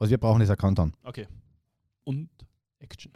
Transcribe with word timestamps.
Was 0.00 0.10
wir 0.10 0.18
brauchen, 0.18 0.40
ist 0.40 0.50
ein 0.50 0.56
Countdown. 0.56 0.92
Okay. 1.02 1.26
Und 2.04 2.28
Action. 2.78 3.10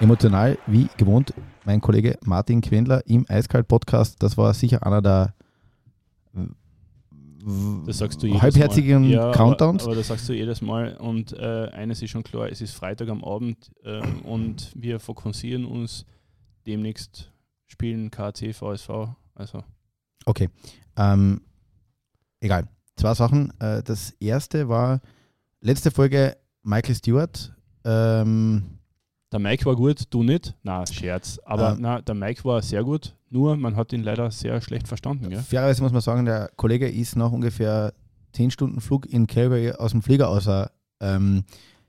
Emotional, 0.00 0.56
wie 0.66 0.88
gewohnt, 0.96 1.34
mein 1.66 1.82
Kollege 1.82 2.16
Martin 2.24 2.62
Quendler 2.62 3.06
im 3.06 3.26
Eiskalt-Podcast. 3.28 4.22
Das 4.22 4.38
war 4.38 4.54
sicher 4.54 4.86
einer 4.86 5.02
der 5.02 5.34
das 7.86 7.98
sagst 7.98 8.22
du 8.22 8.26
jedes 8.26 8.42
halbherzigen 8.42 9.02
Mal. 9.02 9.10
Ja, 9.10 9.32
Countdowns. 9.32 9.82
Aber, 9.82 9.92
aber, 9.92 10.00
das 10.00 10.08
sagst 10.08 10.28
du 10.28 10.32
jedes 10.32 10.60
Mal. 10.60 10.96
Und 10.96 11.32
äh, 11.32 11.68
eines 11.72 12.02
ist 12.02 12.10
schon 12.10 12.24
klar: 12.24 12.48
es 12.50 12.60
ist 12.60 12.74
Freitag 12.74 13.08
am 13.08 13.24
Abend 13.24 13.70
äh, 13.84 14.00
und 14.24 14.72
wir 14.74 14.98
fokussieren 15.00 15.64
uns 15.64 16.04
demnächst 16.66 17.32
spielen 17.66 18.10
KC, 18.10 18.54
VSV. 18.54 18.90
Also. 19.34 19.62
Okay. 20.24 20.48
Ähm, 20.96 21.40
egal. 22.40 22.68
Zwei 22.96 23.14
Sachen. 23.14 23.52
Äh, 23.60 23.82
das 23.82 24.10
erste 24.18 24.68
war 24.68 25.00
letzte 25.60 25.90
Folge 25.90 26.36
Michael 26.62 26.94
Stewart. 26.94 27.54
Ähm, 27.84 28.77
der 29.32 29.38
Mike 29.38 29.64
war 29.66 29.76
gut, 29.76 30.04
du 30.10 30.22
nicht. 30.22 30.54
Na, 30.62 30.86
Scherz. 30.86 31.38
Aber 31.44 31.72
ähm, 31.72 31.78
na, 31.80 32.00
der 32.00 32.14
Mike 32.14 32.44
war 32.44 32.62
sehr 32.62 32.82
gut. 32.82 33.14
Nur 33.30 33.56
man 33.56 33.76
hat 33.76 33.92
ihn 33.92 34.02
leider 34.02 34.30
sehr 34.30 34.60
schlecht 34.60 34.88
verstanden. 34.88 35.28
Gell? 35.28 35.40
Fairerweise 35.40 35.82
muss 35.82 35.92
man 35.92 36.00
sagen, 36.00 36.24
der 36.24 36.50
Kollege 36.56 36.88
ist 36.88 37.16
nach 37.16 37.30
ungefähr 37.30 37.92
10 38.32 38.50
Stunden 38.50 38.80
Flug 38.80 39.06
in 39.06 39.26
Calgary 39.26 39.72
aus 39.72 39.90
dem 39.92 40.02
Flieger 40.02 40.28
außer 40.28 40.70
ähm, 41.00 41.44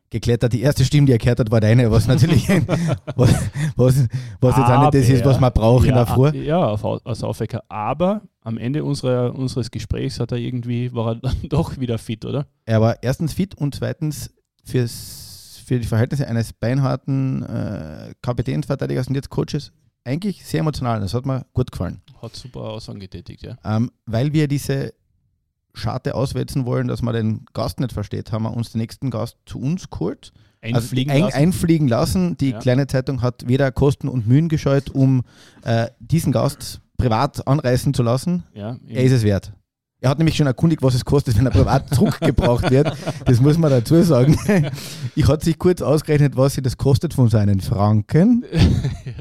geklettert. 0.09 0.53
Die 0.53 0.61
erste 0.61 0.83
Stimme, 0.83 1.05
die 1.05 1.13
er 1.13 1.17
gehört 1.17 1.39
hat, 1.39 1.51
war 1.51 1.61
deine, 1.61 1.91
was 1.91 2.07
natürlich 2.07 2.49
was, 3.15 3.33
was, 3.75 4.07
was 4.41 4.57
jetzt 4.57 4.69
auch 4.69 4.81
nicht 4.81 4.93
das 4.95 5.09
ist, 5.09 5.25
was 5.25 5.39
man 5.39 5.53
braucht 5.53 5.85
ja, 5.85 5.89
in 5.89 5.95
der 5.95 6.05
Früh. 6.07 6.29
Ja, 6.43 6.67
auf, 6.67 6.83
als 7.05 7.23
Aufwecker. 7.23 7.63
Aber 7.69 8.21
am 8.41 8.57
Ende 8.57 8.83
unserer, 8.83 9.35
unseres 9.35 9.71
Gesprächs 9.71 10.19
hat 10.19 10.31
er 10.31 10.37
irgendwie, 10.37 10.93
war 10.93 11.13
er 11.13 11.15
dann 11.15 11.35
doch 11.49 11.79
wieder 11.79 11.97
fit, 11.97 12.25
oder? 12.25 12.47
Er 12.65 12.81
war 12.81 13.01
erstens 13.01 13.33
fit 13.33 13.55
und 13.55 13.75
zweitens 13.75 14.31
fürs, 14.63 15.28
für 15.69 15.79
die 15.79 15.85
Verhältnisse 15.85 16.27
eines 16.27 16.51
beinharten 16.51 17.43
äh, 17.43 18.15
Kapitänsverteidigers 18.23 19.07
und 19.07 19.13
jetzt 19.13 19.29
Coaches 19.29 19.71
eigentlich 20.03 20.43
sehr 20.43 20.61
emotional. 20.61 20.99
Das 20.99 21.13
hat 21.13 21.27
mir 21.27 21.45
gut 21.53 21.71
gefallen. 21.71 22.01
Hat 22.19 22.35
super 22.35 22.61
Aussagen 22.61 22.99
getätigt, 22.99 23.43
ja. 23.43 23.55
Ähm, 23.63 23.91
weil 24.07 24.33
wir 24.33 24.47
diese 24.47 24.95
Scharte 25.75 26.15
auswetzen 26.15 26.65
wollen, 26.65 26.87
dass 26.87 27.03
man 27.03 27.13
den 27.13 27.45
Gast 27.53 27.79
nicht 27.79 27.93
versteht, 27.93 28.31
haben 28.31 28.43
wir 28.43 28.57
uns 28.57 28.71
den 28.71 28.81
nächsten 28.81 29.11
Gast 29.11 29.37
zu 29.45 29.59
uns 29.59 29.91
geholt. 29.91 30.33
Einfliegen, 30.59 31.11
also 31.11 31.25
ein, 31.25 31.29
lassen. 31.29 31.37
einfliegen 31.37 31.87
lassen. 31.87 32.37
Die 32.37 32.49
ja. 32.49 32.59
kleine 32.59 32.87
Zeitung 32.87 33.21
hat 33.21 33.47
weder 33.47 33.71
Kosten 33.71 34.07
und 34.07 34.27
Mühen 34.27 34.49
gescheut, 34.49 34.89
um 34.89 35.21
äh, 35.61 35.85
diesen 35.99 36.31
Gast 36.31 36.81
privat 36.97 37.47
anreißen 37.47 37.93
zu 37.93 38.01
lassen. 38.01 38.43
Ja, 38.55 38.79
er 38.87 39.03
ist 39.03 39.11
es 39.11 39.21
wert. 39.21 39.53
Er 40.01 40.09
hat 40.09 40.17
nämlich 40.17 40.37
schon 40.37 40.47
erkundigt, 40.47 40.81
was 40.81 40.93
es 40.93 41.03
kostet, 41.03 41.37
wenn 41.37 41.45
er 41.45 41.51
privat 41.51 41.89
zurückgebracht 41.93 42.71
wird. 42.71 42.95
Das 43.25 43.41
muss 43.41 43.57
man 43.57 43.69
dazu 43.69 44.01
sagen. 44.01 44.37
Ich 45.13 45.27
hatte 45.27 45.43
sich 45.43 45.59
kurz 45.59 45.81
ausgerechnet, 45.81 46.37
was 46.37 46.53
sie 46.53 46.61
das 46.61 46.77
kostet 46.77 47.13
von 47.13 47.29
seinen 47.29 47.59
Franken 47.59 48.45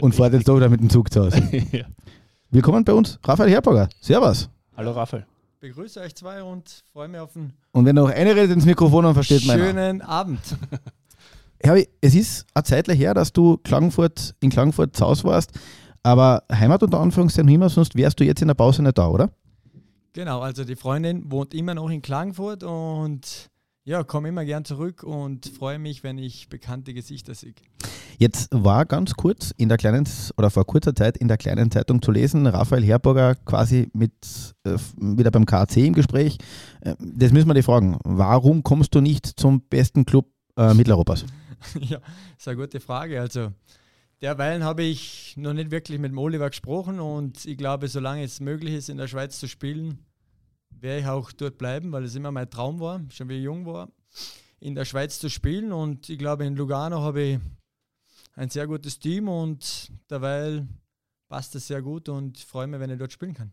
und 0.00 0.14
fahrt 0.14 0.34
jetzt 0.34 0.46
doch 0.46 0.56
wieder 0.56 0.68
mit 0.68 0.80
dem 0.80 0.88
Zug 0.88 1.12
zu 1.12 1.24
Hause. 1.24 1.42
Ja. 1.72 1.84
Willkommen 2.50 2.84
bei 2.84 2.92
uns, 2.94 3.18
Raphael 3.24 3.50
Herberger. 3.50 3.88
Servus. 4.00 4.48
Hallo 4.76 4.92
Raphael. 4.92 5.26
Begrüße 5.60 6.00
euch 6.00 6.14
zwei 6.14 6.42
und 6.42 6.84
freue 6.92 7.08
mich 7.08 7.20
auf 7.20 7.34
einen 7.36 7.52
Und 7.72 7.84
wenn 7.84 7.96
noch 7.96 8.08
eine 8.08 8.34
redet 8.34 8.52
ins 8.52 8.64
Mikrofon, 8.64 9.04
dann 9.04 9.14
versteht 9.14 9.44
man. 9.46 9.58
Schönen 9.58 10.00
Abend. 10.00 10.40
Herbi, 11.60 11.88
es 12.00 12.14
ist 12.14 12.46
eine 12.54 12.62
Zeit 12.62 12.86
her, 12.88 13.12
dass 13.12 13.32
du 13.32 13.58
Klagenfurt, 13.58 14.34
in 14.40 14.50
Klagenfurt 14.50 14.96
zu 14.96 15.04
Hause 15.04 15.24
warst, 15.24 15.50
aber 16.04 16.44
Heimat 16.50 16.84
unter 16.84 17.00
Anführungszeichen 17.00 17.46
noch 17.46 17.54
immer, 17.54 17.68
sonst 17.68 17.96
wärst 17.96 18.20
du 18.20 18.24
jetzt 18.24 18.40
in 18.40 18.48
der 18.48 18.54
Pause 18.54 18.82
nicht 18.82 18.96
da, 18.96 19.08
oder? 19.08 19.30
Genau, 20.18 20.40
also 20.40 20.64
die 20.64 20.74
Freundin 20.74 21.30
wohnt 21.30 21.54
immer 21.54 21.76
noch 21.76 21.88
in 21.90 22.02
Klagenfurt 22.02 22.64
und 22.64 23.50
ja, 23.84 24.02
komme 24.02 24.30
immer 24.30 24.44
gern 24.44 24.64
zurück 24.64 25.04
und 25.04 25.46
freue 25.46 25.78
mich, 25.78 26.02
wenn 26.02 26.18
ich 26.18 26.48
bekannte 26.48 26.92
Gesichter 26.92 27.36
sehe. 27.36 27.54
Jetzt 28.16 28.48
war 28.50 28.84
ganz 28.84 29.14
kurz 29.14 29.54
in 29.56 29.68
der 29.68 29.78
kleinen 29.78 30.08
oder 30.36 30.50
vor 30.50 30.66
kurzer 30.66 30.92
Zeit 30.92 31.18
in 31.18 31.28
der 31.28 31.36
kleinen 31.36 31.70
Zeitung 31.70 32.02
zu 32.02 32.10
lesen, 32.10 32.48
Raphael 32.48 32.82
Herburger 32.82 33.36
quasi 33.36 33.90
mit 33.92 34.10
äh, 34.64 34.76
wieder 34.96 35.30
beim 35.30 35.46
KC 35.46 35.86
im 35.86 35.94
Gespräch. 35.94 36.38
Äh, 36.80 36.96
das 36.98 37.30
müssen 37.30 37.46
wir 37.46 37.54
dir 37.54 37.62
fragen. 37.62 37.96
Warum 38.02 38.64
kommst 38.64 38.96
du 38.96 39.00
nicht 39.00 39.24
zum 39.24 39.60
besten 39.68 40.04
Club 40.04 40.26
äh, 40.56 40.74
Mitteleuropas? 40.74 41.26
ja, 41.80 41.98
das 42.00 42.38
ist 42.38 42.48
eine 42.48 42.56
gute 42.56 42.80
Frage. 42.80 43.20
Also 43.20 43.52
derweilen 44.20 44.64
habe 44.64 44.82
ich 44.82 45.36
noch 45.36 45.52
nicht 45.52 45.70
wirklich 45.70 46.00
mit 46.00 46.10
dem 46.10 46.18
Oliver 46.18 46.50
gesprochen 46.50 46.98
und 46.98 47.46
ich 47.46 47.56
glaube, 47.56 47.86
solange 47.86 48.24
es 48.24 48.40
möglich 48.40 48.74
ist, 48.74 48.88
in 48.88 48.96
der 48.96 49.06
Schweiz 49.06 49.38
zu 49.38 49.46
spielen, 49.46 50.04
werde 50.80 51.00
ich 51.00 51.06
auch 51.06 51.32
dort 51.32 51.58
bleiben, 51.58 51.92
weil 51.92 52.04
es 52.04 52.14
immer 52.14 52.30
mein 52.30 52.50
Traum 52.50 52.80
war, 52.80 53.02
schon 53.10 53.28
wie 53.28 53.38
ich 53.38 53.44
jung 53.44 53.66
war, 53.66 53.90
in 54.60 54.74
der 54.74 54.84
Schweiz 54.84 55.18
zu 55.18 55.28
spielen. 55.30 55.72
Und 55.72 56.08
ich 56.08 56.18
glaube, 56.18 56.44
in 56.44 56.56
Lugano 56.56 57.00
habe 57.00 57.22
ich 57.22 57.38
ein 58.34 58.50
sehr 58.50 58.66
gutes 58.66 58.98
Team 58.98 59.28
und 59.28 59.90
derweil 60.08 60.66
passt 61.28 61.54
es 61.54 61.66
sehr 61.66 61.82
gut 61.82 62.08
und 62.08 62.38
freue 62.38 62.66
mich, 62.66 62.80
wenn 62.80 62.90
ich 62.90 62.98
dort 62.98 63.12
spielen 63.12 63.34
kann. 63.34 63.52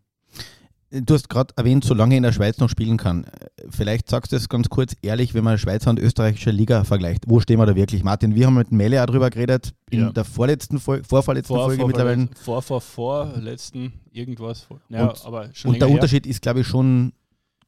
Du 0.91 1.13
hast 1.13 1.29
gerade 1.29 1.53
erwähnt, 1.57 1.83
solange 1.83 2.15
in 2.15 2.23
der 2.23 2.31
Schweiz 2.31 2.59
noch 2.59 2.69
spielen 2.69 2.97
kann. 2.97 3.25
Vielleicht 3.69 4.09
sagst 4.09 4.31
du 4.31 4.35
es 4.35 4.47
ganz 4.47 4.69
kurz 4.69 4.95
ehrlich, 5.01 5.33
wenn 5.33 5.43
man 5.43 5.57
Schweizer 5.57 5.89
und 5.89 5.99
österreichische 5.99 6.51
Liga 6.51 6.83
vergleicht. 6.83 7.23
Wo 7.27 7.39
stehen 7.39 7.59
wir 7.59 7.65
da 7.65 7.75
wirklich? 7.75 8.03
Martin, 8.03 8.35
wir 8.35 8.45
haben 8.45 8.53
mit 8.53 8.71
Mele 8.71 9.01
auch 9.01 9.07
drüber 9.07 9.29
geredet, 9.29 9.73
in 9.89 10.01
ja. 10.01 10.11
der 10.11 10.23
vorletzten 10.23 10.79
Folge, 10.79 11.03
vorvorletzten 11.03 11.55
vor, 11.55 11.65
Folge 11.65 11.81
vor, 11.81 11.87
mittlerweile. 11.87 12.29
Vor, 12.39 12.61
vor, 12.61 12.81
vorletzten 12.81 13.93
irgendwas. 14.11 14.67
Ja, 14.89 15.07
und, 15.07 15.25
aber 15.25 15.49
und 15.63 15.81
der 15.81 15.89
Unterschied 15.89 16.27
ist, 16.27 16.41
glaube 16.41 16.61
ich, 16.61 16.67
schon 16.67 17.13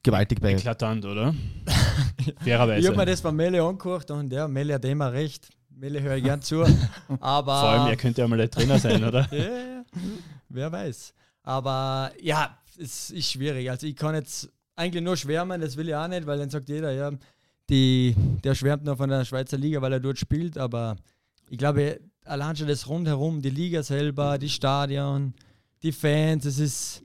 gewaltig 0.02 0.40
bei. 0.40 0.52
Eklatant, 0.52 1.04
oder? 1.04 1.34
Fairerweise. 2.42 2.80
Ich 2.80 2.86
habe 2.86 2.96
mir 2.96 3.06
das 3.06 3.20
von 3.20 3.34
Mele 3.34 3.62
angeguckt 3.62 4.10
und 4.10 4.32
ja, 4.32 4.46
Mele 4.48 4.74
hat 4.74 4.84
immer 4.84 5.12
recht. 5.12 5.48
Mele 5.70 6.00
höre 6.02 6.16
ich 6.16 6.24
gern 6.24 6.42
zu. 6.42 6.62
aber 7.20 7.60
Vor 7.60 7.68
allem, 7.68 7.88
er 7.88 7.96
könnte 7.96 8.20
ja 8.20 8.28
mal 8.28 8.38
der 8.38 8.50
Trainer 8.50 8.78
sein, 8.78 9.02
oder? 9.04 9.28
ja, 9.32 9.38
ja, 9.38 9.84
wer 10.48 10.72
weiß. 10.72 11.14
Aber 11.42 12.12
ja, 12.20 12.58
es 12.78 13.10
ist 13.10 13.30
schwierig. 13.30 13.70
Also 13.70 13.86
ich 13.86 13.96
kann 13.96 14.14
jetzt 14.14 14.50
eigentlich 14.76 15.02
nur 15.02 15.16
schwärmen, 15.16 15.60
das 15.60 15.76
will 15.76 15.88
ich 15.88 15.94
auch 15.94 16.08
nicht, 16.08 16.26
weil 16.26 16.38
dann 16.38 16.50
sagt 16.50 16.68
jeder, 16.68 16.92
ja, 16.92 17.10
die, 17.68 18.14
der 18.44 18.54
schwärmt 18.54 18.84
nur 18.84 18.96
von 18.96 19.10
der 19.10 19.24
Schweizer 19.24 19.58
Liga, 19.58 19.82
weil 19.82 19.92
er 19.92 20.00
dort 20.00 20.18
spielt, 20.18 20.56
aber 20.56 20.96
ich 21.50 21.58
glaube, 21.58 22.00
allein 22.24 22.56
schon 22.56 22.68
das 22.68 22.88
rundherum, 22.88 23.42
die 23.42 23.50
Liga 23.50 23.82
selber, 23.82 24.38
die 24.38 24.48
Stadion, 24.48 25.34
die 25.82 25.92
Fans, 25.92 26.44
es 26.44 26.58
ist 26.58 27.02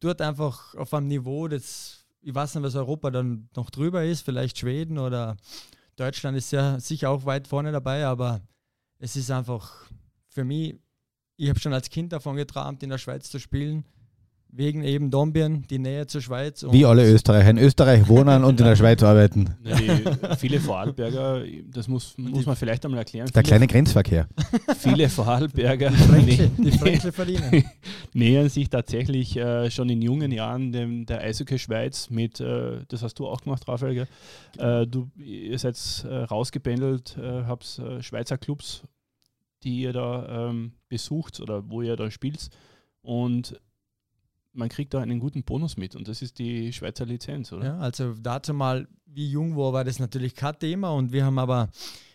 dort 0.00 0.20
einfach 0.20 0.74
auf 0.74 0.92
einem 0.94 1.08
Niveau, 1.08 1.48
das, 1.48 2.04
ich 2.20 2.34
weiß 2.34 2.54
nicht, 2.54 2.64
was 2.64 2.76
Europa 2.76 3.10
dann 3.10 3.48
noch 3.56 3.70
drüber 3.70 4.04
ist, 4.04 4.22
vielleicht 4.22 4.58
Schweden 4.58 4.98
oder 4.98 5.36
Deutschland 5.96 6.36
ist 6.36 6.52
ja 6.52 6.78
sicher 6.78 7.10
auch 7.10 7.24
weit 7.24 7.48
vorne 7.48 7.72
dabei, 7.72 8.04
aber 8.04 8.40
es 8.98 9.16
ist 9.16 9.30
einfach 9.30 9.88
für 10.28 10.44
mich, 10.44 10.76
ich 11.36 11.48
habe 11.48 11.58
schon 11.58 11.72
als 11.72 11.90
Kind 11.90 12.12
davon 12.12 12.36
geträumt, 12.36 12.82
in 12.82 12.90
der 12.90 12.98
Schweiz 12.98 13.30
zu 13.30 13.40
spielen 13.40 13.84
wegen 14.56 14.84
eben 14.84 15.10
Dombien, 15.10 15.64
die 15.68 15.78
Nähe 15.78 16.06
zur 16.06 16.20
Schweiz. 16.20 16.64
Wie 16.70 16.84
alle 16.84 17.10
Österreicher 17.10 17.50
in 17.50 17.58
Österreich 17.58 18.08
wohnen 18.08 18.44
und 18.44 18.60
in 18.60 18.66
der 18.66 18.76
Schweiz 18.76 19.02
arbeiten. 19.02 19.56
Die, 19.64 20.36
viele 20.36 20.60
Vorarlberger, 20.60 21.42
das 21.66 21.88
muss, 21.88 22.16
muss 22.16 22.46
man 22.46 22.54
vielleicht 22.54 22.84
einmal 22.84 22.98
erklären. 22.98 23.28
Der 23.34 23.42
kleine 23.42 23.66
Grenzverkehr. 23.66 24.28
Viele 24.78 25.08
Vorarlberger 25.08 25.90
die 25.90 26.70
Fränkle 26.70 27.12
verdienen. 27.12 27.64
nähern 28.12 28.48
sich 28.48 28.70
tatsächlich 28.70 29.36
äh, 29.36 29.70
schon 29.70 29.88
in 29.88 30.00
jungen 30.00 30.30
Jahren 30.30 30.72
dem, 30.72 31.04
der 31.04 31.20
Eishockey 31.20 31.58
Schweiz 31.58 32.08
mit, 32.10 32.40
äh, 32.40 32.78
das 32.88 33.02
hast 33.02 33.18
du 33.18 33.26
auch 33.26 33.40
gemacht, 33.40 33.66
Raphael, 33.66 34.06
äh, 34.58 34.86
du, 34.86 35.10
ihr 35.16 35.58
seid 35.58 35.76
äh, 36.08 36.14
rausgependelt, 36.14 37.16
äh, 37.18 37.44
habt 37.44 37.78
äh, 37.80 38.02
Schweizer 38.02 38.38
Clubs, 38.38 38.82
die 39.64 39.80
ihr 39.80 39.92
da 39.92 40.48
ähm, 40.48 40.72
besucht 40.88 41.40
oder 41.40 41.68
wo 41.68 41.82
ihr 41.82 41.96
da 41.96 42.10
spielt 42.10 42.50
und 43.02 43.58
man 44.54 44.68
kriegt 44.68 44.94
da 44.94 45.00
einen 45.00 45.20
guten 45.20 45.42
Bonus 45.42 45.76
mit 45.76 45.94
und 45.96 46.08
das 46.08 46.22
ist 46.22 46.38
die 46.38 46.72
Schweizer 46.72 47.04
Lizenz, 47.04 47.52
oder? 47.52 47.64
Ja, 47.64 47.78
also 47.78 48.14
dazu 48.14 48.54
mal, 48.54 48.88
wie 49.06 49.28
jung 49.28 49.56
war, 49.56 49.72
war 49.72 49.84
das 49.84 49.98
natürlich 49.98 50.34
kein 50.34 50.58
Thema 50.58 50.90
und 50.90 51.12
wir 51.12 51.24
haben 51.24 51.38
aber 51.38 51.70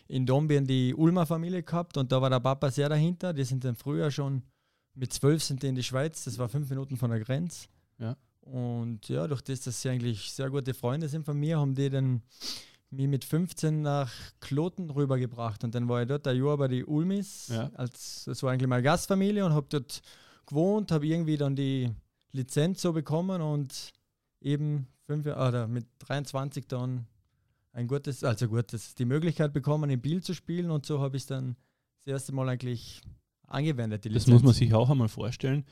in 0.08 0.26
Dombien 0.26 0.66
die 0.66 0.94
Ulmer 0.94 1.26
Familie 1.26 1.62
gehabt 1.62 1.96
und 1.96 2.10
da 2.10 2.20
war 2.20 2.30
der 2.30 2.40
Papa 2.40 2.70
sehr 2.70 2.88
dahinter. 2.88 3.32
Die 3.32 3.44
sind 3.44 3.64
dann 3.64 3.76
früher 3.76 4.10
schon 4.10 4.42
mit 4.94 5.12
zwölf 5.12 5.42
sind 5.42 5.62
die 5.62 5.68
in 5.68 5.74
die 5.74 5.82
Schweiz, 5.82 6.24
das 6.24 6.38
war 6.38 6.48
fünf 6.48 6.68
Minuten 6.68 6.96
von 6.96 7.10
der 7.10 7.20
Grenze. 7.20 7.68
Ja. 7.98 8.16
Und 8.40 9.08
ja, 9.08 9.26
durch 9.28 9.42
das, 9.42 9.60
dass 9.60 9.80
sie 9.80 9.88
eigentlich 9.88 10.32
sehr 10.32 10.50
gute 10.50 10.74
Freunde 10.74 11.08
sind 11.08 11.24
von 11.24 11.38
mir, 11.38 11.58
haben 11.58 11.74
die 11.74 11.90
dann 11.90 12.22
mich 12.90 13.06
mit 13.06 13.24
15 13.24 13.82
nach 13.82 14.12
Kloten 14.40 14.90
rübergebracht 14.90 15.62
und 15.62 15.74
dann 15.74 15.88
war 15.88 16.02
ich 16.02 16.08
dort 16.08 16.26
ein 16.26 16.36
Jahr 16.36 16.56
bei 16.56 16.66
die 16.66 16.84
Ulmis. 16.84 17.48
Ja. 17.48 17.70
Als, 17.74 18.24
das 18.24 18.42
war 18.42 18.50
eigentlich 18.50 18.68
meine 18.68 18.82
Gastfamilie 18.82 19.44
und 19.44 19.52
habe 19.52 19.66
dort 19.70 20.02
gewohnt, 20.46 20.90
habe 20.90 21.06
irgendwie 21.06 21.36
dann 21.36 21.54
die 21.54 21.88
Lizenz 22.32 22.82
so 22.82 22.92
bekommen 22.92 23.40
und 23.40 23.92
eben 24.40 24.86
fünf, 25.06 25.26
oder 25.26 25.66
mit 25.66 25.86
23 25.98 26.66
dann 26.66 27.06
ein 27.72 27.86
gutes, 27.86 28.24
also 28.24 28.48
gutes, 28.48 28.94
die 28.94 29.04
Möglichkeit 29.04 29.52
bekommen, 29.52 29.90
in 29.90 30.00
Biel 30.00 30.22
zu 30.22 30.34
spielen 30.34 30.70
und 30.70 30.86
so 30.86 31.00
habe 31.00 31.16
ich 31.16 31.26
dann 31.26 31.56
das 32.04 32.12
erste 32.12 32.32
Mal 32.32 32.48
eigentlich 32.48 33.00
angewendet. 33.46 34.06
das 34.06 34.26
muss 34.26 34.42
man 34.42 34.54
sich 34.54 34.72
auch 34.74 34.90
einmal 34.90 35.08
vorstellen. 35.08 35.64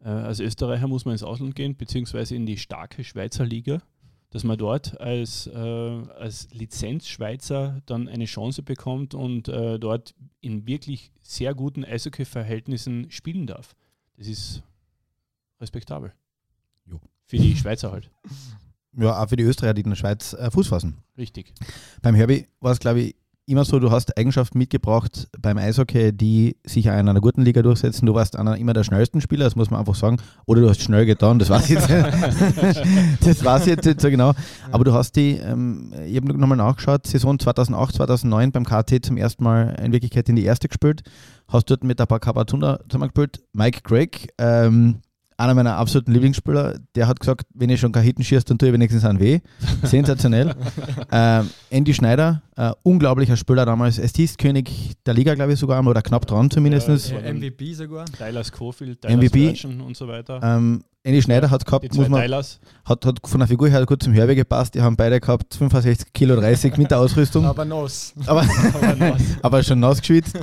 Äh, 0.00 0.08
als 0.08 0.40
Österreicher 0.40 0.86
muss 0.86 1.04
man 1.04 1.12
ins 1.12 1.22
Ausland 1.22 1.54
gehen, 1.54 1.76
beziehungsweise 1.76 2.34
in 2.36 2.46
die 2.46 2.58
starke 2.58 3.04
Schweizer 3.04 3.44
Liga, 3.44 3.82
dass 4.30 4.44
man 4.44 4.58
dort 4.58 5.00
als, 5.00 5.46
äh, 5.46 5.58
als 5.58 6.48
Lizenz-Schweizer 6.52 7.82
dann 7.86 8.08
eine 8.08 8.24
Chance 8.24 8.62
bekommt 8.62 9.14
und 9.14 9.48
äh, 9.48 9.78
dort 9.78 10.14
in 10.40 10.66
wirklich 10.66 11.12
sehr 11.22 11.54
guten 11.54 11.84
Eishockey-Verhältnissen 11.84 13.10
spielen 13.10 13.46
darf. 13.46 13.74
Das 14.16 14.28
ist 14.28 14.62
respektabel. 15.60 16.12
Jo. 16.86 17.00
Für 17.26 17.36
die 17.36 17.56
Schweizer 17.56 17.92
halt. 17.92 18.10
Ja, 18.96 19.20
auch 19.20 19.28
für 19.28 19.34
die 19.34 19.42
Österreicher, 19.42 19.74
die 19.74 19.82
in 19.82 19.90
der 19.90 19.96
Schweiz 19.96 20.34
äh, 20.34 20.52
Fuß 20.52 20.68
fassen. 20.68 20.98
Richtig. 21.18 21.52
Beim 22.00 22.14
Herbie 22.14 22.46
war 22.60 22.70
es, 22.70 22.78
glaube 22.78 23.00
ich, 23.00 23.16
immer 23.46 23.64
so, 23.64 23.78
du 23.78 23.90
hast 23.90 24.16
Eigenschaften 24.16 24.58
mitgebracht 24.58 25.28
beim 25.38 25.58
Eishockey, 25.58 26.12
die 26.12 26.56
sich 26.64 26.88
auch 26.88 26.98
in 26.98 27.08
einer 27.08 27.20
guten 27.20 27.42
Liga 27.42 27.60
durchsetzen. 27.62 28.06
Du 28.06 28.14
warst 28.14 28.36
einer 28.36 28.56
immer 28.56 28.72
der 28.72 28.84
schnellsten 28.84 29.20
Spieler, 29.20 29.44
das 29.44 29.56
muss 29.56 29.70
man 29.70 29.80
einfach 29.80 29.94
sagen. 29.94 30.16
Oder 30.46 30.62
du 30.62 30.68
hast 30.70 30.80
schnell 30.80 31.04
getan, 31.04 31.38
das 31.38 31.50
weiß 31.50 31.64
ich 31.64 31.70
jetzt. 31.70 31.90
das 33.44 33.60
ich 33.62 33.66
jetzt 33.66 33.84
nicht 33.84 34.00
so 34.00 34.08
genau. 34.08 34.32
Aber 34.72 34.84
du 34.84 34.92
hast 34.92 35.16
die, 35.16 35.32
ähm, 35.32 35.92
ich 36.06 36.16
habe 36.16 36.38
nochmal 36.38 36.56
nachgeschaut, 36.56 37.06
Saison 37.06 37.38
2008, 37.38 37.96
2009 37.96 38.52
beim 38.52 38.64
KT 38.64 39.04
zum 39.04 39.16
ersten 39.16 39.44
Mal 39.44 39.76
in 39.82 39.92
Wirklichkeit 39.92 40.28
in 40.28 40.36
die 40.36 40.44
erste 40.44 40.68
gespielt. 40.68 41.02
Hast 41.48 41.70
dort 41.70 41.84
mit 41.84 42.00
ein 42.00 42.06
paar 42.06 42.20
Kapatunda 42.20 42.80
zusammengespielt. 42.88 43.42
Mike 43.52 43.82
Craig, 43.82 44.28
ähm, 44.38 45.00
einer 45.36 45.54
meiner 45.54 45.76
absoluten 45.76 46.12
Lieblingsspieler, 46.12 46.78
der 46.94 47.08
hat 47.08 47.20
gesagt, 47.20 47.46
wenn 47.54 47.70
ich 47.70 47.80
schon 47.80 47.92
keinen 47.92 48.04
Hitten 48.04 48.22
schießt, 48.24 48.48
dann 48.48 48.58
tue 48.58 48.68
ich 48.68 48.74
wenigstens 48.74 49.04
einen 49.04 49.20
weh. 49.20 49.40
Sensationell. 49.82 50.54
ähm, 51.10 51.50
Andy 51.70 51.94
Schneider, 51.94 52.42
äh, 52.56 52.70
unglaublicher 52.82 53.36
Spieler 53.36 53.66
damals, 53.66 53.98
Assist-König 54.00 54.92
der 55.06 55.14
Liga, 55.14 55.34
glaube 55.34 55.52
ich 55.54 55.58
sogar, 55.58 55.84
oder 55.86 56.02
knapp 56.02 56.26
dran 56.26 56.50
zumindest. 56.50 56.88
Ja, 57.10 57.18
Äh, 57.18 57.32
MVP 57.32 57.74
sogar. 57.74 58.04
Tyler 58.06 58.44
Schofield, 58.44 59.00
Tyler 59.02 59.16
MVP. 59.16 59.54
Und 59.84 59.96
so 59.96 60.06
weiter. 60.08 60.40
Ähm, 60.42 60.84
Andy 61.06 61.20
Schneider 61.20 61.50
hat 61.50 61.66
gehabt, 61.66 61.94
muss 61.94 62.08
man, 62.08 62.22
hat, 62.22 63.04
hat 63.04 63.18
von 63.26 63.38
der 63.38 63.46
Figur 63.46 63.68
her 63.68 63.84
gut 63.84 64.02
zum 64.02 64.14
Hörbe 64.14 64.34
gepasst. 64.34 64.74
Die 64.74 64.80
haben 64.80 64.96
beide 64.96 65.20
gehabt 65.20 65.54
65 65.54 66.14
Kilo 66.14 66.34
30 66.34 66.78
mit 66.78 66.90
der 66.90 66.98
Ausrüstung, 66.98 67.44
Aber 67.44 67.66
Nos. 67.66 68.14
aber, 68.24 68.40
Aber 68.72 68.94
nass. 68.96 69.22
aber 69.42 69.62
schon 69.62 69.80
nass 69.80 70.00
geschwitzt. 70.00 70.34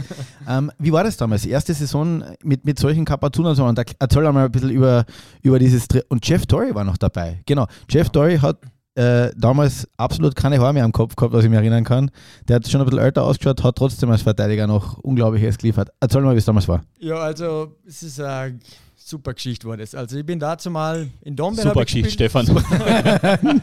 ähm, 0.47 0.71
wie 0.77 0.91
war 0.91 1.03
das 1.03 1.17
damals? 1.17 1.47
Erste 1.47 1.73
Saison 1.73 2.23
mit, 2.43 2.63
mit 2.63 2.77
solchen 2.77 3.05
Kapazunen. 3.05 3.55
So, 3.55 3.65
und 3.65 3.75
da, 3.75 3.81
erzähl 3.97 4.27
einmal 4.27 4.45
ein 4.45 4.51
bisschen 4.51 4.69
über, 4.69 5.03
über 5.41 5.57
dieses. 5.57 5.87
Tri 5.87 6.03
und 6.09 6.27
Jeff 6.27 6.45
Torrey 6.45 6.75
war 6.75 6.83
noch 6.83 6.97
dabei. 6.97 7.39
Genau. 7.47 7.65
Jeff 7.89 8.11
Torrey 8.11 8.37
hat 8.37 8.59
äh, 8.95 9.31
damals 9.37 9.87
absolut 9.97 10.35
keine 10.35 10.59
Haare 10.59 10.73
mehr 10.73 10.83
am 10.83 10.91
Kopf 10.91 11.15
gehabt, 11.15 11.33
was 11.33 11.43
ich 11.43 11.49
mich 11.49 11.57
erinnern 11.57 11.83
kann. 11.83 12.11
Der 12.47 12.57
hat 12.57 12.67
schon 12.67 12.81
ein 12.81 12.85
bisschen 12.85 13.03
älter 13.03 13.23
ausgeschaut, 13.23 13.63
hat 13.63 13.75
trotzdem 13.75 14.11
als 14.11 14.21
Verteidiger 14.21 14.67
noch 14.67 14.97
Unglaubliches 14.99 15.57
geliefert. 15.57 15.89
Erzähl 15.99 16.21
mal, 16.21 16.33
wie 16.33 16.39
es 16.39 16.45
damals 16.45 16.67
war. 16.67 16.83
Ja, 16.99 17.15
also 17.15 17.75
es 17.85 18.03
ist 18.03 18.19
eine 18.19 18.59
super 18.95 19.33
Geschichte 19.33 19.67
war 19.67 19.77
das. 19.77 19.95
Also 19.95 20.17
ich 20.17 20.25
bin 20.25 20.39
dazu 20.39 20.69
mal 20.69 21.09
in 21.21 21.35
Domberg 21.35 21.67
Super 21.67 21.85
Geschichte. 21.85 22.11
Stefan. 22.11 22.47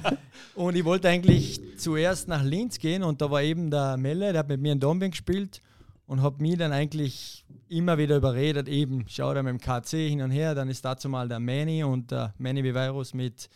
Und 0.54 0.76
ich 0.76 0.84
wollte 0.84 1.08
eigentlich 1.08 1.60
zuerst 1.78 2.26
nach 2.26 2.42
Linz 2.42 2.80
gehen 2.80 3.04
und 3.04 3.20
da 3.20 3.30
war 3.30 3.42
eben 3.42 3.70
der 3.70 3.96
Melle, 3.96 4.32
der 4.32 4.40
hat 4.40 4.48
mit 4.48 4.60
mir 4.60 4.72
in 4.72 4.80
Domberg 4.80 5.12
gespielt 5.12 5.62
und 6.06 6.20
hat 6.20 6.40
mich 6.40 6.56
dann 6.56 6.72
eigentlich 6.72 7.44
immer 7.68 7.96
wieder 7.96 8.16
überredet, 8.16 8.66
eben 8.66 9.04
schau 9.06 9.32
da 9.32 9.42
mit 9.44 9.52
dem 9.52 9.60
KC 9.60 10.08
hin 10.08 10.20
und 10.20 10.32
her, 10.32 10.56
dann 10.56 10.68
ist 10.68 10.84
dazu 10.84 11.08
mal 11.08 11.28
der 11.28 11.38
Manny 11.38 11.84
und 11.84 12.10
der 12.10 12.34
Manny 12.38 12.64
Vivirus 12.64 13.14
mit 13.14 13.48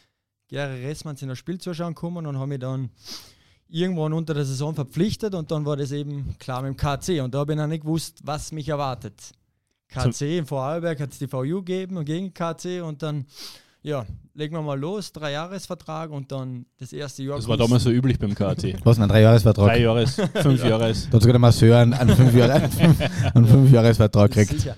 Gary 0.52 0.84
Ressmanns 0.86 1.22
in 1.22 1.28
das 1.28 1.38
Spiel 1.38 1.58
zuschauen 1.58 1.94
gekommen 1.94 2.26
und 2.26 2.38
haben 2.38 2.48
mich 2.50 2.60
dann 2.60 2.90
irgendwann 3.68 4.12
unter 4.12 4.34
der 4.34 4.44
Saison 4.44 4.74
verpflichtet 4.74 5.34
und 5.34 5.50
dann 5.50 5.64
war 5.64 5.76
das 5.78 5.92
eben 5.92 6.36
klar 6.38 6.60
mit 6.62 6.70
dem 6.70 6.76
KC 6.76 7.22
und 7.22 7.34
da 7.34 7.38
habe 7.38 7.52
ich 7.52 7.58
noch 7.58 7.66
nicht 7.66 7.82
gewusst, 7.84 8.20
was 8.22 8.52
mich 8.52 8.68
erwartet. 8.68 9.14
KC 9.88 10.38
in 10.38 10.46
Vorarlberg 10.46 11.00
hat 11.00 11.10
es 11.12 11.18
die 11.18 11.26
VU 11.30 11.60
gegeben 11.62 11.96
und 11.96 12.04
gegen 12.04 12.32
KC 12.34 12.82
und 12.82 13.02
dann, 13.02 13.26
ja, 13.82 14.04
legen 14.34 14.54
wir 14.54 14.62
mal 14.62 14.78
los, 14.78 15.12
drei 15.12 15.32
Jahresvertrag 15.32 16.10
und 16.10 16.30
dann 16.32 16.66
das 16.78 16.92
erste 16.92 17.22
Jahr. 17.22 17.36
Das 17.36 17.48
war 17.48 17.56
damals 17.56 17.82
so 17.84 17.90
üblich 17.90 18.18
beim 18.18 18.34
KT. 18.34 18.76
Was, 18.84 18.98
ein 18.98 19.08
Dreijahresvertrag? 19.08 19.68
Drei 19.68 19.80
Jahres, 19.82 20.16
fünf 20.34 20.62
Jahres. 20.64 21.08
Da 21.10 21.16
hat 21.16 21.22
sogar 21.22 21.32
der 21.32 21.40
Masseur 21.40 21.78
einen, 21.78 21.94
einen 21.94 22.14
fünf 22.16 22.34
Jahre- 22.34 22.68
einen 23.34 23.46
Fünfjahresvertrag 23.46 24.30
gekriegt. 24.32 24.60
Sicher. 24.60 24.76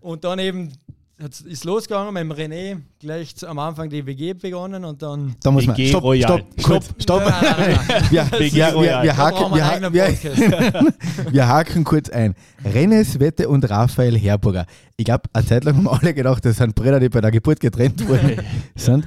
Und 0.00 0.24
dann 0.24 0.38
eben 0.38 0.72
ist 1.18 1.64
losgegangen 1.64 2.12
mit 2.12 2.22
dem 2.22 2.32
René, 2.32 2.80
gleich 3.00 3.34
am 3.46 3.58
Anfang 3.58 3.88
die 3.88 4.04
WG 4.04 4.34
begonnen 4.34 4.84
und 4.84 5.00
dann. 5.00 5.34
Da 5.42 5.50
muss 5.50 5.66
man. 5.66 5.74
WG 5.76 5.88
Stopp, 5.88 6.02
Royal. 6.04 6.44
stopp, 6.58 6.84
stopp. 6.98 7.22
Nein, 7.24 7.34
nein, 7.40 7.54
nein, 7.58 7.78
nein. 7.88 8.02
Wir, 8.10 8.30
WG 8.38 8.64
Royal. 8.64 9.16
haken, 9.16 9.54
wir 9.54 9.92
wir, 9.92 11.32
wir 11.32 11.64
kurz 11.84 12.10
ein. 12.10 12.34
Rennes 12.64 13.18
Wette 13.18 13.48
und 13.48 13.68
Raphael 13.68 14.18
Herburger. 14.18 14.66
Ich 14.98 15.06
glaube, 15.06 15.22
eine 15.32 15.46
Zeit 15.46 15.64
lang 15.64 15.76
haben 15.76 15.88
alle 15.88 16.12
gedacht, 16.12 16.44
das 16.44 16.58
sind 16.58 16.74
Brüder, 16.74 17.00
die 17.00 17.08
bei 17.08 17.22
der 17.22 17.30
Geburt 17.30 17.60
getrennt 17.60 18.06
wurden. 18.06 18.42
sind. 18.76 19.06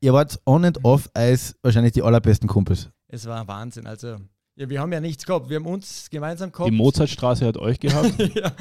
Ihr 0.00 0.12
wart 0.12 0.38
on 0.46 0.64
and 0.64 0.84
off 0.84 1.10
als 1.12 1.56
wahrscheinlich 1.62 1.92
die 1.92 2.02
allerbesten 2.02 2.48
Kumpels. 2.48 2.88
Es 3.08 3.26
war 3.26 3.40
ein 3.40 3.48
Wahnsinn. 3.48 3.86
Also, 3.86 4.16
ja, 4.54 4.68
wir 4.68 4.80
haben 4.80 4.92
ja 4.92 5.00
nichts 5.00 5.26
gehabt. 5.26 5.48
Wir 5.50 5.56
haben 5.56 5.66
uns 5.66 6.08
gemeinsam 6.08 6.52
gehabt. 6.52 6.70
Die 6.70 6.76
Mozartstraße 6.76 7.44
hat 7.46 7.56
euch 7.56 7.80
gehabt. 7.80 8.12
ja. 8.34 8.52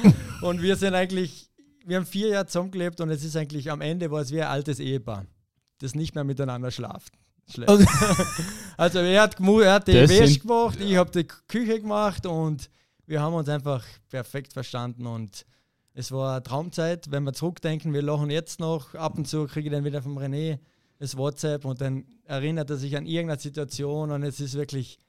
Und 0.42 0.64
wir 0.64 0.76
sind 0.76 0.96
eigentlich, 0.96 1.47
wir 1.88 1.98
haben 1.98 2.06
vier 2.06 2.30
Jahre 2.30 2.46
zusammengelebt 2.46 3.00
und 3.02 3.10
es 3.10 3.24
ist 3.24 3.36
eigentlich 3.36 3.72
am 3.72 3.82
Ende 3.82 4.12
war 4.12 4.22
es 4.22 4.32
wie 4.32 4.42
ein 4.42 4.48
altes 4.48 4.80
Ehepaar, 4.80 5.26
das 5.80 5.96
nicht 5.96 6.16
mehr 6.16 6.24
miteinander 6.24 6.72
schlaft. 6.72 7.14
Schläft. 7.50 7.70
Okay. 7.70 7.86
Also 8.80 9.00
er 9.00 9.24
hat, 9.24 9.40
er 9.40 9.74
hat 9.74 9.88
die 9.88 9.94
Das 9.94 10.10
Wäsche 10.12 10.28
sind- 10.28 10.42
gemacht, 10.42 10.80
ich 10.80 10.96
habe 10.98 11.10
die 11.10 11.24
Küche 11.24 11.80
gemacht 11.82 12.28
und 12.28 12.70
wir 13.08 13.22
haben 13.22 13.34
uns 13.34 13.50
einfach 13.50 13.84
perfekt 14.10 14.54
verstanden 14.54 15.08
und 15.08 15.46
es 15.96 16.12
war 16.12 16.34
eine 16.34 16.44
Traumzeit. 16.44 17.10
Wenn 17.10 17.24
wir 17.24 17.34
zurückdenken, 17.34 17.92
wir 17.94 18.04
lachen 18.04 18.30
jetzt 18.30 18.60
noch, 18.60 18.94
ab 18.94 19.18
und 19.18 19.28
zu 19.28 19.46
kriege 19.48 19.70
ich 19.70 19.74
dann 19.74 19.84
wieder 19.84 20.04
vom 20.04 20.18
René 20.20 20.60
das 21.00 21.18
WhatsApp 21.18 21.66
und 21.66 21.82
dann 21.82 22.06
erinnert 22.26 22.70
er 22.70 22.78
sich 22.78 22.96
an 22.98 23.06
irgendeine 23.08 23.40
Situation 23.42 24.12
und 24.12 24.22
es 24.24 24.40
ist 24.40 24.54
wirklich 24.54 25.00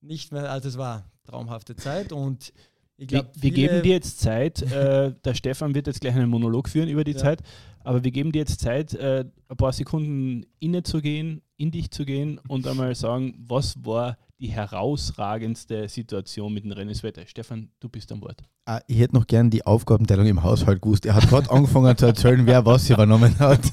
nicht 0.00 0.32
mehr, 0.32 0.50
also 0.50 0.68
es 0.68 0.78
war 0.78 1.04
traumhafte 1.24 1.76
Zeit 1.76 2.10
und 2.12 2.52
ich 2.96 3.10
Wir, 3.10 3.30
wir 3.34 3.50
geben 3.50 3.82
dir 3.82 3.92
jetzt 3.92 4.20
Zeit. 4.20 4.62
Äh, 4.62 5.14
der 5.24 5.34
Stefan 5.34 5.74
wird 5.74 5.86
jetzt 5.86 6.00
gleich 6.00 6.14
einen 6.14 6.30
Monolog 6.30 6.68
führen 6.68 6.88
über 6.88 7.04
die 7.04 7.12
Ja. 7.12 7.18
Zeit. 7.18 7.42
Aber 7.84 8.04
wir 8.04 8.10
geben 8.12 8.30
dir 8.32 8.40
jetzt 8.40 8.60
Zeit, 8.60 8.94
äh, 8.94 9.24
ein 9.48 9.56
paar 9.56 9.72
Sekunden 9.72 10.46
inne 10.60 10.82
zu 10.84 11.00
gehen, 11.00 11.42
in 11.56 11.70
dich 11.72 11.90
zu 11.90 12.04
gehen 12.04 12.38
und 12.48 12.66
einmal 12.66 12.94
sagen, 12.94 13.34
was 13.48 13.74
war 13.84 14.16
die 14.38 14.48
herausragendste 14.48 15.88
Situation 15.88 16.52
mit 16.54 16.64
dem 16.64 16.72
Renneswetter? 16.72 17.22
Stefan, 17.26 17.70
du 17.80 17.88
bist 17.88 18.10
an 18.12 18.20
Bord. 18.20 18.42
Ah, 18.66 18.80
ich 18.86 18.98
hätte 18.98 19.14
noch 19.14 19.26
gern 19.26 19.50
die 19.50 19.66
Aufgabenteilung 19.66 20.26
im 20.26 20.42
Haushalt 20.42 20.80
gewusst. 20.80 21.06
Er 21.06 21.14
hat 21.14 21.28
gerade 21.28 21.50
angefangen 21.50 21.96
zu 21.96 22.06
erzählen, 22.06 22.46
wer 22.46 22.64
was 22.64 22.88
übernommen 22.90 23.36
hat. 23.38 23.60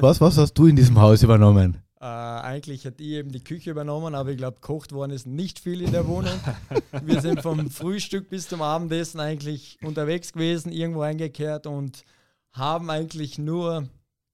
Was, 0.00 0.20
was 0.20 0.38
hast 0.38 0.54
du 0.54 0.66
in 0.66 0.76
diesem 0.76 1.00
Haus 1.00 1.22
übernommen? 1.24 1.78
Äh, 2.00 2.04
eigentlich 2.04 2.86
hat 2.86 3.00
ich 3.00 3.08
eben 3.08 3.32
die 3.32 3.42
Küche 3.42 3.70
übernommen, 3.70 4.14
aber 4.14 4.30
ich 4.30 4.36
glaube, 4.36 4.58
kocht 4.60 4.92
worden 4.92 5.10
ist 5.10 5.26
nicht 5.26 5.58
viel 5.58 5.82
in 5.82 5.90
der 5.90 6.06
Wohnung. 6.06 6.38
Wir 7.02 7.20
sind 7.20 7.42
vom 7.42 7.70
Frühstück 7.70 8.28
bis 8.28 8.48
zum 8.48 8.62
Abendessen 8.62 9.18
eigentlich 9.18 9.78
unterwegs 9.82 10.32
gewesen, 10.32 10.70
irgendwo 10.70 11.00
eingekehrt 11.00 11.66
und 11.66 12.04
haben 12.52 12.90
eigentlich 12.90 13.38
nur 13.38 13.88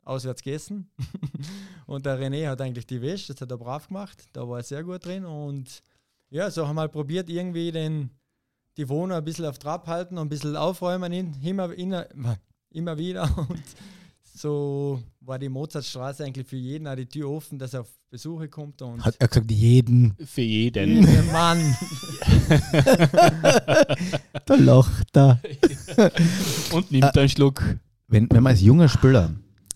auswärts 0.04 0.42
gegessen. 0.42 0.90
und 1.86 2.04
der 2.04 2.20
René 2.20 2.48
hat 2.48 2.60
eigentlich 2.60 2.86
die 2.86 3.00
Wäsche, 3.00 3.32
das 3.32 3.40
hat 3.40 3.50
er 3.50 3.56
brav 3.56 3.88
gemacht, 3.88 4.24
da 4.34 4.46
war 4.46 4.58
er 4.58 4.62
sehr 4.62 4.84
gut 4.84 5.06
drin 5.06 5.24
und 5.24 5.82
ja, 6.28 6.50
so 6.50 6.68
haben 6.68 6.76
wir 6.76 6.82
halt 6.82 6.92
probiert, 6.92 7.30
irgendwie 7.30 7.72
den, 7.72 8.10
die 8.76 8.88
Wohnung 8.90 9.16
ein 9.16 9.24
bisschen 9.24 9.46
auf 9.46 9.58
Trab 9.58 9.86
halten 9.86 10.18
und 10.18 10.26
ein 10.26 10.28
bisschen 10.28 10.56
aufräumen, 10.56 11.12
in, 11.12 11.34
immer, 11.42 11.72
immer, 11.72 12.06
immer 12.70 12.98
wieder 12.98 13.22
und 13.48 13.62
so 14.22 15.02
war 15.26 15.38
die 15.38 15.48
Mozartstraße 15.48 16.24
eigentlich 16.24 16.46
für 16.46 16.56
jeden 16.56 16.86
auch 16.86 16.94
die 16.94 17.06
Tür 17.06 17.30
offen, 17.30 17.58
dass 17.58 17.74
er 17.74 17.82
auf 17.82 17.88
Besuche 18.10 18.48
kommt 18.48 18.80
und 18.82 19.04
Hat 19.04 19.16
er 19.18 19.28
gesagt, 19.28 19.50
jeden. 19.50 20.14
Für 20.24 20.42
jeden. 20.42 21.04
der 21.04 21.22
Mann. 21.24 21.58
Da 24.46 24.54
lacht 24.56 25.16
er. 25.16 25.40
Und 26.72 26.90
nimmt 26.92 27.16
einen 27.16 27.28
Schluck. 27.28 27.62
Wenn, 28.08 28.28
wenn 28.30 28.42
man 28.42 28.52
als 28.52 28.60
junger 28.60 28.88
Spieler 28.88 29.30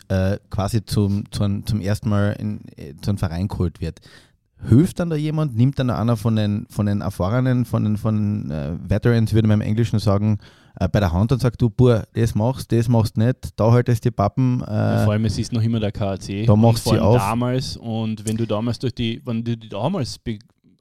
äh, 0.08 0.38
quasi 0.50 0.84
zum, 0.84 1.24
zum, 1.30 1.64
zum 1.64 1.80
ersten 1.80 2.08
Mal 2.10 2.36
in, 2.38 2.60
äh, 2.76 2.94
zu 3.00 3.10
einem 3.10 3.18
Verein 3.18 3.48
geholt 3.48 3.80
wird, 3.80 4.00
hilft 4.68 5.00
dann 5.00 5.10
da 5.10 5.16
jemand, 5.16 5.56
nimmt 5.56 5.78
dann 5.78 5.90
einer 5.90 6.16
von 6.16 6.36
den, 6.36 6.66
von 6.68 6.86
den 6.86 7.00
Erfahrenen, 7.00 7.64
von 7.64 7.84
den, 7.84 7.96
von 7.96 8.44
den 8.44 8.50
äh, 8.50 8.76
Veterans, 8.88 9.32
würde 9.32 9.48
man 9.48 9.60
im 9.60 9.66
Englischen 9.66 9.98
sagen, 9.98 10.38
äh, 10.80 10.88
bei 10.88 11.00
der 11.00 11.12
Hand 11.12 11.32
und 11.32 11.40
sagt, 11.40 11.60
du, 11.60 11.70
Bur, 11.70 12.04
das 12.14 12.34
machst, 12.34 12.70
das 12.72 12.88
machst 12.88 13.16
nicht, 13.16 13.36
da 13.56 13.70
haltest 13.72 14.04
die 14.04 14.10
Pappen. 14.10 14.60
Ja, 14.66 15.02
Äh, 15.02 15.04
vor 15.04 15.12
allem, 15.12 15.24
es 15.24 15.38
ist 15.38 15.52
noch 15.52 15.62
immer 15.62 15.80
der 15.80 15.92
KAC. 15.92 16.46
da 16.46 16.52
Und 16.52 16.60
machst 16.60 16.86
allem 16.88 17.02
auf. 17.02 17.16
damals 17.16 17.76
und 17.76 18.26
wenn 18.26 18.36
du 18.36 18.46
damals 18.46 18.78
durch 18.78 18.94
die, 18.94 19.20
wenn 19.24 19.42
du 19.44 19.56
die 19.56 19.68
damals 19.68 20.18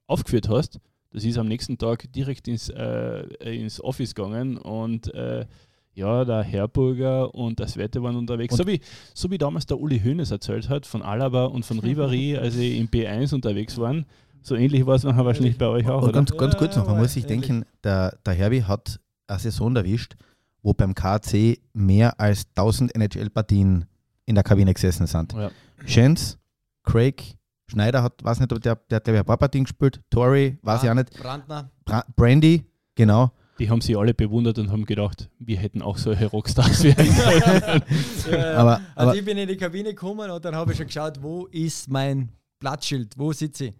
aufgeführt 0.08 0.50
hast, 0.50 0.80
das 1.12 1.24
ist 1.24 1.38
am 1.38 1.48
nächsten 1.48 1.78
Tag 1.78 2.12
direkt 2.14 2.48
ins, 2.48 2.70
äh, 2.70 3.24
ins 3.44 3.82
Office 3.84 4.14
gegangen 4.14 4.58
und 4.58 5.14
äh, 5.14 5.46
ja, 5.94 6.24
der 6.26 6.44
Herburger 6.44 7.34
und 7.34 7.60
das 7.60 7.76
Wette 7.76 8.04
waren 8.04 8.16
unterwegs. 8.16 8.54
Und- 8.54 8.58
So 8.60 8.68
wie, 8.68 8.82
so 9.16 9.32
wie 9.32 9.38
damals 9.40 9.66
der 9.66 9.80
Uli 9.80 10.00
Hoeneß 10.00 10.30
erzählt 10.30 10.70
hat, 10.70 10.86
von 10.86 11.02
Alaba 11.02 11.46
und 11.46 11.66
von 11.66 11.80
Ribéry, 11.82 12.38
als 12.40 12.54
sie 12.54 12.78
im 12.78 12.88
B1 12.88 13.34
unterwegs 13.34 13.78
waren. 13.80 14.06
So 14.44 14.56
ähnlich 14.56 14.86
war 14.86 14.96
es 14.96 15.04
nachher 15.04 15.26
wahrscheinlich 15.26 15.58
bei 15.58 15.66
euch 15.68 15.88
auch, 15.90 15.98
Und 16.04 16.10
oder? 16.10 16.12
ganz, 16.14 16.32
ganz 16.38 16.56
kurz 16.56 16.76
noch, 16.76 16.86
man 16.88 17.00
muss 17.00 17.14
sich 17.14 17.26
denken, 17.26 17.66
der, 17.84 18.16
der 18.26 18.34
Herbie 18.34 18.64
hat 18.64 19.00
eine 19.28 19.40
Saison 19.40 19.76
erwischt, 19.76 20.16
wo 20.62 20.74
beim 20.74 20.94
KC 20.96 21.60
mehr 21.74 22.20
als 22.20 22.46
1000 22.56 22.96
NHL-Partien 22.96 23.86
in 24.26 24.36
der 24.36 24.44
Kabine 24.44 24.74
gesessen 24.74 25.08
sind. 25.08 25.34
Ja. 25.34 25.52
Shens, 25.86 26.38
Craig, 26.84 27.36
Schneider 27.70 28.02
hat, 28.04 28.24
weiß 28.24 28.40
nicht, 28.40 28.52
ob 28.54 28.62
der, 28.62 28.76
der 28.90 28.96
hat 28.98 29.04
glaube 29.04 29.18
ich 29.18 29.22
ein 29.22 29.26
paar 29.26 29.38
Partien 29.38 29.64
gespielt, 29.66 30.02
Tory, 30.10 30.58
weiß 30.62 30.84
ich 30.84 30.90
auch 30.90 30.94
nicht, 30.94 31.12
Brandner. 31.20 31.70
Bra 31.86 32.04
Brandy, 32.16 32.66
genau. 32.96 33.32
Die 33.60 33.70
haben 33.70 33.82
sie 33.82 33.96
alle 33.96 34.14
bewundert 34.14 34.60
und 34.60 34.70
haben 34.72 34.86
gedacht, 34.86 35.30
wir 35.40 35.58
hätten 35.58 35.82
auch 35.82 35.98
solche 35.98 36.28
Rockstars 36.28 36.84
werden 36.84 37.08
können. 37.08 37.82
Ja, 38.32 38.54
Aber- 38.58 38.76
also 38.96 39.10
aber- 39.12 39.16
ich 39.16 39.26
bin 39.26 39.38
in 39.38 39.48
die 39.48 39.58
Kabine 39.58 39.90
gekommen 39.90 40.30
und 40.30 40.44
dann 40.46 40.56
habe 40.56 40.72
ich 40.72 40.78
schon 40.78 40.88
geschaut, 40.88 41.22
wo 41.22 41.46
ist 41.48 41.90
mein 41.90 42.30
Platzschild, 42.60 43.18
wo 43.18 43.32
sitze 43.34 43.66
ich? 43.68 43.74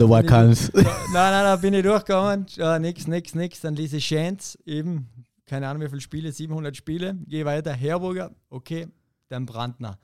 Da 0.00 0.08
war 0.08 0.22
keins. 0.22 0.72
nein, 0.72 0.86
nein, 1.12 1.44
nein, 1.44 1.60
bin 1.60 1.74
ich 1.74 1.82
durchgegangen, 1.82 2.46
ja, 2.56 2.78
nix, 2.78 3.06
nix, 3.06 3.34
nix, 3.34 3.60
dann 3.60 3.74
diese 3.74 3.98
Chance, 3.98 4.58
eben, 4.64 5.10
keine 5.44 5.68
Ahnung 5.68 5.82
wie 5.82 5.90
viele 5.90 6.00
Spiele, 6.00 6.32
700 6.32 6.74
Spiele, 6.74 7.18
gehe 7.26 7.44
weiter, 7.44 7.74
Herburger, 7.74 8.30
okay, 8.48 8.88
dann 9.28 9.44
Brandner. 9.44 9.98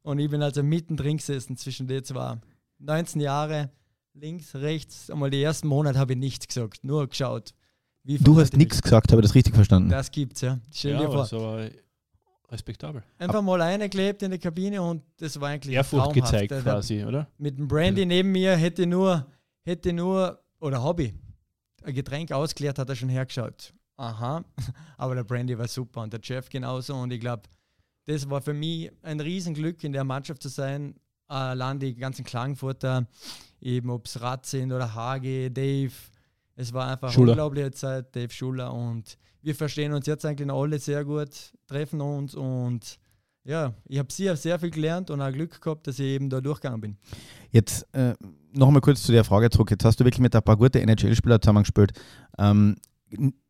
Und 0.00 0.20
ich 0.20 0.30
bin 0.30 0.42
also 0.42 0.62
mittendrin 0.62 1.18
gesessen 1.18 1.58
zwischen 1.58 1.86
den 1.86 2.02
zwei. 2.02 2.38
19 2.78 3.20
Jahre, 3.20 3.68
links, 4.14 4.54
rechts, 4.54 5.10
einmal 5.10 5.28
die 5.28 5.42
ersten 5.42 5.68
Monate 5.68 5.98
habe 5.98 6.14
ich 6.14 6.18
nichts 6.18 6.48
gesagt, 6.48 6.82
nur 6.82 7.06
geschaut. 7.06 7.52
Wie 8.04 8.16
Du 8.16 8.40
hast 8.40 8.56
nichts 8.56 8.80
gesagt, 8.80 9.12
habe 9.12 9.20
ich 9.20 9.26
das 9.26 9.34
richtig 9.34 9.54
verstanden? 9.54 9.90
Das 9.90 10.10
gibt's, 10.10 10.40
ja. 10.40 10.60
Stell 10.72 10.92
ja, 10.92 11.00
dir 11.00 11.10
vor. 11.10 11.26
so 11.26 11.58
respektabel. 12.50 13.02
Einfach 13.18 13.42
mal 13.42 13.60
eingeklebt 13.60 14.22
in 14.22 14.30
der 14.30 14.40
Kabine 14.40 14.80
und 14.80 15.02
das 15.18 15.38
war 15.38 15.50
eigentlich 15.50 15.74
Ehrfurcht 15.74 16.14
traumhaft. 16.14 16.32
gezeigt 16.32 16.62
quasi, 16.62 17.04
oder? 17.04 17.28
Mit 17.36 17.58
dem 17.58 17.68
Brandy 17.68 18.06
neben 18.06 18.32
mir 18.32 18.56
hätte 18.56 18.86
nur, 18.86 19.26
hätte 19.62 19.92
nur, 19.92 20.42
oder 20.60 20.82
habe 20.82 21.04
ich, 21.04 21.14
ein 21.84 21.94
Getränk 21.94 22.32
ausgeleert, 22.32 22.78
hat 22.78 22.88
er 22.88 22.96
schon 22.96 23.08
hergeschaut. 23.08 23.74
Aha, 23.96 24.44
aber 24.96 25.14
der 25.14 25.24
Brandy 25.24 25.58
war 25.58 25.68
super 25.68 26.02
und 26.02 26.12
der 26.12 26.20
Jeff 26.22 26.48
genauso 26.48 26.94
und 26.96 27.12
ich 27.12 27.20
glaube, 27.20 27.42
das 28.06 28.28
war 28.28 28.40
für 28.40 28.52
mich 28.54 28.90
ein 29.02 29.20
Riesenglück, 29.20 29.84
in 29.84 29.92
der 29.92 30.04
Mannschaft 30.04 30.42
zu 30.42 30.48
sein. 30.48 30.96
Allein 31.28 31.78
die 31.78 31.94
ganzen 31.94 32.24
Klagenfurter, 32.24 33.06
eben 33.60 33.90
ob 33.90 34.06
es 34.06 34.20
Rat 34.20 34.44
sind 34.44 34.72
oder 34.72 34.94
Hage, 34.94 35.50
Dave. 35.50 35.92
Es 36.56 36.72
war 36.72 36.88
einfach 36.88 37.12
Schuller. 37.12 37.32
eine 37.32 37.42
unglaubliche 37.44 37.70
Zeit, 37.70 38.14
Dave 38.14 38.32
Schuller. 38.32 38.74
Und 38.74 39.16
wir 39.40 39.54
verstehen 39.54 39.92
uns 39.92 40.06
jetzt 40.06 40.26
eigentlich 40.26 40.50
alle 40.50 40.78
sehr 40.78 41.04
gut, 41.04 41.52
treffen 41.66 42.00
uns 42.00 42.34
und 42.34 42.98
ja, 43.44 43.74
ich 43.86 43.98
habe 43.98 44.12
sehr, 44.12 44.36
sehr 44.36 44.58
viel 44.58 44.70
gelernt 44.70 45.10
und 45.10 45.20
auch 45.20 45.32
Glück 45.32 45.60
gehabt, 45.60 45.86
dass 45.86 45.98
ich 45.98 46.06
eben 46.06 46.30
da 46.30 46.40
durchgegangen 46.40 46.80
bin. 46.80 46.96
Jetzt 47.50 47.92
äh, 47.94 48.14
nochmal 48.52 48.80
kurz 48.80 49.02
zu 49.02 49.12
der 49.12 49.24
Frage 49.24 49.50
zurück. 49.50 49.70
Jetzt 49.70 49.84
hast 49.84 49.98
du 49.98 50.04
wirklich 50.04 50.20
mit 50.20 50.34
ein 50.34 50.42
paar 50.42 50.56
guten 50.56 50.78
NHL-Spieler 50.78 51.40
zusammengespielt. 51.40 51.92
Ähm, 52.38 52.76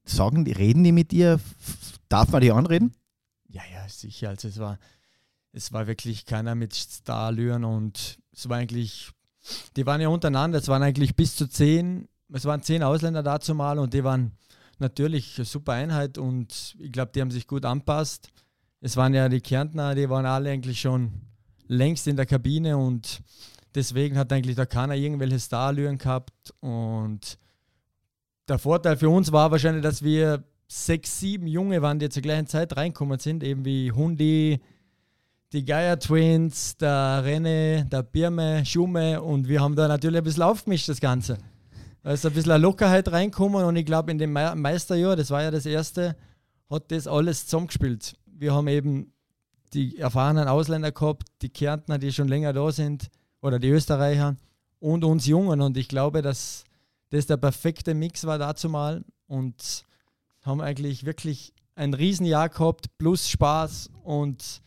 sagen 0.04 0.44
die, 0.44 0.52
reden 0.52 0.84
die 0.84 0.92
mit 0.92 1.12
dir? 1.12 1.40
Darf 2.08 2.30
man 2.30 2.40
die 2.40 2.52
anreden? 2.52 2.92
Ja, 3.48 3.62
ja, 3.72 3.88
sicher. 3.88 4.30
Also 4.30 4.48
es 4.48 4.58
war, 4.58 4.78
es 5.52 5.72
war 5.72 5.86
wirklich 5.86 6.24
keiner 6.24 6.54
mit 6.54 6.74
Starlüren 6.74 7.64
und 7.64 8.18
es 8.32 8.48
war 8.48 8.56
eigentlich, 8.56 9.10
die 9.76 9.84
waren 9.84 10.00
ja 10.00 10.08
untereinander, 10.08 10.58
es 10.58 10.68
waren 10.68 10.82
eigentlich 10.82 11.16
bis 11.16 11.36
zu 11.36 11.46
zehn, 11.46 12.08
es 12.32 12.46
waren 12.46 12.62
zehn 12.62 12.82
Ausländer 12.82 13.22
dazu 13.22 13.54
mal 13.54 13.78
und 13.78 13.92
die 13.92 14.04
waren 14.04 14.32
natürlich 14.78 15.36
eine 15.36 15.44
super 15.44 15.72
Einheit 15.72 16.16
und 16.16 16.76
ich 16.78 16.90
glaube, 16.90 17.12
die 17.14 17.20
haben 17.20 17.30
sich 17.30 17.46
gut 17.46 17.66
anpasst. 17.66 18.30
Es 18.84 18.96
waren 18.96 19.14
ja 19.14 19.28
die 19.28 19.40
Kärntner, 19.40 19.94
die 19.94 20.10
waren 20.10 20.26
alle 20.26 20.50
eigentlich 20.50 20.80
schon 20.80 21.12
längst 21.68 22.08
in 22.08 22.16
der 22.16 22.26
Kabine 22.26 22.76
und 22.76 23.22
deswegen 23.76 24.18
hat 24.18 24.32
eigentlich 24.32 24.56
da 24.56 24.66
keiner 24.66 24.96
irgendwelche 24.96 25.38
Starlüren 25.38 25.98
gehabt 25.98 26.52
und 26.58 27.38
der 28.48 28.58
Vorteil 28.58 28.96
für 28.96 29.08
uns 29.08 29.30
war 29.30 29.52
wahrscheinlich, 29.52 29.84
dass 29.84 30.02
wir 30.02 30.42
sechs, 30.66 31.20
sieben 31.20 31.46
Junge 31.46 31.80
waren, 31.80 32.00
die 32.00 32.08
zur 32.08 32.22
gleichen 32.22 32.48
Zeit 32.48 32.76
reinkommen 32.76 33.20
sind, 33.20 33.44
eben 33.44 33.64
wie 33.64 33.92
Hundi, 33.92 34.60
die 35.52 35.64
Geier 35.64 35.96
Twins, 36.00 36.76
der 36.76 37.22
Renne, 37.24 37.86
der 37.86 38.02
Birme, 38.02 38.66
Schumme 38.66 39.22
und 39.22 39.46
wir 39.46 39.60
haben 39.60 39.76
da 39.76 39.86
natürlich 39.86 40.18
ein 40.18 40.24
bisschen 40.24 40.42
aufgemischt, 40.42 40.88
das 40.88 40.98
Ganze. 41.00 41.38
Da 42.02 42.10
ist 42.10 42.26
ein 42.26 42.32
bisschen 42.32 42.50
eine 42.50 42.62
Lockerheit 42.62 43.12
reinkommen 43.12 43.64
und 43.64 43.76
ich 43.76 43.86
glaube, 43.86 44.10
in 44.10 44.18
dem 44.18 44.32
Me- 44.32 44.56
Meisterjahr, 44.56 45.14
das 45.14 45.30
war 45.30 45.40
ja 45.40 45.52
das 45.52 45.66
erste, 45.66 46.16
hat 46.68 46.90
das 46.90 47.06
alles 47.06 47.44
zusammengespielt. 47.46 48.16
Wir 48.42 48.54
haben 48.54 48.66
eben 48.66 49.12
die 49.72 49.98
erfahrenen 49.98 50.48
Ausländer 50.48 50.90
gehabt, 50.90 51.28
die 51.42 51.48
Kärntner, 51.48 51.98
die 51.98 52.12
schon 52.12 52.26
länger 52.26 52.52
da 52.52 52.72
sind, 52.72 53.08
oder 53.40 53.60
die 53.60 53.68
Österreicher 53.68 54.34
und 54.80 55.04
uns 55.04 55.26
Jungen. 55.28 55.60
Und 55.60 55.76
ich 55.76 55.86
glaube, 55.86 56.22
dass 56.22 56.64
das 57.10 57.26
der 57.26 57.36
perfekte 57.36 57.94
Mix 57.94 58.26
war 58.26 58.38
dazu 58.38 58.68
mal. 58.68 59.04
Und 59.28 59.84
haben 60.40 60.60
eigentlich 60.60 61.04
wirklich 61.04 61.54
ein 61.76 61.94
Riesenjahr 61.94 62.48
gehabt, 62.48 62.86
plus 62.98 63.28
Spaß. 63.28 63.90
Und 64.02 64.60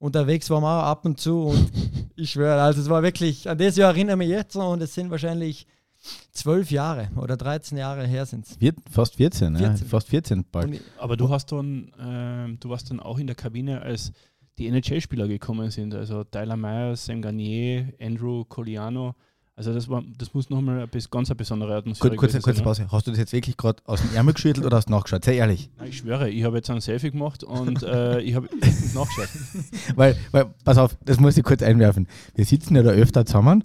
unterwegs 0.00 0.50
waren 0.50 0.64
wir 0.64 0.80
auch 0.80 0.86
ab 0.88 1.04
und 1.04 1.20
zu. 1.20 1.44
Und 1.44 1.70
ich 2.16 2.32
schwöre, 2.32 2.60
also 2.60 2.80
es 2.80 2.88
war 2.88 3.04
wirklich, 3.04 3.48
an 3.48 3.58
das 3.58 3.76
Jahr 3.76 3.90
erinnere 3.90 4.14
ich 4.14 4.26
mich 4.26 4.28
jetzt 4.30 4.56
noch. 4.56 4.72
Und 4.72 4.82
es 4.82 4.92
sind 4.92 5.08
wahrscheinlich 5.08 5.68
zwölf 6.32 6.70
Jahre 6.70 7.10
oder 7.16 7.36
13 7.36 7.76
Jahre 7.78 8.06
her 8.06 8.26
sind 8.26 8.46
es. 8.46 8.56
Vier, 8.56 8.74
fast 8.90 9.16
14, 9.16 9.56
14. 9.56 9.76
Ja, 9.76 9.88
fast 9.88 10.08
14 10.08 10.44
bald. 10.50 10.80
Aber 10.98 11.16
du 11.16 11.28
hast 11.28 11.52
dann, 11.52 11.92
ähm, 12.00 12.58
du 12.60 12.68
warst 12.68 12.90
dann 12.90 13.00
auch 13.00 13.18
in 13.18 13.26
der 13.26 13.36
Kabine, 13.36 13.82
als 13.82 14.12
die 14.58 14.66
NHL-Spieler 14.66 15.28
gekommen 15.28 15.70
sind. 15.70 15.94
Also 15.94 16.24
Tyler 16.24 16.56
Myers, 16.56 17.06
Sam 17.06 17.22
Garnier, 17.22 17.92
Andrew 18.00 18.44
Coliano. 18.44 19.14
Also 19.56 19.74
das 19.74 19.90
war, 19.90 20.02
das 20.16 20.32
muss 20.32 20.48
nochmal 20.48 20.80
ein 20.80 20.88
bis, 20.88 21.10
ganz 21.10 21.28
eine 21.28 21.36
besondere 21.36 21.76
Atmosphäre 21.76 22.10
Kur 22.10 22.16
kurze, 22.16 22.38
gewesen 22.38 22.44
kurze 22.44 22.56
sein, 22.56 22.64
Pause. 22.64 22.92
Hast 22.92 23.06
du 23.06 23.10
das 23.10 23.18
jetzt 23.18 23.32
wirklich 23.34 23.58
gerade 23.58 23.82
aus 23.84 24.00
dem 24.00 24.14
Ärmel 24.14 24.32
geschüttelt 24.32 24.64
oder 24.64 24.78
hast 24.78 24.86
du 24.86 24.92
nachgeschaut? 24.92 25.22
Sei 25.22 25.36
ehrlich. 25.36 25.68
ne? 25.78 25.88
Ich 25.88 25.98
schwöre, 25.98 26.30
ich 26.30 26.44
habe 26.44 26.56
jetzt 26.56 26.70
ein 26.70 26.80
Selfie 26.80 27.10
gemacht 27.10 27.44
und 27.44 27.82
äh, 27.82 28.20
ich 28.20 28.34
habe 28.34 28.48
nachgeschaut. 28.94 29.28
Weil, 29.96 30.16
weil, 30.30 30.46
pass 30.64 30.78
auf, 30.78 30.96
das 31.04 31.20
muss 31.20 31.36
ich 31.36 31.44
kurz 31.44 31.62
einwerfen. 31.62 32.08
Wir 32.34 32.46
sitzen 32.46 32.74
ja 32.74 32.82
da 32.82 32.90
öfter 32.90 33.26
zusammen 33.26 33.64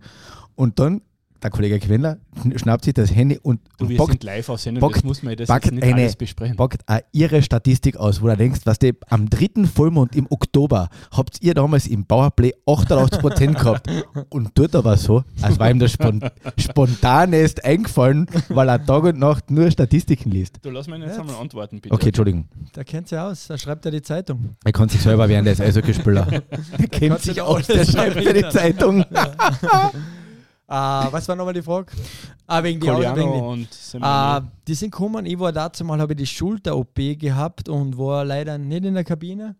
und 0.55 0.79
dann, 0.79 1.01
der 1.43 1.49
Kollege 1.51 1.79
Quendler 1.79 2.17
schn- 2.41 2.57
schnappt 2.57 2.85
sich 2.85 2.93
das 2.93 3.13
Handy 3.13 3.37
und 3.41 3.59
Du, 3.77 3.87
wir 3.89 3.97
packt, 3.97 4.11
sind 4.11 4.23
live 4.23 4.49
auf 4.49 4.59
Sendung, 4.59 4.81
packt- 4.81 4.97
das 4.97 5.03
muss 5.03 5.21
man 5.23 5.35
das 5.35 5.47
jetzt 5.49 5.71
nicht 5.71 5.83
eine- 5.83 5.93
alles 6.01 6.15
besprechen. 6.15 6.55
packt 6.57 6.81
auch 6.87 6.99
ihre 7.11 7.41
Statistik 7.41 7.97
aus, 7.97 8.21
wo 8.21 8.27
du 8.27 8.37
denkst, 8.37 8.61
was 8.65 8.79
die 8.79 8.93
am 9.09 9.29
dritten 9.29 9.65
Vollmond 9.67 10.15
im 10.15 10.27
Oktober 10.29 10.89
habt 11.11 11.41
ihr 11.41 11.53
damals 11.53 11.87
im 11.87 12.05
Powerplay 12.05 12.53
88% 12.65 13.53
gehabt 13.59 13.87
und 14.29 14.55
tut 14.55 14.75
aber 14.75 14.97
so, 14.97 15.23
als 15.41 15.59
war 15.59 15.69
ihm 15.69 15.79
das 15.79 15.91
spon 15.91 16.21
spontan 16.57 17.33
erst 17.33 17.63
eingefallen, 17.63 18.27
weil 18.49 18.69
er 18.69 18.83
Tag 18.83 19.03
und 19.03 19.19
Nacht 19.19 19.51
nur 19.51 19.69
Statistiken 19.69 20.31
liest. 20.31 20.57
Du 20.63 20.69
lass 20.71 20.87
mich 20.87 20.99
jetzt 21.01 21.15
Ja. 21.15 21.21
einmal 21.21 21.35
antworten, 21.35 21.79
bitte. 21.81 21.93
Okay, 21.93 22.07
Entschuldigung. 22.07 22.47
Da 22.73 22.83
kennt 22.83 23.07
sie 23.09 23.21
aus, 23.21 23.47
da 23.47 23.57
schreibt 23.57 23.85
er 23.85 23.91
die 23.91 24.01
Zeitung. 24.01 24.55
Er 24.63 24.71
kann 24.71 24.89
sich 24.89 25.01
selber 25.01 25.27
während 25.29 25.47
des 25.47 25.61
Eishockeyspieler. 25.61 26.27
Er 26.77 26.87
kennt 26.87 27.11
kann 27.13 27.17
sich 27.17 27.33
sich 27.35 27.41
aus, 27.41 27.67
der 27.67 27.85
schreibt 27.85 28.23
für 28.23 28.33
die. 28.33 28.45
Zeitung. 28.49 29.03
Ah, 30.67 31.07
was 31.11 31.27
war 31.27 31.35
nochmal 31.35 31.53
die 31.53 31.61
Frage? 31.61 31.91
Ah, 32.47 32.63
wegen 32.63 32.79
die 32.79 32.89
Aus- 32.89 32.99
wegen 33.15 33.29
und 33.29 33.69
Garnier. 34.01 34.51
die 34.67 34.73
sind 34.73 34.91
gekommen, 34.91 35.25
ich 35.27 35.37
war 35.39 35.51
dazu 35.51 35.85
mal, 35.85 35.99
habe 35.99 36.13
ich 36.13 36.17
die 36.17 36.25
Schulter-OP 36.25 37.15
gehabt 37.19 37.69
und 37.69 37.97
war 37.97 38.25
leider 38.25 38.57
nicht 38.57 38.83
in 38.83 38.95
der 38.95 39.03
Kabine. 39.03 39.55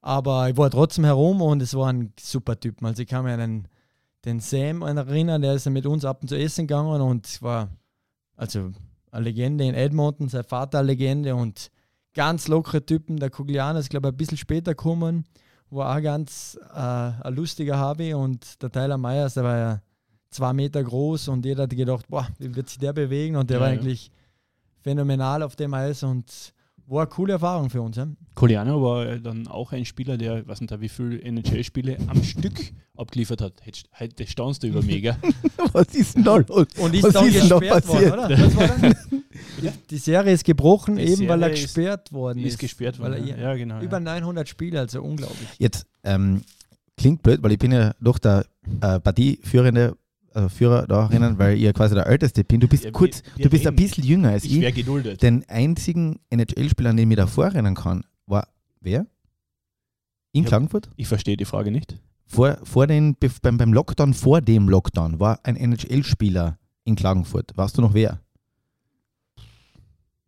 Aber 0.00 0.48
ich 0.50 0.56
war 0.56 0.70
trotzdem 0.70 1.04
herum 1.04 1.40
und 1.42 1.62
es 1.62 1.74
war 1.74 1.92
ein 1.92 2.12
super 2.20 2.58
Typ. 2.60 2.82
Also 2.84 3.02
ich 3.02 3.08
kann 3.08 3.24
mich 3.24 3.32
an 3.32 3.40
den, 3.40 3.68
den 4.24 4.40
Sam 4.40 4.82
erinnern, 4.82 5.42
der 5.42 5.54
ist 5.54 5.68
mit 5.70 5.86
uns 5.86 6.04
ab 6.04 6.18
und 6.22 6.28
zu 6.28 6.38
essen 6.38 6.66
gegangen 6.66 7.00
und 7.00 7.40
war 7.42 7.68
also 8.36 8.70
eine 9.10 9.24
Legende 9.24 9.64
in 9.64 9.74
Edmonton, 9.74 10.28
sein 10.28 10.44
Vater 10.44 10.78
eine 10.80 10.88
Legende 10.88 11.34
und 11.34 11.70
ganz 12.14 12.48
lockere 12.48 12.84
Typen. 12.84 13.16
Der 13.18 13.30
Kuglianer 13.30 13.78
ist, 13.80 13.90
glaube 13.90 14.08
ich, 14.08 14.14
ein 14.14 14.16
bisschen 14.16 14.38
später 14.38 14.72
gekommen, 14.72 15.24
war 15.70 15.96
auch 15.96 16.02
ganz 16.02 16.58
äh, 16.74 16.78
ein 16.78 17.34
lustiger 17.34 17.80
Hobby 17.80 18.12
und 18.14 18.62
der 18.62 18.70
Tyler 18.70 18.98
Myers, 18.98 19.34
der 19.34 19.44
war 19.44 19.56
ja 19.58 19.80
zwei 20.34 20.52
Meter 20.52 20.82
groß 20.82 21.28
und 21.28 21.44
jeder 21.44 21.64
hat 21.64 21.70
gedacht, 21.70 22.06
boah, 22.08 22.28
wie 22.38 22.54
wird 22.54 22.68
sich 22.68 22.78
der 22.78 22.92
bewegen 22.92 23.36
und 23.36 23.48
der 23.50 23.56
Ja, 23.58 23.60
war 23.62 23.72
ja. 23.72 23.78
eigentlich 23.78 24.10
phänomenal 24.82 25.42
auf 25.42 25.56
dem 25.56 25.72
Eis 25.74 26.02
und 26.02 26.52
war 26.86 27.02
eine 27.02 27.08
coole 27.10 27.32
Erfahrung 27.34 27.70
für 27.70 27.80
uns. 27.80 27.96
Ja? 27.96 28.06
Coliano 28.34 28.82
war 28.82 29.06
ja 29.06 29.16
dann 29.18 29.46
auch 29.46 29.72
ein 29.72 29.86
Spieler, 29.86 30.18
der, 30.18 30.46
weiß 30.46 30.60
nicht, 30.60 30.80
wie 30.80 30.88
viele 30.90 31.18
NHL-Spiele 31.22 31.96
am 32.08 32.22
Stück 32.22 32.72
abgeliefert 32.96 33.40
hat. 33.40 33.54
Heute 33.98 34.26
staunst 34.26 34.62
du 34.62 34.66
über 34.66 34.82
gell? 34.82 35.16
Was 35.72 35.94
ist 35.94 36.16
denn 36.16 36.24
da 36.24 36.36
los? 36.36 36.66
Und 36.78 36.94
ist 36.94 37.04
Was 37.04 37.12
dann 37.14 37.26
ist 37.28 37.40
gesperrt 37.40 37.88
worden, 37.88 38.12
oder? 38.12 38.28
Was 38.30 38.56
war 38.56 38.68
dann? 38.68 38.94
Die 39.90 39.96
Serie 39.96 40.32
ist 40.34 40.44
gebrochen, 40.44 40.96
Die 40.96 41.04
eben 41.04 41.26
weil 41.28 41.42
er 41.42 41.48
Serie 41.48 41.54
ist- 41.54 41.62
gesperrt 41.62 42.12
worden 42.12 42.38
ist. 42.40 42.46
ist 42.54 42.58
gesperrt 42.58 42.98
weil 43.00 43.12
worden. 43.12 43.28
er 43.28 43.36
Ja, 43.38 43.50
ja 43.50 43.56
genau. 43.56 43.80
Über 43.80 43.96
ja. 43.96 44.00
900 44.00 44.46
Spiele, 44.48 44.80
also 44.80 45.00
unglaublich. 45.02 45.48
Jetzt 45.58 45.86
ähm, 46.02 46.42
klingt 46.98 47.22
blöd, 47.22 47.42
weil 47.42 47.52
ich 47.52 47.58
bin 47.58 47.72
ja 47.72 47.94
doch 48.00 48.18
der 48.18 48.44
äh, 48.82 49.00
Partieführende, 49.00 49.96
also 50.34 50.48
Führer 50.48 50.86
darinnen, 50.86 51.38
weil 51.38 51.56
ihr 51.58 51.72
quasi 51.72 51.94
der 51.94 52.06
Älteste 52.06 52.44
bin. 52.44 52.60
Du 52.60 52.68
bist 52.68 52.84
Ja, 52.84 52.88
wir- 52.88 52.92
kurz, 52.92 53.22
wir 53.36 53.44
du 53.44 53.50
bist 53.50 53.64
ein 53.66 53.74
reden. 53.74 53.76
bisschen 53.76 54.04
jünger 54.04 54.30
als 54.30 54.44
Ich 54.44 54.54
ich. 54.56 54.60
wäre 54.60 54.72
geduldet. 54.72 55.22
Den 55.22 55.44
einzigen 55.48 56.18
NHL-Spieler, 56.30 56.90
an 56.90 56.96
den 56.96 57.04
ich 57.04 57.08
mich 57.08 57.16
davor 57.16 57.46
erinnern 57.46 57.74
kann, 57.74 58.04
war 58.26 58.48
wer? 58.80 59.06
In 60.32 60.42
Ja. 60.42 60.48
Klagenfurt? 60.48 60.90
Ich 60.96 61.06
verstehe 61.06 61.36
die 61.36 61.44
Frage 61.44 61.70
nicht. 61.70 61.96
Vor, 62.26 62.58
vor 62.64 62.86
den, 62.86 63.16
beim, 63.42 63.58
beim 63.58 63.72
Lockdown, 63.72 64.12
vor 64.14 64.40
dem 64.40 64.68
Lockdown, 64.68 65.20
war 65.20 65.38
ein 65.44 65.56
NHL-Spieler 65.56 66.58
in 66.84 66.96
Klagenfurt. 66.96 67.52
Weißt 67.56 67.78
du 67.78 67.82
noch 67.82 67.94
wer? 67.94 68.18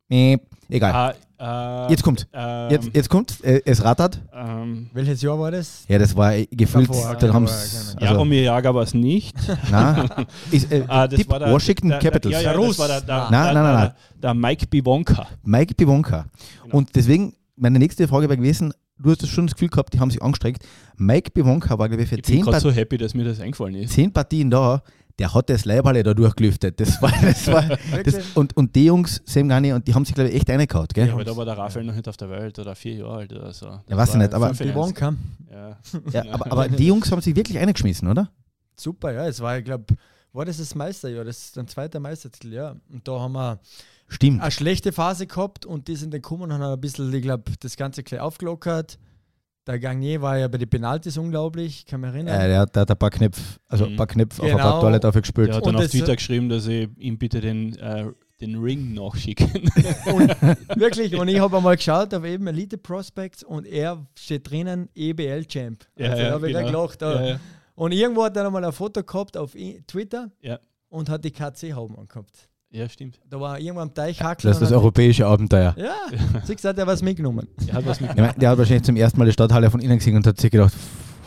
Nee, 0.09 0.39
egal. 0.69 0.93
Ah, 0.93 1.15
Äh, 1.39 1.91
Jetzt 1.91 2.03
kommt. 2.03 2.27
Ähm, 2.33 2.71
Jetzt, 2.71 2.91
jetzt 2.95 3.09
kommt, 3.11 3.45
äh, 3.45 3.61
es 3.65 3.85
rattert. 3.85 4.21
ähm, 4.35 4.89
Welches 4.95 5.21
Jahr 5.23 5.39
war 5.39 5.51
das? 5.51 5.85
Ja, 5.89 5.99
das 5.99 6.17
war 6.17 6.33
gefühlt, 6.51 6.89
Davor, 6.89 7.15
dann 7.17 7.21
ja, 7.21 7.29
davor, 7.29 7.41
genau. 7.41 7.51
ja, 7.51 7.51
Also, 7.51 8.05
Jaromir 8.05 8.43
Jager 8.43 8.75
war 8.75 8.83
es 8.83 8.95
nicht. 8.95 9.37
na, 9.71 10.07
ist, 10.51 10.73
äh, 10.73 10.85
Ah, 10.89 11.07
das 11.07 11.19
Tipp, 11.21 11.29
war 11.31 11.39
der, 11.39 11.53
Washington 11.53 11.89
der, 11.91 11.99
der, 11.99 12.11
Capitals. 12.11 12.33
Ja, 12.33 12.41
ja, 12.41 12.49
Der 12.53 12.59
das 12.59 12.69
Russ. 12.69 12.79
war 12.79 12.89
der, 12.89 13.01
der, 13.03 13.17
Nein, 13.31 13.31
nein, 13.31 13.55
der, 13.55 13.63
nein, 13.63 13.73
der, 13.73 13.81
nein. 13.81 13.93
der 14.23 14.35
Mike 14.35 14.67
Bivonka. 14.69 15.27
Mike 15.45 15.75
Bivonka. 15.75 16.27
Genau. 16.63 16.77
Und 16.79 16.97
deswegen, 16.97 17.35
meine 17.57 17.79
nächste 17.79 18.09
Frage 18.09 18.29
wäre 18.29 18.39
gewesen, 18.39 18.73
du 18.99 19.11
hast 19.11 19.27
schon 19.29 19.47
das 19.47 19.55
Gefühl 19.55 19.69
gehabt, 19.69 19.93
die 19.93 20.01
haben 20.01 20.11
sich 20.11 20.23
angestrengt. 20.23 20.59
Mike 20.97 21.31
Bivonka 21.33 21.79
war, 21.79 21.89
glaube 21.89 22.03
ich, 22.05 22.09
für 22.09 22.17
Ich 22.17 22.23
bin 22.23 22.35
zehn, 22.37 22.41
gerade 22.43 22.53
Part 22.53 22.63
so 22.63 22.71
happy, 22.71 22.97
dass 22.97 23.13
mir 23.15 23.25
das 23.25 23.41
eingefallen 23.41 23.75
ist. 23.75 23.93
zehn 23.93 24.11
Partien 24.13 24.51
da, 24.51 24.83
der 25.19 25.33
hat 25.33 25.49
das 25.49 25.65
Leiberle 25.65 26.03
da 26.03 26.13
durchgelüftet. 26.15 26.79
Das 26.79 27.01
war, 27.01 27.11
das 27.23 27.47
war, 27.47 27.63
das, 28.05 28.17
und, 28.35 28.57
und 28.57 28.75
die 28.77 28.85
Jungs, 28.87 29.23
Sam 29.25 29.49
Gani, 29.49 29.73
und 29.73 29.87
die 29.89 29.95
haben 29.95 30.05
sich, 30.05 30.15
glaube 30.15 30.31
ich, 30.31 30.37
echt 30.37 30.51
reingehauen, 30.51 30.89
gell? 30.93 31.07
Ja, 31.09 31.15
aber 31.15 31.25
da 31.25 31.37
war 31.37 31.45
der 31.45 31.57
Raphael 31.57 31.85
noch 31.87 31.95
nicht 31.95 32.07
auf 32.09 32.17
der 32.17 32.29
Welt 32.29 32.59
oder 32.59 32.75
vier 32.75 32.95
Jahre 32.97 33.17
alt 33.17 33.33
oder 33.33 33.53
so. 33.53 33.67
Ja, 33.89 33.97
weiß 33.97 34.11
ich 34.11 34.17
nicht, 34.17 34.35
aber- 34.35 34.53
Die 34.53 34.75
Wonka. 34.75 35.15
Ja. 35.51 35.79
Ja, 36.13 36.25
aber, 36.35 36.53
aber 36.53 36.69
die 36.77 36.87
Jungs 36.87 37.11
haben 37.11 37.21
sich 37.23 37.35
wirklich 37.35 37.59
eingeschmissen, 37.59 38.09
oder? 38.09 38.31
Super, 38.77 39.13
ja. 39.13 39.27
Es 39.27 39.41
war, 39.41 39.59
ich 39.59 39.65
glaube, 39.65 39.85
war 40.33 40.45
das 40.45 40.59
das 40.59 40.75
Meisterjahr? 40.75 41.25
Das 41.25 41.39
ist 41.39 41.59
ein 41.59 41.67
zweiter 41.67 41.99
Meistertitel, 41.99 42.53
ja. 42.53 42.77
Und 42.93 43.09
da 43.09 43.19
haben 43.19 43.33
wir 43.33 43.59
Stimmt. 44.09 44.43
eine 44.43 44.51
schlechte 44.51 44.93
Phase 44.93 45.27
gehabt 45.27 45.65
und 45.65 45.89
die 45.89 45.97
sind 45.97 46.13
dann 46.13 46.21
gekommen 46.21 46.43
und 46.43 46.53
haben 46.53 46.63
ein 46.63 46.81
bisschen, 46.81 47.11
ich 47.15 47.23
glaube, 47.23 47.45
das 47.61 47.77
Ganze 47.77 48.03
gleich 48.03 48.21
aufgelockert. 48.21 48.99
Der 49.67 49.81
Gagné 49.81 50.21
war 50.21 50.39
ja 50.39 50.47
bei 50.49 50.59
den 50.59 50.69
Penaltis 50.69 51.19
unglaublich, 51.19 51.87
kann 51.87 52.01
mich 52.01 52.11
erinnern. 52.13 52.41
Äh, 52.41 52.49
der, 52.49 52.61
hat, 52.61 52.77
der 52.77 52.83
hat 52.83 52.91
ein 52.93 52.97
paar 52.99 53.11
Knöpfe, 53.11 53.43
also 53.69 53.87
ein 53.87 53.93
Mhm. 53.93 53.97
paar 53.97 54.07
Knöpfe 54.07 54.43
auf 54.43 54.49
Genau. 54.49 54.59
ein 54.59 54.63
paar 54.71 54.81
Toilette 54.81 55.01
dafür 55.01 55.21
gespielt. 55.23 55.49
Der 55.49 55.57
hat 55.57 55.63
Und 55.65 55.73
dann 55.73 55.77
auf 55.77 55.83
das- 55.83 55.91
Twitter 55.91 56.15
geschrieben, 56.15 56.49
dass 56.49 56.67
ich 56.69 56.89
ihm 56.99 57.19
bitte 57.19 57.41
den, 57.41 57.77
äh, 57.79 58.07
den 58.41 58.57
Ring 58.57 58.95
nachschicken. 58.95 59.49
Wirklich, 60.77 61.17
und 61.19 61.29
ich 61.29 61.41
habe 61.41 61.57
einmal 61.57 61.77
geschaut 61.77 62.15
auf 62.15 62.25
eben 62.25 62.47
Elite 62.47 62.79
Prospects 62.79 63.43
und 63.43 63.67
er 63.67 64.07
steht 64.15 64.49
drinnen 64.51 64.89
EBL-Champ. 64.95 65.85
Ja, 65.97 66.11
also, 66.11 66.23
ja, 66.23 66.29
da 66.29 66.35
habe 66.35 66.47
ich 66.47 66.53
gleich 66.53 66.67
genau. 66.67 66.79
gelacht. 66.83 67.03
da. 67.03 67.15
ja, 67.23 67.29
ja. 67.33 67.41
Und 67.75 67.93
irgendwo 67.93 68.25
hat 68.25 68.37
er 68.37 68.45
nochmal 68.45 68.65
ein 68.65 68.73
Foto 68.73 69.03
gehabt 69.03 69.37
auf 69.37 69.53
Twitter 69.87 70.31
Ja. 70.41 70.59
und 70.89 71.09
hat 71.09 71.25
die 71.25 71.31
KC-Hauben 71.33 71.99
angehabt. 71.99 72.49
Ja, 72.77 72.89
stimmt. 72.89 73.19
Da 73.31 73.41
war 73.41 73.59
irgendwo 73.59 73.81
am 73.81 73.95
Teich 73.95 74.23
hackeln. 74.23 74.51
Das 74.51 74.61
ist 74.61 74.71
das 74.71 74.73
europäische 74.73 75.27
Abenteuer. 75.27 75.75
Ja, 75.79 75.95
siehst 76.45 76.63
du, 76.63 76.69
hat 76.69 76.79
er 76.79 76.87
was 76.87 77.03
mitgenommen. 77.03 77.49
Er 77.67 77.75
hat 77.75 77.87
was 77.87 78.01
mitgenommen. 78.01 78.35
der 78.37 78.51
hat 78.51 78.59
wahrscheinlich 78.59 78.85
zum 78.85 78.97
ersten 78.97 79.19
Mal 79.19 79.25
die 79.25 79.33
Stadthalle 79.33 79.71
von 79.71 79.81
innen 79.81 79.99
gesehen 79.99 80.17
und 80.17 80.27
hat 80.27 80.39
sich 80.39 80.51
gedacht, 80.51 80.75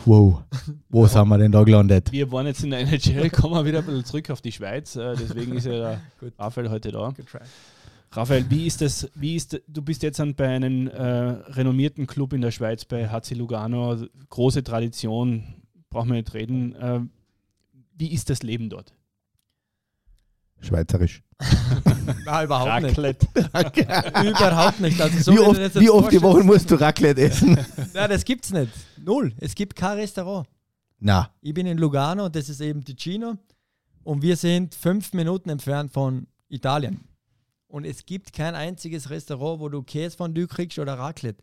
wow, 0.04 0.42
wo 0.88 1.06
sind 1.06 1.28
wir 1.28 1.38
denn 1.38 1.50
da 1.50 1.64
gelandet? 1.64 2.12
Wir 2.12 2.30
waren 2.30 2.46
jetzt 2.46 2.62
in 2.62 2.70
der 2.70 2.80
NHL, 2.80 3.30
kommen 3.30 3.54
wir 3.54 3.64
wieder 3.64 3.80
ein 3.80 3.84
bisschen 3.84 4.04
zurück 4.04 4.30
auf 4.30 4.40
die 4.40 4.52
Schweiz. 4.52 4.94
Äh, 4.94 5.16
deswegen 5.16 5.56
ist 5.56 5.66
ja. 5.66 6.00
Raphael 6.38 6.70
heute 6.70 6.92
da. 6.92 7.12
Raphael, 8.12 8.46
wie 8.48 8.66
ist 8.66 8.80
das? 8.80 9.10
Wie 9.14 9.34
ist, 9.34 9.60
du 9.66 9.82
bist 9.82 10.04
jetzt 10.04 10.20
an, 10.20 10.34
bei 10.34 10.48
einem 10.48 10.86
äh, 10.86 11.02
renommierten 11.02 12.06
Club 12.06 12.32
in 12.32 12.42
der 12.42 12.52
Schweiz, 12.52 12.84
bei 12.84 13.08
HC 13.08 13.34
Lugano, 13.34 13.96
große 14.28 14.62
Tradition, 14.62 15.42
brauchen 15.90 16.10
wir 16.10 16.16
nicht 16.16 16.32
reden. 16.32 16.74
Äh, 16.76 17.00
wie 17.96 18.12
ist 18.12 18.30
das 18.30 18.42
Leben 18.42 18.70
dort? 18.70 18.94
Schweizerisch. 20.60 21.22
Nein, 22.26 22.44
überhaupt 22.44 22.82
nicht. 22.82 22.98
Raclette. 22.98 23.26
Überhaupt 24.28 24.80
nicht. 24.80 25.00
Also 25.00 25.18
so 25.18 25.32
wie 25.32 25.38
oft, 25.38 25.80
wie 25.80 25.90
oft 25.90 26.12
die 26.12 26.20
Woche 26.20 26.42
musst 26.42 26.70
du 26.70 26.74
Raclette 26.74 27.22
essen? 27.22 27.58
Nein, 27.94 28.10
das 28.10 28.24
gibt's 28.24 28.52
nicht. 28.52 28.70
Null. 29.02 29.32
Es 29.38 29.54
gibt 29.54 29.74
kein 29.74 29.96
Restaurant. 29.98 30.46
Na, 30.98 31.30
Ich 31.40 31.54
bin 31.54 31.66
in 31.66 31.78
Lugano, 31.78 32.28
das 32.28 32.50
ist 32.50 32.60
eben 32.60 32.84
Ticino. 32.84 33.38
Und 34.02 34.20
wir 34.22 34.36
sind 34.36 34.74
fünf 34.74 35.14
Minuten 35.14 35.48
entfernt 35.48 35.92
von 35.92 36.26
Italien. 36.48 37.00
Und 37.68 37.86
es 37.86 38.04
gibt 38.04 38.32
kein 38.32 38.54
einziges 38.54 39.08
Restaurant, 39.08 39.60
wo 39.60 39.68
du 39.68 39.82
Käsefondue 39.82 40.46
kriegst 40.46 40.78
oder 40.78 40.98
Raclette. 40.98 41.42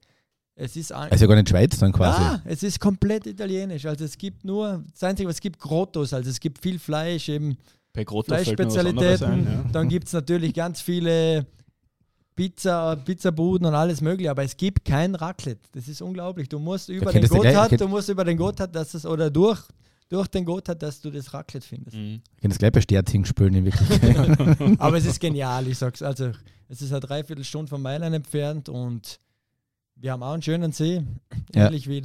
Es 0.59 0.75
ist, 0.75 0.91
ein, 0.91 1.12
also 1.12 1.27
gar 1.27 1.36
nicht 1.36 1.50
Schweiz 1.50 1.77
dann 1.77 1.91
quasi. 1.91 2.19
Ah, 2.19 2.41
es 2.43 2.63
ist 2.63 2.79
komplett 2.79 3.27
italienisch. 3.27 3.86
Also 3.86 4.05
es 4.05 4.17
gibt 4.17 4.43
nur, 4.43 4.84
das 4.91 5.03
Einzige, 5.03 5.30
was 5.30 5.36
es 5.36 5.41
gibt, 5.41 5.60
Grottos. 5.60 6.13
Also 6.13 6.30
es 6.30 6.39
gibt 6.39 6.62
viel 6.62 6.80
Fleisch, 6.80 7.30
eben 7.30 7.58
Bei 7.97 8.03
Grotto 8.03 8.27
Fleischspezialitäten. 8.27 9.23
ein, 9.25 9.43
ja. 9.45 9.71
Dann 9.71 9.89
gibt 9.89 10.05
es 10.05 10.13
natürlich 10.13 10.53
ganz 10.53 10.81
viele 10.81 11.47
Pizza, 12.36 12.95
Pizzabuden 12.95 13.65
und 13.65 13.73
alles 13.73 14.01
mögliche, 14.01 14.29
aber 14.29 14.43
es 14.43 14.55
gibt 14.55 14.86
kein 14.86 15.15
Raclette. 15.15 15.62
Das 15.71 15.88
ist 15.88 16.03
unglaublich. 16.03 16.47
Du 16.47 16.60
musst 16.60 16.89
über 16.89 17.12
den 17.12 17.27
Gotthard, 17.27 17.81
du 17.81 17.88
musst 17.88 18.10
über 18.10 18.23
den 18.23 18.38
Gotthard, 18.38 18.75
dass 18.75 18.91
das 18.91 19.07
oder 19.07 19.31
durch, 19.31 19.60
durch 20.10 20.27
den 20.27 20.45
Gotthard, 20.45 20.79
dass 20.83 21.01
du 21.01 21.10
das 21.10 21.33
Raclette 21.33 21.65
findest. 21.67 21.97
Mhm. 21.97 22.21
Ich 22.36 22.41
kann 22.41 22.51
das 22.51 22.60
gleich 22.60 22.71
bei 22.71 22.81
Sterzing 22.81 23.25
spielen 23.25 23.55
in 23.55 23.65
Wirklichkeit. 23.65 24.79
Aber 24.79 24.97
es 24.97 25.07
ist 25.07 25.19
genial, 25.19 25.67
ich 25.67 25.79
sag's. 25.79 26.03
Also, 26.03 26.29
es 26.69 26.83
ist 26.83 26.91
eine 26.91 26.99
Dreiviertelstunde 26.99 27.67
von 27.67 27.81
Mailand 27.81 28.13
entfernt 28.15 28.69
und 28.69 29.19
wir 29.95 30.12
haben 30.12 30.21
auch 30.21 30.33
einen 30.33 30.43
schönen 30.43 30.71
See, 30.71 31.01
Ja. 31.55 31.65
ähnlich 31.65 31.89
wie 31.89 32.01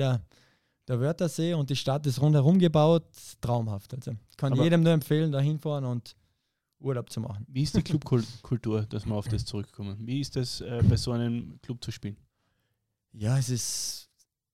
der, 0.88 1.01
Wörthersee 1.01 1.55
und 1.55 1.71
die 1.71 1.77
Stadt 1.77 2.07
ist 2.07 2.21
rundherum 2.21 2.59
gebaut. 2.59 3.05
Traumhaft. 3.40 3.95
Also, 3.95 4.12
ich 4.31 4.37
kann 4.37 4.53
Aber- 4.53 4.62
jedem 4.64 4.83
nur 4.83 4.92
empfehlen, 4.92 5.33
da 5.33 5.40
hinfahren 5.40 5.85
und 5.85 6.14
Urlaub 6.81 7.11
zu 7.11 7.21
machen. 7.21 7.47
Wie 7.49 7.62
ist 7.62 7.77
die 7.77 7.83
Clubkultur, 7.83 8.83
dass 8.83 9.07
wir 9.07 9.14
auf 9.14 9.29
das 9.29 9.45
zurückkommen? 9.45 9.97
Wie 10.07 10.21
ist 10.21 10.35
das, 10.37 10.61
äh, 10.61 10.83
bei 10.88 10.97
so 10.97 11.12
einem 11.12 11.61
Club 11.62 11.83
zu 11.85 11.90
spielen? 11.92 12.16
Ja, 13.12 13.38
es 13.38 13.49
ist. 13.49 14.09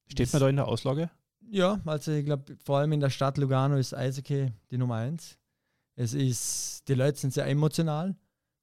Steht 0.09 0.33
man 0.33 0.41
da 0.41 0.49
in 0.49 0.57
der 0.57 0.69
Auslage? 0.69 1.11
Ja, 1.51 1.81
also 1.87 2.13
ich 2.13 2.25
glaube, 2.27 2.57
vor 2.63 2.79
allem 2.79 2.93
in 2.93 3.01
der 3.01 3.09
Stadt 3.11 3.39
Lugano 3.39 3.77
ist 3.77 3.95
Eishockey 3.95 4.53
die 4.71 4.77
Nummer 4.79 4.97
eins. 4.97 5.39
Es 5.95 6.13
ist, 6.13 6.87
die 6.89 6.95
Leute 6.95 7.19
sind 7.19 7.33
sehr 7.33 7.47
emotional. 7.47 8.15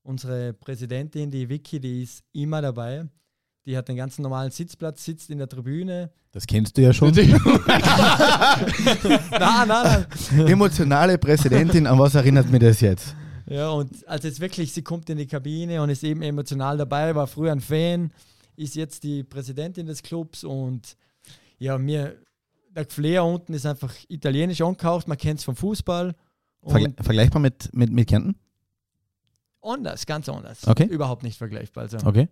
Unsere 0.03 0.53
Präsidentin, 0.53 1.31
die 1.31 1.49
Vicky, 1.49 1.79
die 1.79 2.03
ist 2.03 2.23
immer 2.31 2.61
dabei. 2.61 3.07
Die 3.65 3.75
hat 3.75 3.87
den 3.87 3.95
ganzen 3.95 4.21
normalen 4.21 4.51
Sitzplatz, 4.51 5.03
sitzt 5.03 5.29
in 5.31 5.39
der 5.39 5.49
Tribüne. 5.49 6.11
Das 6.31 6.45
kennst 6.45 6.77
du 6.77 6.81
ja 6.83 6.93
schon. 6.93 7.11
nein, 7.15 7.31
nein, 9.31 9.67
nein. 9.67 10.05
Emotionale 10.47 11.17
Präsidentin, 11.17 11.87
an 11.87 11.97
was 11.97 12.13
erinnert 12.13 12.49
mich 12.51 12.59
das 12.59 12.81
jetzt? 12.81 13.15
Ja, 13.47 13.69
und 13.69 14.07
also 14.07 14.27
jetzt 14.27 14.39
wirklich, 14.39 14.71
sie 14.73 14.81
kommt 14.81 15.09
in 15.09 15.17
die 15.17 15.27
Kabine 15.27 15.81
und 15.81 15.89
ist 15.89 16.03
eben 16.03 16.21
emotional 16.21 16.77
dabei, 16.77 17.15
war 17.15 17.25
früher 17.27 17.51
ein 17.51 17.61
Fan, 17.61 18.11
ist 18.55 18.75
jetzt 18.75 19.03
die 19.03 19.23
Präsidentin 19.23 19.85
des 19.85 20.03
Clubs 20.03 20.43
und 20.43 20.95
ja, 21.57 21.77
mir, 21.77 22.15
der 22.75 22.85
Flair 22.85 23.23
unten 23.23 23.53
ist 23.53 23.65
einfach 23.65 23.93
italienisch 24.09 24.61
angehaucht, 24.61 25.07
man 25.07 25.17
kennt 25.17 25.39
es 25.39 25.45
vom 25.45 25.55
Fußball. 25.55 26.15
Und 26.61 26.71
Vergle 26.71 26.93
vergleichbar 27.01 27.41
mit, 27.41 27.73
mit, 27.73 27.91
mit 27.91 28.07
Kärnten? 28.07 28.35
anders, 29.61 30.05
ganz 30.05 30.29
anders. 30.29 30.67
Okay. 30.67 30.85
Überhaupt 30.85 31.23
nicht 31.23 31.37
vergleichbar. 31.37 31.83
Also 31.83 31.97
Okay. 32.05 32.27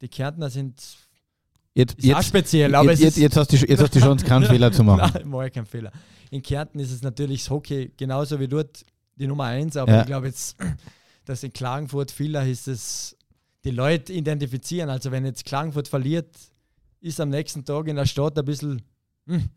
Die 0.00 0.08
Kärntner 0.08 0.50
sind 0.50 0.80
Jetzt, 1.76 1.94
ist 1.98 2.04
jetzt, 2.04 2.26
speziell, 2.28 2.72
aber 2.76 2.90
jetzt, 2.92 3.00
jetzt, 3.02 3.16
ist 3.16 3.22
jetzt, 3.22 3.36
hast 3.36 3.52
du, 3.52 3.56
jetzt 3.56 3.82
hast 3.82 3.94
du 3.94 3.98
die 3.98 4.04
Chance, 4.04 4.24
keinen 4.24 4.44
Fehler 4.46 4.70
zu 4.70 4.84
machen. 4.84 5.10
Nein, 5.12 5.28
mach 5.28 5.42
ich 5.44 5.52
keinen 5.52 5.66
Fehler. 5.66 5.90
In 6.30 6.40
Kärnten 6.40 6.78
ist 6.78 6.92
es 6.92 7.02
natürlich 7.02 7.40
das 7.42 7.50
Hockey 7.50 7.90
genauso 7.96 8.38
wie 8.38 8.46
dort 8.46 8.84
die 9.16 9.26
Nummer 9.26 9.44
eins, 9.44 9.76
aber 9.76 9.90
Ja. 9.92 10.00
ich 10.02 10.06
glaube 10.06 10.28
jetzt, 10.28 10.56
dass 11.24 11.42
in 11.42 11.52
Klagenfurt 11.52 12.12
vieler 12.12 12.46
ist 12.46 12.68
es, 12.68 13.16
die 13.64 13.70
Leute 13.72 14.12
identifizieren. 14.12 14.88
Also 14.88 15.10
wenn 15.10 15.24
jetzt 15.24 15.44
Klagenfurt 15.44 15.88
verliert, 15.88 16.28
ist 17.00 17.18
am 17.20 17.30
nächsten 17.30 17.64
Tag 17.64 17.88
in 17.88 17.96
der 17.96 18.06
Stadt 18.06 18.38
ein 18.38 18.44
bisschen, 18.44 18.80
hm, 19.26 19.48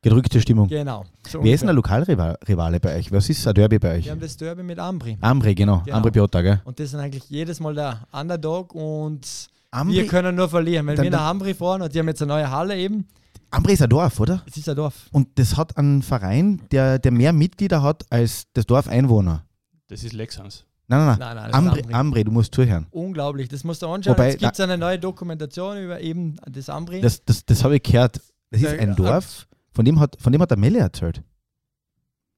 Gedrückte 0.00 0.40
Stimmung. 0.40 0.68
genau. 0.68 1.04
So 1.26 1.42
Wer 1.42 1.54
ist 1.54 1.60
denn 1.62 1.68
der. 1.68 1.74
Lokalrivale 1.74 2.78
bei 2.78 2.96
euch? 2.98 3.10
Was 3.10 3.28
ist 3.30 3.44
ein 3.48 3.54
Derby 3.54 3.78
bei 3.78 3.96
euch? 3.96 4.04
Wir 4.04 4.12
haben 4.12 4.20
das 4.20 4.36
Derby 4.36 4.62
mit 4.62 4.78
Ambri. 4.78 5.16
Ambre, 5.22 5.54
genau. 5.54 5.80
Genau. 5.84 5.96
Ambre 5.96 6.12
Piotta, 6.12 6.42
gell? 6.42 6.60
Und 6.64 6.78
das 6.78 6.90
sind 6.90 7.00
eigentlich 7.00 7.24
jedes 7.30 7.58
Mal 7.58 7.74
der 7.74 8.06
Underdog 8.12 8.74
und 8.74 9.48
wir 9.74 9.80
Ambre, 9.80 10.06
können 10.06 10.36
nur 10.36 10.48
verlieren. 10.48 10.86
Wenn 10.86 10.96
Dann- 10.96 11.04
wir 11.04 11.10
nach 11.10 11.28
Ambri 11.28 11.54
fahren 11.54 11.82
und 11.82 11.94
die 11.94 11.98
haben 11.98 12.08
jetzt 12.08 12.22
eine 12.22 12.32
neue 12.32 12.50
Halle 12.50 12.76
eben, 12.76 13.06
Ambre 13.50 13.72
ist 13.72 13.82
ein 13.82 13.88
Dorf, 13.88 14.18
oder? 14.18 14.42
es 14.46 14.56
ist 14.56 14.68
ein 14.68 14.74
Dorf. 14.74 15.08
Und 15.12 15.28
das 15.38 15.56
hat 15.56 15.76
einen 15.76 16.02
Verein, 16.02 16.60
der, 16.72 16.98
der 16.98 17.12
mehr 17.12 17.32
Mitglieder 17.32 17.82
hat 17.82 18.04
als 18.10 18.44
das 18.52 18.66
Dorf 18.66 18.88
Einwohner. 18.88 19.46
Das 19.86 20.02
ist 20.02 20.12
Lexans. 20.12 20.64
Nein, 20.88 20.98
nein, 20.98 21.06
nein. 21.06 21.18
Nein, 21.18 21.36
nein, 21.36 21.54
Ambre, 21.54 21.78
Ambri. 21.80 21.94
Ambre, 21.94 22.24
du 22.24 22.30
musst 22.32 22.54
zuhören. 22.54 22.86
Unglaublich, 22.90 23.48
das 23.48 23.62
musst 23.64 23.80
du 23.82 23.86
anschauen. 23.86 24.14
Wobei, 24.14 24.30
Jetzt 24.30 24.40
gibt 24.40 24.52
es 24.54 24.60
eine 24.60 24.76
neue 24.76 24.98
Dokumentation 24.98 25.78
über 25.78 26.00
eben 26.00 26.36
das 26.50 26.68
Ambri. 26.68 27.00
Das, 27.00 27.24
das, 27.24 27.44
das 27.44 27.62
habe 27.62 27.76
ich 27.76 27.82
gehört. 27.82 28.20
Das 28.50 28.60
ist 28.60 28.78
ein 28.78 28.94
Dorf, 28.96 29.46
von 29.72 29.84
dem 29.84 30.00
hat, 30.00 30.16
von 30.20 30.32
dem 30.32 30.42
hat 30.42 30.50
der 30.50 30.58
Melle 30.58 30.80
erzählt. 30.80 31.22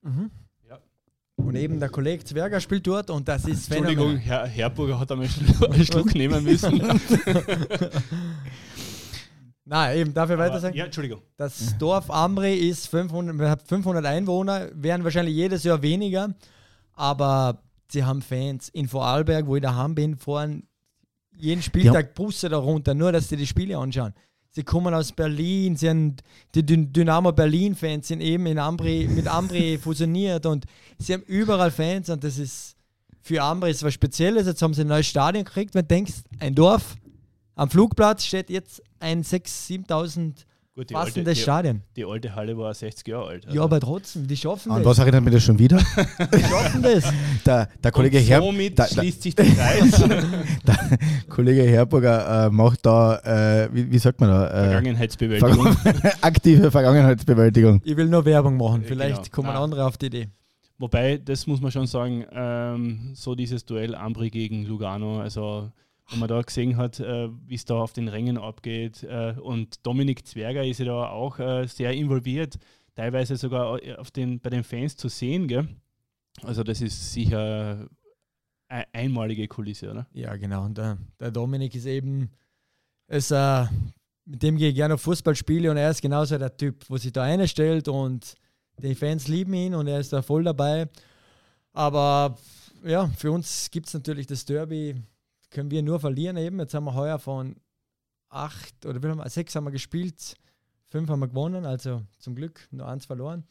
Mhm. 0.02 0.30
Und 1.46 1.54
eben 1.56 1.78
der 1.80 1.88
Kollege 1.88 2.24
Zwerger 2.24 2.60
spielt 2.60 2.86
dort 2.86 3.08
und 3.10 3.26
das 3.28 3.44
ist 3.46 3.70
Entschuldigung. 3.70 4.16
Herr 4.16 4.46
Herburger 4.46 4.98
hat 4.98 5.10
einmal 5.12 5.26
einen 5.26 5.34
Schluck- 5.46 5.72
einen 5.74 5.84
Schluck 5.86 6.14
nehmen 6.14 6.42
müssen. 6.44 6.82
Nein, 9.64 9.98
eben, 9.98 10.14
darf 10.14 10.30
ich 10.30 10.38
weiter 10.38 10.60
sagen? 10.60 10.76
ja, 10.76 10.84
Entschuldigung. 10.84 11.22
Das 11.36 11.76
Dorf 11.78 12.08
Ambri 12.10 12.54
ist 12.54 12.86
500, 12.88 13.36
wir 13.36 13.50
haben 13.50 13.60
500 13.64 14.04
Einwohner, 14.06 14.68
werden 14.74 15.02
wahrscheinlich 15.02 15.34
jedes 15.34 15.64
Jahr 15.64 15.82
weniger, 15.82 16.34
aber 16.92 17.62
sie 17.90 18.04
haben 18.04 18.22
Fans. 18.22 18.68
In 18.68 18.86
Vorarlberg, 18.88 19.46
wo 19.46 19.56
ich 19.56 19.62
daheim 19.62 19.94
bin, 19.96 20.16
fahren 20.16 20.68
jeden 21.36 21.62
Spieltag 21.62 22.14
Busse 22.14 22.48
da 22.48 22.58
runter, 22.58 22.94
nur 22.94 23.10
dass 23.12 23.28
sie 23.28 23.36
die 23.36 23.46
Spiele 23.46 23.76
anschauen. 23.76 24.14
Sie 24.56 24.64
kommen 24.64 24.94
aus 24.94 25.12
Berlin, 25.12 25.76
sie 25.76 25.90
haben 25.90 26.16
die 26.54 26.62
Dyn- 26.62 26.90
Dynamo 26.90 27.30
Berlin-Fans 27.30 28.08
sind 28.08 28.22
eben 28.22 28.46
in 28.46 28.58
Ambri, 28.58 29.06
mit 29.06 29.28
Ambri 29.28 29.76
fusioniert 29.82 30.46
und 30.46 30.64
sie 30.98 31.12
haben 31.12 31.24
überall 31.24 31.70
Fans 31.70 32.08
und 32.08 32.24
das 32.24 32.38
ist 32.38 32.74
für 33.20 33.42
Ambri 33.42 33.70
ist 33.70 33.82
was 33.82 33.92
Spezielles. 33.92 34.46
Jetzt 34.46 34.62
haben 34.62 34.72
sie 34.72 34.80
ein 34.80 34.86
neues 34.86 35.08
Stadion 35.08 35.44
gekriegt. 35.44 35.74
Wenn 35.74 35.82
du 35.82 35.88
denkst, 35.88 36.14
ein 36.38 36.54
Dorf, 36.54 36.96
Am 37.54 37.68
Flugplatz 37.68 38.24
steht 38.24 38.48
jetzt 38.48 38.82
ein 38.98 39.22
6.000, 39.22 39.88
7.000 39.88 40.32
Gut, 40.76 40.90
die 40.90 40.94
passendes 40.94 41.16
alte, 41.16 41.30
die, 41.34 41.40
Stadion. 41.40 41.82
die 41.96 42.04
alte 42.04 42.34
Halle 42.34 42.58
war 42.58 42.74
60 42.74 43.08
Jahre 43.08 43.28
alt. 43.28 43.46
Ja, 43.50 43.62
aber 43.62 43.80
trotzdem, 43.80 44.26
die 44.26 44.36
schaffen 44.36 44.70
An 44.70 44.82
das. 44.82 44.86
was 44.90 44.98
erinnert 44.98 45.24
mich 45.24 45.32
das 45.32 45.42
schon 45.42 45.58
wieder? 45.58 45.78
Die 45.78 46.40
schaffen 46.42 46.82
das. 46.82 47.04
Der, 47.46 47.68
der 47.82 47.92
Kollege, 47.92 48.18
Und 48.18 48.24
Herb, 48.24 48.44
somit 48.44 48.78
da- 48.78 48.86
schließt 48.86 49.22
sich 49.22 49.34
der 49.34 49.46
Kreis. 49.46 49.90
der 50.66 50.98
Kollege 51.30 51.62
Herburger 51.62 52.46
äh, 52.46 52.50
macht 52.50 52.84
da, 52.84 53.16
äh, 53.64 53.68
wie, 53.72 53.90
wie 53.90 53.98
sagt 53.98 54.20
man 54.20 54.28
da? 54.28 54.48
Äh, 54.48 54.64
Vergangenheitsbewältigung. 54.72 55.76
aktive 56.20 56.70
Vergangenheitsbewältigung. 56.70 57.80
Ich 57.82 57.96
will 57.96 58.06
nur 58.08 58.24
Werbung 58.26 58.58
machen. 58.58 58.82
Ja, 58.82 58.88
Vielleicht 58.88 59.22
genau. 59.32 59.34
kommen 59.34 59.48
Ah. 59.48 59.62
andere 59.64 59.86
auf 59.86 59.96
die 59.96 60.06
Idee. 60.06 60.28
Wobei, 60.78 61.16
das 61.16 61.46
muss 61.46 61.62
man 61.62 61.70
schon 61.72 61.86
sagen, 61.86 62.26
ähm, 62.32 63.12
so 63.14 63.34
dieses 63.34 63.64
Duell 63.64 63.94
Ambri 63.94 64.28
gegen 64.28 64.66
Lugano, 64.66 65.20
also 65.20 65.70
wenn 66.10 66.18
man 66.20 66.28
da 66.28 66.40
gesehen 66.40 66.76
hat, 66.76 67.00
äh, 67.00 67.28
wie 67.46 67.54
es 67.54 67.64
da 67.64 67.74
auf 67.76 67.92
den 67.92 68.08
Rängen 68.08 68.38
abgeht 68.38 69.02
äh, 69.02 69.34
und 69.40 69.84
Dominik 69.84 70.26
Zwerger 70.26 70.64
ist 70.64 70.78
ja 70.78 70.86
da 70.86 71.08
auch 71.08 71.38
äh, 71.38 71.66
sehr 71.66 71.92
involviert, 71.92 72.58
teilweise 72.94 73.36
sogar 73.36 73.78
auf 73.98 74.10
den, 74.10 74.40
bei 74.40 74.50
den 74.50 74.64
Fans 74.64 74.96
zu 74.96 75.08
sehen, 75.08 75.48
gell? 75.48 75.68
Also 76.42 76.62
das 76.62 76.80
ist 76.80 77.12
sicher 77.12 77.88
eine 78.68 78.84
einmalige 78.92 79.48
Kulisse, 79.48 79.90
oder? 79.90 80.06
Ja, 80.12 80.36
genau. 80.36 80.64
Und 80.64 80.78
der, 80.78 80.98
der 81.20 81.30
Dominik 81.30 81.74
ist 81.74 81.86
eben, 81.86 82.30
ist, 83.08 83.30
äh, 83.30 83.64
mit 84.24 84.42
dem 84.42 84.56
gehe 84.56 84.70
ich 84.70 84.74
gerne 84.74 84.94
auf 84.94 85.02
Fußballspiele 85.02 85.70
und 85.70 85.76
er 85.76 85.90
ist 85.90 86.02
genauso 86.02 86.36
der 86.36 86.56
Typ, 86.56 86.84
wo 86.88 86.96
sich 86.96 87.12
da 87.12 87.22
einstellt 87.22 87.88
und 87.88 88.34
die 88.78 88.94
Fans 88.94 89.28
lieben 89.28 89.54
ihn 89.54 89.74
und 89.74 89.86
er 89.86 90.00
ist 90.00 90.12
da 90.12 90.20
voll 90.20 90.44
dabei. 90.44 90.88
Aber 91.72 92.36
ja, 92.84 93.08
für 93.08 93.30
uns 93.32 93.70
gibt 93.70 93.86
es 93.86 93.94
natürlich 93.94 94.26
das 94.26 94.44
Derby, 94.44 94.96
können 95.50 95.70
wir 95.70 95.82
nur 95.82 96.00
verlieren 96.00 96.36
eben. 96.36 96.58
Jetzt 96.58 96.74
haben 96.74 96.84
wir 96.84 96.94
heuer 96.94 97.18
von 97.18 97.56
acht 98.28 98.84
oder 98.86 99.02
wie 99.02 99.08
haben 99.08 99.28
sechs 99.28 99.54
haben 99.54 99.64
wir 99.64 99.70
gespielt, 99.70 100.36
fünf 100.88 101.08
haben 101.08 101.20
wir 101.20 101.28
gewonnen, 101.28 101.64
also 101.64 102.02
zum 102.18 102.34
Glück 102.34 102.68
nur 102.70 102.88
eins 102.88 103.06
verloren. 103.06 103.44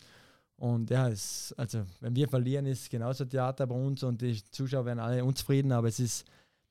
Und 0.58 0.89
ja, 0.89 1.10
es, 1.10 1.53
also 1.58 1.86
wenn 1.99 2.15
wir 2.15 2.29
verlieren, 2.29 2.65
ist 2.65 2.89
genauso 2.89 3.25
Theater 3.25 3.67
bei 3.67 3.75
uns 3.75 4.03
und 4.03 4.21
die 4.21 4.41
Zuschauer 4.51 4.86
werden 4.86 4.99
alle 4.99 5.23
unzufrieden, 5.23 5.71
aber 5.71 5.88
es 5.88 5.99
ist 5.99 6.25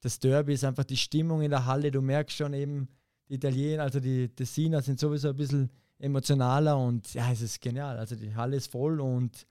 das 0.05 0.19
Derby 0.19 0.53
ist 0.53 0.65
einfach 0.65 0.85
die 0.85 0.99
Stimmung 0.99 1.41
in 1.41 1.51
der 1.51 1.65
Halle. 1.65 1.91
Du 1.91 2.03
merkst 2.03 2.37
schon 2.37 2.53
eben, 2.53 2.89
die 3.31 3.37
Italiener, 3.37 3.85
also 3.85 4.01
die 4.01 4.29
Tessiner 4.29 4.83
sind 4.83 5.01
sowieso 5.01 5.31
ein 5.31 5.37
bisschen 5.37 5.71
emotionaler 5.99 6.77
und 6.79 7.15
ja, 7.15 7.33
es 7.33 7.41
ist 7.41 7.59
genial. 7.63 7.97
Also 7.97 8.15
die 8.15 8.35
Halle 8.35 8.57
ist 8.57 8.71
voll 8.71 9.01
und 9.01 9.47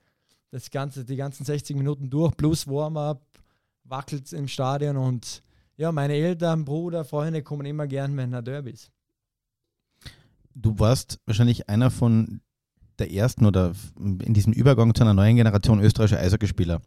das 0.52 0.70
ganze, 0.70 1.04
die 1.04 1.16
ganzen 1.16 1.44
60 1.44 1.76
Minuten 1.76 2.08
durch 2.08 2.36
plus 2.36 2.68
Warm-up 2.68 3.20
wackelt 3.82 4.32
im 4.32 4.46
Stadion 4.46 4.96
und 4.96 5.42
ja, 5.76 5.92
meine 5.92 6.14
Eltern, 6.14 6.64
Bruder, 6.64 7.04
Freunde 7.04 7.42
kommen 7.42 7.66
immer 7.66 7.86
gern, 7.86 8.16
wenn 8.16 8.32
er 8.32 8.42
Derby 8.42 8.70
ist. 8.70 8.90
Du 10.54 10.78
warst 10.78 11.18
wahrscheinlich 11.26 11.68
einer 11.68 11.90
von 11.90 12.40
der 13.00 13.12
ersten 13.12 13.44
oder 13.44 13.72
in 13.98 14.34
diesem 14.34 14.52
Übergang 14.52 14.94
zu 14.94 15.02
einer 15.02 15.14
neuen 15.14 15.36
Generation 15.36 15.80
österreichischer 15.80 16.20
Eishockeyspieler. 16.20 16.80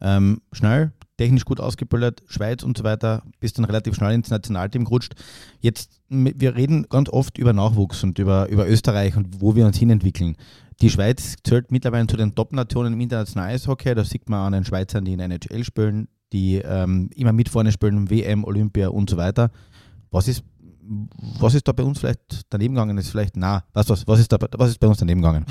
Ähm, 0.00 0.40
schnell, 0.50 0.92
technisch 1.18 1.44
gut 1.44 1.60
ausgebildet, 1.60 2.22
Schweiz 2.26 2.64
und 2.64 2.76
so 2.76 2.84
weiter, 2.84 3.22
bist 3.38 3.58
dann 3.58 3.64
relativ 3.64 3.94
schnell 3.94 4.12
ins 4.12 4.30
Nationalteam 4.30 4.84
gerutscht. 4.84 5.14
Jetzt, 5.60 6.00
wir 6.08 6.56
reden 6.56 6.86
ganz 6.88 7.08
oft 7.10 7.38
über 7.38 7.52
Nachwuchs 7.52 8.02
und 8.02 8.18
über, 8.18 8.48
über 8.48 8.68
Österreich 8.68 9.16
und 9.16 9.40
wo 9.40 9.54
wir 9.54 9.66
uns 9.66 9.78
hinentwickeln. 9.78 10.36
Die 10.80 10.90
Schweiz 10.90 11.36
zählt 11.44 11.70
mittlerweile 11.70 12.08
zu 12.08 12.16
den 12.16 12.34
Top-Nationen 12.34 12.94
im 12.94 13.00
internationalen 13.00 13.54
Eishockey. 13.54 13.94
Da 13.94 14.02
sieht 14.02 14.28
man 14.28 14.46
an 14.46 14.52
den 14.54 14.64
Schweizern, 14.64 15.04
die 15.04 15.12
in 15.12 15.20
NHL 15.20 15.62
spielen, 15.62 16.08
die 16.32 16.56
ähm, 16.56 17.10
immer 17.14 17.32
mit 17.32 17.48
vorne 17.48 17.70
spielen, 17.72 18.10
WM, 18.10 18.44
Olympia 18.44 18.88
und 18.88 19.10
so 19.10 19.16
weiter. 19.16 19.50
Was 20.10 20.28
ist 20.28 20.44
was 21.38 21.54
ist 21.54 21.68
da 21.68 21.72
bei 21.72 21.84
uns 21.84 22.00
vielleicht 22.00 22.42
daneben 22.50 22.74
gegangen? 22.74 22.98
Ist 22.98 23.10
vielleicht, 23.10 23.36
na, 23.36 23.60
du 23.72 23.88
was, 23.88 24.06
was 24.06 24.18
ist, 24.18 24.32
da, 24.32 24.36
was 24.56 24.70
ist 24.70 24.80
bei 24.80 24.88
uns 24.88 24.98
daneben 24.98 25.22
gegangen? 25.22 25.46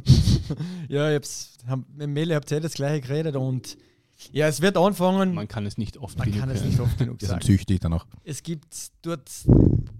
ja, 0.88 1.08
ich 1.10 1.16
hab's, 1.16 1.52
hab, 1.66 1.80
mit 1.94 2.08
Mele 2.08 2.34
habt 2.34 2.50
ihr 2.50 2.60
das 2.60 2.74
gleiche 2.74 3.00
geredet 3.00 3.36
und 3.36 3.76
ja, 4.32 4.46
es 4.46 4.60
wird 4.60 4.76
anfangen. 4.76 5.34
Man 5.34 5.48
kann 5.48 5.64
es 5.66 5.78
nicht 5.78 5.96
oft 5.96 6.18
Man 6.18 6.26
genug 6.30 6.40
kann 6.40 6.50
es 6.50 6.62
nicht 6.62 6.78
oft 6.78 6.98
genug 6.98 7.20
sagen. 7.20 7.42
süchtig 7.42 7.80
danach. 7.80 8.06
es 8.22 8.42
gibt 8.42 8.90
dort 9.02 9.28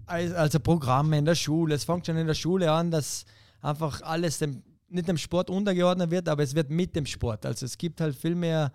al- 0.06 0.34
also 0.36 0.60
Programme 0.60 1.18
in 1.18 1.24
der 1.24 1.34
Schule. 1.34 1.74
Es 1.74 1.84
fängt 1.84 2.06
schon 2.06 2.16
in 2.16 2.26
der 2.26 2.34
Schule 2.34 2.70
an, 2.70 2.90
dass 2.90 3.24
einfach 3.62 4.02
alles 4.02 4.38
dem, 4.38 4.62
nicht 4.88 5.08
dem 5.08 5.16
Sport 5.16 5.48
untergeordnet 5.50 6.10
wird, 6.10 6.28
aber 6.28 6.42
es 6.42 6.54
wird 6.54 6.70
mit 6.70 6.94
dem 6.94 7.06
Sport. 7.06 7.46
Also 7.46 7.64
es 7.66 7.78
gibt 7.78 8.00
halt 8.00 8.14
viel 8.14 8.34
mehr 8.34 8.72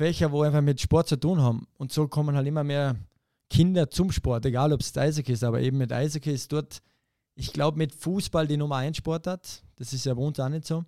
Fächer, 0.00 0.32
wo 0.32 0.40
einfach 0.42 0.62
mit 0.62 0.80
Sport 0.80 1.08
zu 1.08 1.16
tun 1.16 1.42
haben. 1.42 1.66
Und 1.76 1.92
so 1.92 2.08
kommen 2.08 2.34
halt 2.34 2.46
immer 2.46 2.64
mehr 2.64 2.96
Kinder 3.50 3.90
zum 3.90 4.10
Sport, 4.10 4.46
egal 4.46 4.72
ob 4.72 4.80
es 4.80 4.96
Eishockey 4.96 5.32
ist, 5.32 5.44
aber 5.44 5.60
eben 5.60 5.76
mit 5.76 5.92
Eishockey 5.92 6.32
ist 6.32 6.50
dort, 6.50 6.80
ich 7.34 7.52
glaube, 7.52 7.76
mit 7.76 7.94
Fußball 7.94 8.46
die 8.46 8.56
Nummer 8.56 8.76
1 8.76 8.96
Sportart. 8.96 9.62
Das 9.76 9.92
ist 9.92 10.06
ja 10.06 10.14
bei 10.14 10.22
uns 10.22 10.40
auch 10.40 10.48
nicht 10.48 10.66
so. 10.66 10.86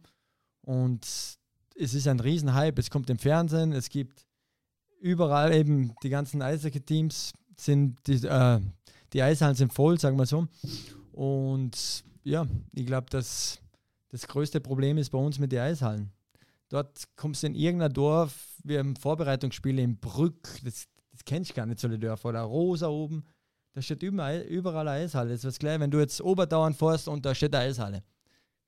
Und 0.62 1.05
es 1.05 1.94
ist 1.94 2.09
ein 2.09 2.20
Riesenhype. 2.20 2.81
Es 2.81 2.88
kommt 2.88 3.11
im 3.11 3.18
Fernsehen, 3.18 3.72
es 3.72 3.90
gibt 3.90 4.25
überall 4.98 5.55
eben 5.55 5.94
die 6.03 6.09
ganzen 6.09 6.40
Eishockey-Teams 6.40 7.35
sind 7.59 7.98
die, 8.07 8.27
äh, 8.27 8.61
die 9.12 9.22
Eishallen 9.22 9.57
sind 9.57 9.75
voll, 9.75 10.01
sagen 10.01 10.16
wir 10.16 10.25
so. 10.25 10.46
Und 11.12 12.03
ja, 12.25 12.46
ich 12.72 12.87
glaube, 12.87 13.11
dass 13.11 13.61
das 14.09 14.27
größte 14.27 14.62
Problem 14.62 14.96
ist 14.96 15.11
bei 15.11 15.18
uns 15.18 15.38
mit 15.38 15.53
den 15.53 15.61
Eishallen. 15.61 16.11
Dort 16.70 17.05
kommst 17.16 17.42
du 17.42 17.48
in 17.48 17.55
irgendein 17.55 17.92
Dorf, 17.92 18.52
wir 18.64 18.79
haben 18.79 18.96
Vorbereitungsspiele 18.96 19.83
in 19.83 19.98
Brück, 19.98 20.48
das, 20.64 20.87
das 21.11 21.25
kennst 21.25 21.51
du 21.51 21.55
gar 21.55 21.66
nicht, 21.66 21.81
so 21.81 21.88
eine 21.88 21.98
Dörfer. 21.98 22.31
Oder 22.31 22.42
Rosa 22.42 22.88
oben, 22.88 23.25
da 23.75 23.83
steht 23.83 24.03
überall, 24.03 24.40
überall 24.42 24.88
eine 24.88 25.05
Eishalle. 25.05 25.31
Das 25.31 25.44
ist 25.44 25.61
gleich, 25.61 25.81
wenn 25.81 25.90
du 25.90 25.98
jetzt 25.98 26.20
Oberdauern 26.20 26.75
fährst 26.75 27.09
und 27.09 27.25
da 27.25 27.35
steht 27.35 27.55
eine 27.55 27.64
Eishalle. 27.64 28.03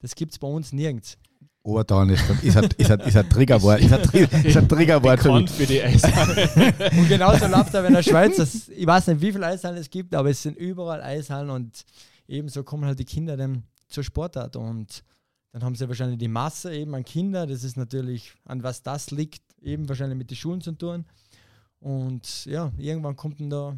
Das 0.00 0.14
gibt 0.14 0.32
es 0.32 0.38
bei 0.38 0.48
uns 0.48 0.72
nirgends. 0.72 1.18
Obertauern 1.62 2.10
ist, 2.10 2.22
ist, 2.42 2.56
ein, 2.58 2.68
ist, 2.76 2.90
ein, 2.90 3.00
ist 3.00 3.16
ein 3.16 3.28
Triggerwort. 3.28 3.80
Ist 3.80 3.92
ein, 3.92 4.02
ist 4.44 4.56
ein 4.56 4.68
Triggerwort 4.68 5.20
für 5.20 5.32
mich. 5.32 5.50
für 5.50 5.66
die 5.66 5.82
Eishalle. 5.82 6.48
Und 6.98 7.08
genauso 7.08 7.46
läuft 7.46 7.72
er 7.72 7.86
in 7.86 7.94
der 7.94 8.02
Schweiz. 8.02 8.36
Das, 8.36 8.68
ich 8.68 8.86
weiß 8.86 9.06
nicht, 9.06 9.22
wie 9.22 9.32
viele 9.32 9.46
Eishallen 9.46 9.78
es 9.78 9.88
gibt, 9.88 10.14
aber 10.14 10.28
es 10.28 10.42
sind 10.42 10.58
überall 10.58 11.00
Eishallen 11.00 11.48
und 11.48 11.84
ebenso 12.28 12.64
kommen 12.64 12.84
halt 12.84 12.98
die 12.98 13.06
Kinder 13.06 13.38
dann 13.38 13.62
zur 13.88 14.04
Sportart. 14.04 14.56
Und 14.56 15.02
dann 15.52 15.64
haben 15.64 15.74
sie 15.74 15.88
wahrscheinlich 15.88 16.18
die 16.18 16.28
Masse 16.28 16.74
eben 16.74 16.94
an 16.94 17.04
Kinder. 17.04 17.46
Das 17.46 17.64
ist 17.64 17.78
natürlich, 17.78 18.34
an 18.44 18.62
was 18.62 18.82
das 18.82 19.10
liegt, 19.10 19.43
eben 19.64 19.88
wahrscheinlich 19.88 20.18
mit 20.18 20.30
den 20.30 20.36
Schulen 20.36 20.60
zu 20.60 20.72
tun. 20.72 21.04
Und 21.80 22.46
ja, 22.46 22.72
irgendwann 22.78 23.16
kommt 23.16 23.40
da, 23.52 23.76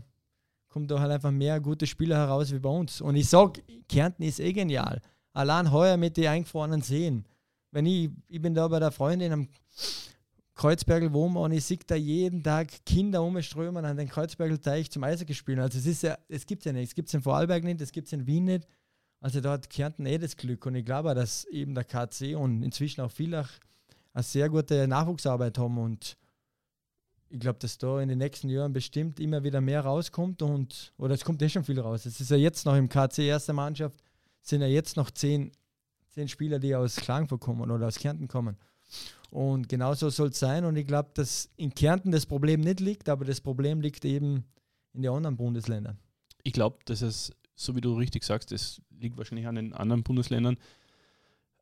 kommt 0.69 0.91
da 0.91 1.01
halt 1.01 1.13
einfach 1.13 1.31
mehr 1.31 1.61
gute 1.61 1.87
Spieler 1.87 2.17
heraus 2.17 2.53
wie 2.53 2.59
bei 2.59 2.69
uns. 2.69 3.01
Und 3.01 3.17
ich 3.17 3.29
sage, 3.29 3.63
Kärnten 3.89 4.23
ist 4.23 4.41
eh 4.41 4.53
genial. 4.53 5.01
Allein 5.33 5.71
heuer 5.73 5.97
mit 5.97 6.17
den 6.17 6.29
eingefrorenen 6.29 6.83
Seen. 6.83 7.25
Wenn 7.71 7.87
ich, 7.87 8.11
ich 8.29 8.41
bin 8.41 8.55
da 8.55 8.69
bei 8.69 8.79
der 8.79 8.91
Freundin 8.91 9.33
am 9.33 9.49
Kreuzbergel 10.55 11.13
wohnen 11.13 11.37
und 11.37 11.53
ich 11.53 11.65
sehe 11.65 11.79
da 11.87 11.95
jeden 11.95 12.43
Tag 12.43 12.69
Kinder 12.87 13.23
umströmen 13.23 13.85
an 13.85 13.97
den 13.97 14.09
Kreuzbergelteich 14.09 14.91
zum 14.91 15.05
Eishockey 15.05 15.35
spielen. 15.35 15.59
Also 15.59 15.79
es 15.79 15.85
ist 15.85 16.03
ja, 16.03 16.17
es 16.29 16.47
gibt 16.47 16.65
ja 16.65 16.73
nicht. 16.73 16.89
Es 16.89 16.95
gibt 16.95 17.09
es 17.09 17.15
in 17.15 17.21
Vorarlberg 17.21 17.63
nicht, 17.65 17.81
es 17.83 17.93
gibt 17.93 18.07
es 18.07 18.15
in 18.15 18.27
Wien 18.27 18.45
nicht. 18.45 18.67
Also 19.21 19.41
da 19.41 19.53
hat 19.53 19.69
Kärnten 19.69 20.07
eh 20.07 20.19
das 20.19 20.37
Glück 20.37 20.65
und 20.65 20.75
ich 20.75 20.85
glaube, 20.85 21.11
auch, 21.11 21.15
dass 21.15 21.45
eben 21.47 21.75
der 21.75 21.85
KC 21.85 22.37
und 22.37 22.63
inzwischen 22.63 23.03
auch 23.03 23.11
Villach 23.11 23.51
eine 24.17 24.23
sehr 24.23 24.49
gute 24.49 24.89
Nachwuchsarbeit 24.89 25.59
haben 25.59 25.77
und 25.77 26.17
ich 27.29 27.39
glaube, 27.39 27.59
dass 27.59 27.77
da 27.77 28.01
in 28.01 28.09
den 28.09 28.19
nächsten 28.19 28.49
Jahren 28.49 28.73
bestimmt 28.73 29.21
immer 29.21 29.43
wieder 29.45 29.61
mehr 29.61 29.83
rauskommt 29.83 30.41
und, 30.41 30.95
oder 30.97 31.13
es 31.15 31.25
kommt 31.25 31.43
eh 31.43 31.51
schon 31.51 31.65
viel 31.65 31.79
raus. 31.79 32.07
Es 32.07 32.19
ist 32.19 32.31
ja 32.31 32.37
jetzt 32.37 32.65
noch 32.65 32.77
im 32.77 32.89
KC 32.89 33.19
erste 33.19 33.53
Mannschaft, 33.53 34.03
sind 34.41 34.63
ja 34.63 34.69
jetzt 34.69 34.97
noch 34.97 35.11
zehn, 35.11 35.53
zehn 36.13 36.29
Spieler, 36.29 36.59
die 36.59 36.75
aus 36.75 36.97
Klagenfurt 36.97 37.43
kommen 37.43 37.71
oder 37.71 37.87
aus 37.87 37.99
Kärnten 37.99 38.27
kommen. 38.27 38.57
Und 39.29 39.69
genauso 39.69 40.09
soll 40.09 40.29
es 40.29 40.39
sein. 40.39 40.65
Und 40.65 40.77
ich 40.77 40.87
glaube, 40.87 41.11
dass 41.13 41.51
in 41.57 41.75
Kärnten 41.75 42.11
das 42.11 42.25
Problem 42.25 42.61
nicht 42.61 42.81
liegt, 42.81 43.11
aber 43.11 43.27
das 43.27 43.43
Problem 43.43 43.83
liegt 43.83 44.05
eben 44.07 44.45
in 44.95 45.03
den 45.03 45.13
anderen 45.13 45.37
Bundesländern. 45.37 45.99
Ich 46.43 46.55
glaube, 46.55 46.79
dass 46.87 47.03
es, 47.03 47.33
so 47.55 47.77
wie 47.77 47.83
du 47.83 47.95
richtig 47.95 48.25
sagst, 48.25 48.51
das 48.53 48.81
liegt 48.99 49.19
wahrscheinlich 49.19 49.47
an 49.47 49.57
den 49.57 49.75
anderen 49.75 50.05
Bundesländern. 50.05 50.57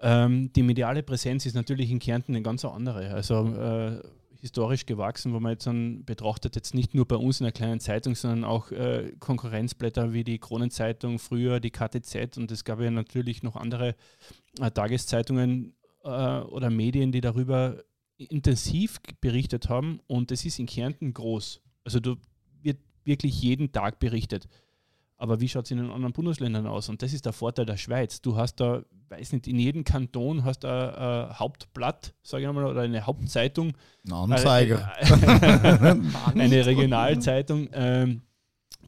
Ähm, 0.05 0.53
die 0.53 0.63
mediale 0.63 1.03
Präsenz 1.03 1.47
ist 1.47 1.55
natürlich 1.55 1.91
in 1.91 1.99
Kärnten 1.99 2.33
eine 2.33 2.43
ganz 2.43 2.63
andere. 2.67 3.11
Also 3.15 3.47
äh, 3.55 4.03
historisch 4.39 4.85
gewachsen, 4.85 5.33
wo 5.33 5.41
man 5.41 5.53
jetzt 5.53 5.67
dann 5.67 6.05
betrachtet, 6.05 6.57
jetzt 6.57 6.75
nicht 6.75 6.95
nur 6.95 7.09
bei 7.09 7.17
uns 7.17 7.41
in 7.41 7.47
einer 7.47 7.53
kleinen 7.53 7.81
Zeitung, 7.81 8.15
sondern 8.15 8.45
auch 8.45 8.71
äh, 8.71 9.15
Konkurrenzblätter 9.19 10.13
wie 10.13 10.23
die 10.23 10.39
Kronenzeitung, 10.39 11.19
früher 11.19 11.59
die 11.59 11.71
KTZ 11.71 12.37
und 12.37 12.53
es 12.53 12.65
gab 12.65 12.81
ja 12.81 12.91
natürlich 12.91 13.43
noch 13.43 13.57
andere 13.57 13.95
äh, 14.61 14.71
Tageszeitungen 14.71 15.75
äh, 16.03 16.09
oder 16.09 16.69
Medien, 16.69 17.11
die 17.11 17.23
darüber 17.23 17.83
intensiv 18.19 19.01
berichtet 19.23 19.71
haben 19.71 20.01
und 20.07 20.31
das 20.31 20.45
ist 20.45 20.59
in 20.59 20.67
Kärnten 20.67 21.15
groß. 21.15 21.63
Also 21.85 22.01
da 22.01 22.15
wird 22.61 22.81
wirklich 23.05 23.41
jeden 23.41 23.73
Tag 23.73 23.99
berichtet. 23.99 24.47
Aber 25.17 25.41
wie 25.41 25.49
schaut 25.49 25.67
es 25.67 25.71
in 25.71 25.79
den 25.79 25.91
anderen 25.91 26.13
Bundesländern 26.13 26.67
aus? 26.67 26.89
Und 26.89 27.03
das 27.03 27.13
ist 27.13 27.25
der 27.25 27.33
Vorteil 27.33 27.67
der 27.67 27.77
Schweiz. 27.77 28.21
Du 28.21 28.37
hast 28.37 28.57
da, 28.57 28.83
weiß 29.11 29.33
nicht, 29.33 29.47
in 29.47 29.59
jedem 29.59 29.85
Kanton 29.85 30.45
hast 30.45 30.65
du 30.65 30.69
ein, 30.69 30.95
ein 30.95 31.39
Hauptblatt, 31.39 32.15
sage 32.23 32.43
ich 32.43 32.49
einmal, 32.49 32.65
oder 32.65 32.83
eine 32.83 33.07
Hauptzeitung. 33.07 33.73
Ein 34.07 34.13
Anzeiger. 34.13 34.93
Äh, 34.99 35.95
eine 36.39 36.67
Regionalzeitung, 36.67 37.69
ähm, 37.73 38.23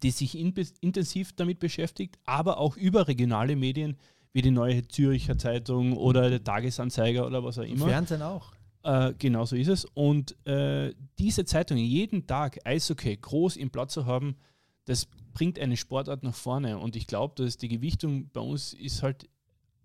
die 0.03 0.11
sich 0.11 0.37
in, 0.37 0.53
intensiv 0.81 1.33
damit 1.35 1.61
beschäftigt, 1.61 2.19
aber 2.25 2.59
auch 2.59 2.77
überregionale 2.77 3.55
Medien 3.55 3.97
wie 4.33 4.43
die 4.43 4.51
Neue 4.51 4.87
Züricher 4.87 5.39
Zeitung 5.39 5.97
oder 5.97 6.29
der 6.29 6.45
Tagesanzeiger 6.45 7.27
oder 7.27 7.43
was 7.43 7.59
auch 7.59 7.63
immer. 7.63 7.87
Fernsehen 7.87 8.21
auch. 8.21 8.53
Äh, 8.83 9.15
genau 9.19 9.45
so 9.45 9.57
ist 9.57 9.69
es. 9.69 9.85
Und 9.85 10.37
äh, 10.47 10.93
diese 11.19 11.45
Zeitungen 11.45 11.83
jeden 11.83 12.27
Tag 12.27 12.59
Eishockey 12.65 13.17
groß 13.17 13.57
im 13.57 13.71
Platz 13.71 13.95
zu 13.95 14.07
haben, 14.07 14.37
das 14.85 15.09
bringt 15.37 15.59
eine 15.59 15.77
Sportart 15.77 16.23
nach 16.23 16.35
vorne. 16.35 16.79
Und 16.79 16.97
ich 16.97 17.07
glaube, 17.07 17.35
dass 17.37 17.59
die 17.59 17.69
Gewichtung 17.69 18.31
bei 18.33 18.41
uns 18.41 18.73
ist 18.73 19.03
halt 19.03 19.29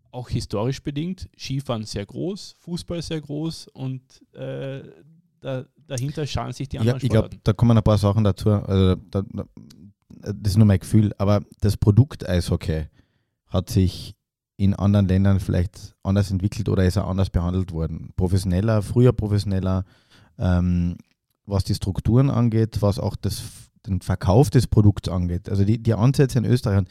auch 0.09 0.29
historisch 0.29 0.81
bedingt. 0.81 1.29
Skifahren 1.37 1.83
sehr 1.83 2.05
groß, 2.05 2.55
Fußball 2.59 3.01
sehr 3.01 3.19
groß 3.19 3.67
und 3.67 4.01
äh, 4.33 4.81
da, 5.41 5.65
dahinter 5.87 6.25
schauen 6.25 6.53
sich 6.53 6.69
die 6.69 6.79
anderen 6.79 6.99
ja, 6.99 7.03
Ich 7.03 7.09
glaube, 7.09 7.29
da 7.43 7.51
kommen 7.51 7.77
ein 7.77 7.83
paar 7.83 7.97
Sachen 7.97 8.23
dazu. 8.23 8.49
Also, 8.49 8.95
da, 9.09 9.23
da, 9.33 9.45
das 10.09 10.53
ist 10.53 10.57
nur 10.57 10.67
mein 10.67 10.79
Gefühl, 10.79 11.11
aber 11.17 11.41
das 11.59 11.75
Produkt 11.75 12.27
Eishockey 12.29 12.85
hat 13.47 13.69
sich 13.69 14.15
in 14.55 14.73
anderen 14.73 15.09
Ländern 15.09 15.41
vielleicht 15.41 15.95
anders 16.01 16.31
entwickelt 16.31 16.69
oder 16.69 16.85
ist 16.85 16.95
er 16.95 17.07
anders 17.07 17.29
behandelt 17.29 17.73
worden. 17.73 18.13
Professioneller, 18.15 18.81
früher 18.81 19.11
professioneller, 19.11 19.83
ähm, 20.37 20.95
was 21.45 21.65
die 21.65 21.75
Strukturen 21.75 22.29
angeht, 22.29 22.81
was 22.81 22.99
auch 22.99 23.17
das, 23.17 23.43
den 23.87 24.01
Verkauf 24.01 24.49
des 24.49 24.67
Produkts 24.67 25.09
angeht. 25.09 25.49
Also 25.49 25.65
die, 25.65 25.81
die 25.81 25.93
Ansätze 25.93 26.37
in 26.37 26.45
Österreich, 26.45 26.83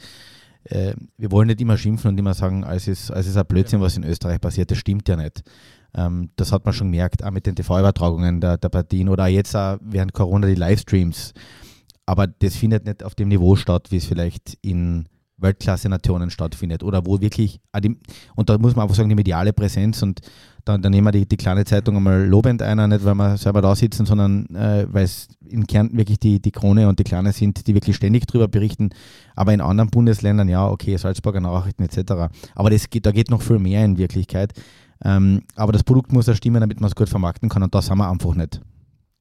äh, 0.65 0.93
wir 1.17 1.31
wollen 1.31 1.47
nicht 1.47 1.61
immer 1.61 1.77
schimpfen 1.77 2.09
und 2.09 2.17
immer 2.17 2.33
sagen, 2.33 2.63
es 2.63 2.87
ist, 2.87 3.09
es 3.09 3.27
ist 3.27 3.37
ein 3.37 3.45
Blödsinn, 3.45 3.81
was 3.81 3.97
in 3.97 4.03
Österreich 4.03 4.39
passiert. 4.39 4.71
Das 4.71 4.77
stimmt 4.77 5.07
ja 5.09 5.15
nicht. 5.15 5.43
Ähm, 5.95 6.29
das 6.35 6.51
hat 6.51 6.65
man 6.65 6.73
schon 6.73 6.91
gemerkt, 6.91 7.23
auch 7.23 7.31
mit 7.31 7.45
den 7.45 7.55
TV-Übertragungen 7.55 8.41
der, 8.41 8.57
der 8.57 8.69
Partien 8.69 9.09
oder 9.09 9.27
jetzt 9.27 9.55
auch 9.55 9.77
während 9.81 10.13
Corona 10.13 10.47
die 10.47 10.55
Livestreams. 10.55 11.33
Aber 12.05 12.27
das 12.27 12.55
findet 12.55 12.85
nicht 12.85 13.03
auf 13.03 13.15
dem 13.15 13.29
Niveau 13.29 13.55
statt, 13.55 13.87
wie 13.91 13.97
es 13.97 14.05
vielleicht 14.05 14.57
in 14.61 15.07
Weltklasse-Nationen 15.37 16.29
stattfindet 16.29 16.83
oder 16.83 17.05
wo 17.05 17.19
wirklich, 17.19 17.59
und 18.35 18.49
da 18.49 18.57
muss 18.57 18.75
man 18.75 18.83
einfach 18.83 18.95
sagen, 18.95 19.09
die 19.09 19.15
mediale 19.15 19.53
Präsenz 19.53 20.01
und 20.03 20.21
dann, 20.65 20.81
dann 20.81 20.91
nehmen 20.91 21.07
wir 21.07 21.11
die, 21.11 21.25
die 21.25 21.37
kleine 21.37 21.65
Zeitung 21.65 21.97
einmal 21.97 22.25
lobend 22.25 22.61
einer, 22.61 22.87
nicht 22.87 23.03
weil 23.03 23.15
wir 23.15 23.37
selber 23.37 23.61
da 23.61 23.75
sitzen, 23.75 24.05
sondern 24.05 24.45
äh, 24.55 24.85
weil 24.91 25.05
es 25.05 25.27
in 25.47 25.67
Kärnten 25.67 25.97
wirklich 25.97 26.19
die, 26.19 26.41
die 26.41 26.51
Krone 26.51 26.87
und 26.87 26.99
die 26.99 27.03
Kleine 27.03 27.31
sind, 27.31 27.67
die 27.67 27.73
wirklich 27.73 27.95
ständig 27.95 28.27
darüber 28.27 28.47
berichten, 28.47 28.89
aber 29.35 29.53
in 29.53 29.61
anderen 29.61 29.89
Bundesländern, 29.89 30.49
ja, 30.49 30.67
okay, 30.67 30.95
Salzburger 30.97 31.41
Nachrichten 31.41 31.83
etc. 31.83 32.33
Aber 32.55 32.69
das 32.69 32.89
geht, 32.89 33.05
da 33.05 33.11
geht 33.11 33.29
noch 33.29 33.41
viel 33.41 33.59
mehr 33.59 33.83
in 33.83 33.97
Wirklichkeit. 33.97 34.53
Ähm, 35.03 35.43
aber 35.55 35.71
das 35.71 35.83
Produkt 35.83 36.13
muss 36.13 36.27
ja 36.27 36.35
stimmen, 36.35 36.61
damit 36.61 36.79
man 36.79 36.89
es 36.89 36.95
gut 36.95 37.09
vermarkten 37.09 37.49
kann 37.49 37.63
und 37.63 37.73
das 37.73 37.89
haben 37.89 37.97
wir 37.97 38.09
einfach 38.09 38.35
nicht. 38.35 38.61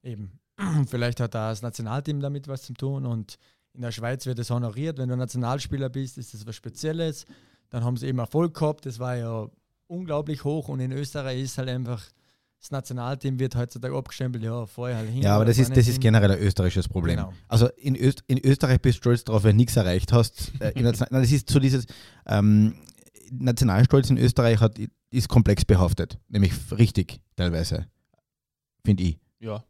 Eben. 0.03 0.33
Vielleicht 0.87 1.21
hat 1.21 1.35
das 1.35 1.63
Nationalteam 1.63 2.21
damit 2.21 2.49
was 2.49 2.63
zu 2.63 2.75
tun 2.75 3.07
und 3.07 3.39
in 3.73 3.83
der 3.83 3.93
Schweiz 3.93 4.27
wird 4.27 4.39
es 4.39 4.51
honoriert. 4.51 4.99
Wenn 4.99 5.09
du 5.09 5.17
Nationalspieler 5.17 5.89
bist, 5.89 6.19
ist 6.19 6.35
das 6.35 6.47
was 6.47 6.57
Spezielles. 6.57 7.25
Dann 7.71 7.85
haben 7.85 7.97
sie 7.97 8.09
eben 8.09 8.19
Erfolg 8.19 8.55
gehabt, 8.55 8.85
das 8.85 8.99
war 8.99 9.17
ja 9.17 9.49
unglaublich 9.91 10.45
hoch 10.45 10.69
und 10.69 10.81
in 10.81 10.93
Österreich 10.93 11.41
ist 11.41 11.59
halt 11.59 11.69
einfach 11.69 12.03
das 12.61 12.71
Nationalteam 12.71 13.39
wird 13.39 13.57
heutzutage 13.57 13.97
abgestempelt, 13.97 14.45
ja, 14.45 14.67
vorher 14.67 14.99
halt 14.99 15.09
hin. 15.09 15.23
Ja, 15.23 15.37
aber 15.37 15.47
das 15.47 15.59
ist, 15.59 15.75
das 15.75 15.89
ist 15.89 15.99
generell 15.99 16.31
ein 16.31 16.39
österreichisches 16.39 16.89
Problem. 16.89 17.17
Genau. 17.17 17.33
Also 17.49 17.69
in, 17.79 17.97
Öst, 17.97 18.23
in 18.27 18.39
Österreich 18.39 18.83
bist 18.83 18.99
du 18.99 19.01
stolz 19.01 19.25
darauf, 19.25 19.45
wenn 19.45 19.53
du 19.53 19.57
nichts 19.57 19.77
erreicht 19.77 20.13
hast. 20.13 20.53
Äh, 20.61 20.73
Nein, 20.83 20.95
das 21.11 21.33
ist 21.33 21.49
so 21.49 21.59
dieses 21.59 21.87
ähm, 22.27 22.75
Nationalstolz 23.31 24.11
in 24.11 24.19
Österreich 24.19 24.61
hat, 24.61 24.79
ist 25.11 25.29
komplex 25.29 25.65
behaftet, 25.65 26.19
nämlich 26.29 26.53
richtig 26.77 27.21
teilweise, 27.35 27.87
finde 28.85 29.05
ich. 29.05 29.19
Ja. 29.39 29.65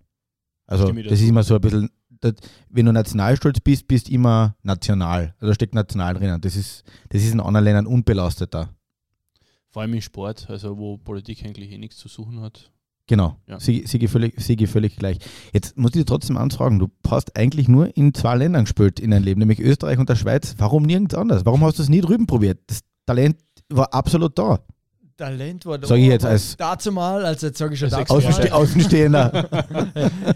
Also 0.66 0.90
das 0.92 1.20
ist 1.20 1.28
immer 1.28 1.44
so 1.44 1.54
ein 1.54 1.61
bisschen, 1.61 1.90
das, 2.20 2.35
wenn 2.70 2.87
du 2.87 2.92
nationalstolz 2.92 3.61
bist, 3.61 3.87
bist 3.87 4.09
du 4.09 4.12
immer 4.12 4.56
national. 4.62 5.35
Also 5.38 5.46
da 5.46 5.54
steckt 5.54 5.74
national 5.74 6.14
drin. 6.14 6.40
Das 6.40 6.56
ist, 6.56 6.83
das 7.09 7.22
ist 7.22 7.33
in 7.33 7.40
anderen 7.40 7.64
Ländern 7.64 7.87
unbelasteter. 7.87 8.74
Vor 9.70 9.83
allem 9.83 9.94
im 9.94 10.00
Sport, 10.00 10.50
also 10.50 10.78
wo 10.78 10.96
Politik 10.98 11.44
eigentlich 11.44 11.70
eh 11.70 11.78
nichts 11.78 11.96
zu 11.96 12.09
suchen 12.09 12.40
hat. 12.40 12.70
Genau, 13.06 13.37
ja. 13.48 13.59
Siege, 13.59 14.09
völlig, 14.09 14.40
Siege 14.40 14.68
völlig 14.68 14.96
gleich. 14.96 15.18
Jetzt 15.52 15.76
muss 15.76 15.90
ich 15.90 16.02
dir 16.02 16.06
trotzdem 16.06 16.37
anfragen, 16.37 16.78
du 16.78 16.88
hast 17.09 17.37
eigentlich 17.37 17.66
nur 17.66 17.96
in 17.96 18.14
zwei 18.14 18.37
Ländern 18.37 18.64
gespielt 18.64 19.00
in 19.00 19.11
deinem 19.11 19.24
Leben, 19.24 19.40
nämlich 19.40 19.59
Österreich 19.59 19.98
und 19.98 20.09
der 20.09 20.14
Schweiz. 20.14 20.54
Warum 20.59 20.85
nirgends 20.85 21.16
anders? 21.16 21.44
Warum 21.44 21.64
hast 21.64 21.78
du 21.78 21.83
es 21.83 21.88
nie 21.88 22.00
drüben 22.00 22.28
probiert? 22.28 22.61
Das 22.68 22.80
Talent 23.06 23.37
war 23.68 23.92
absolut 23.92 24.38
da. 24.38 24.61
Talent 25.16 25.66
war 25.66 25.78
da. 25.78 25.88
Sag 25.88 25.98
ich 25.98 26.06
jetzt 26.06 26.24
als. 26.24 26.56
Dazu 26.56 26.92
mal, 26.92 27.24
also 27.24 27.48
jetzt 27.48 27.59
sage 27.59 27.74
ich 27.74 27.80
schon 27.80 27.90
dazu 27.90 28.14
Außenste 28.14 28.54
Außenstehender. 28.54 29.48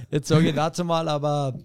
jetzt 0.10 0.26
sage 0.26 0.48
ich 0.48 0.54
dazu 0.56 0.84
mal, 0.84 1.08
aber 1.08 1.56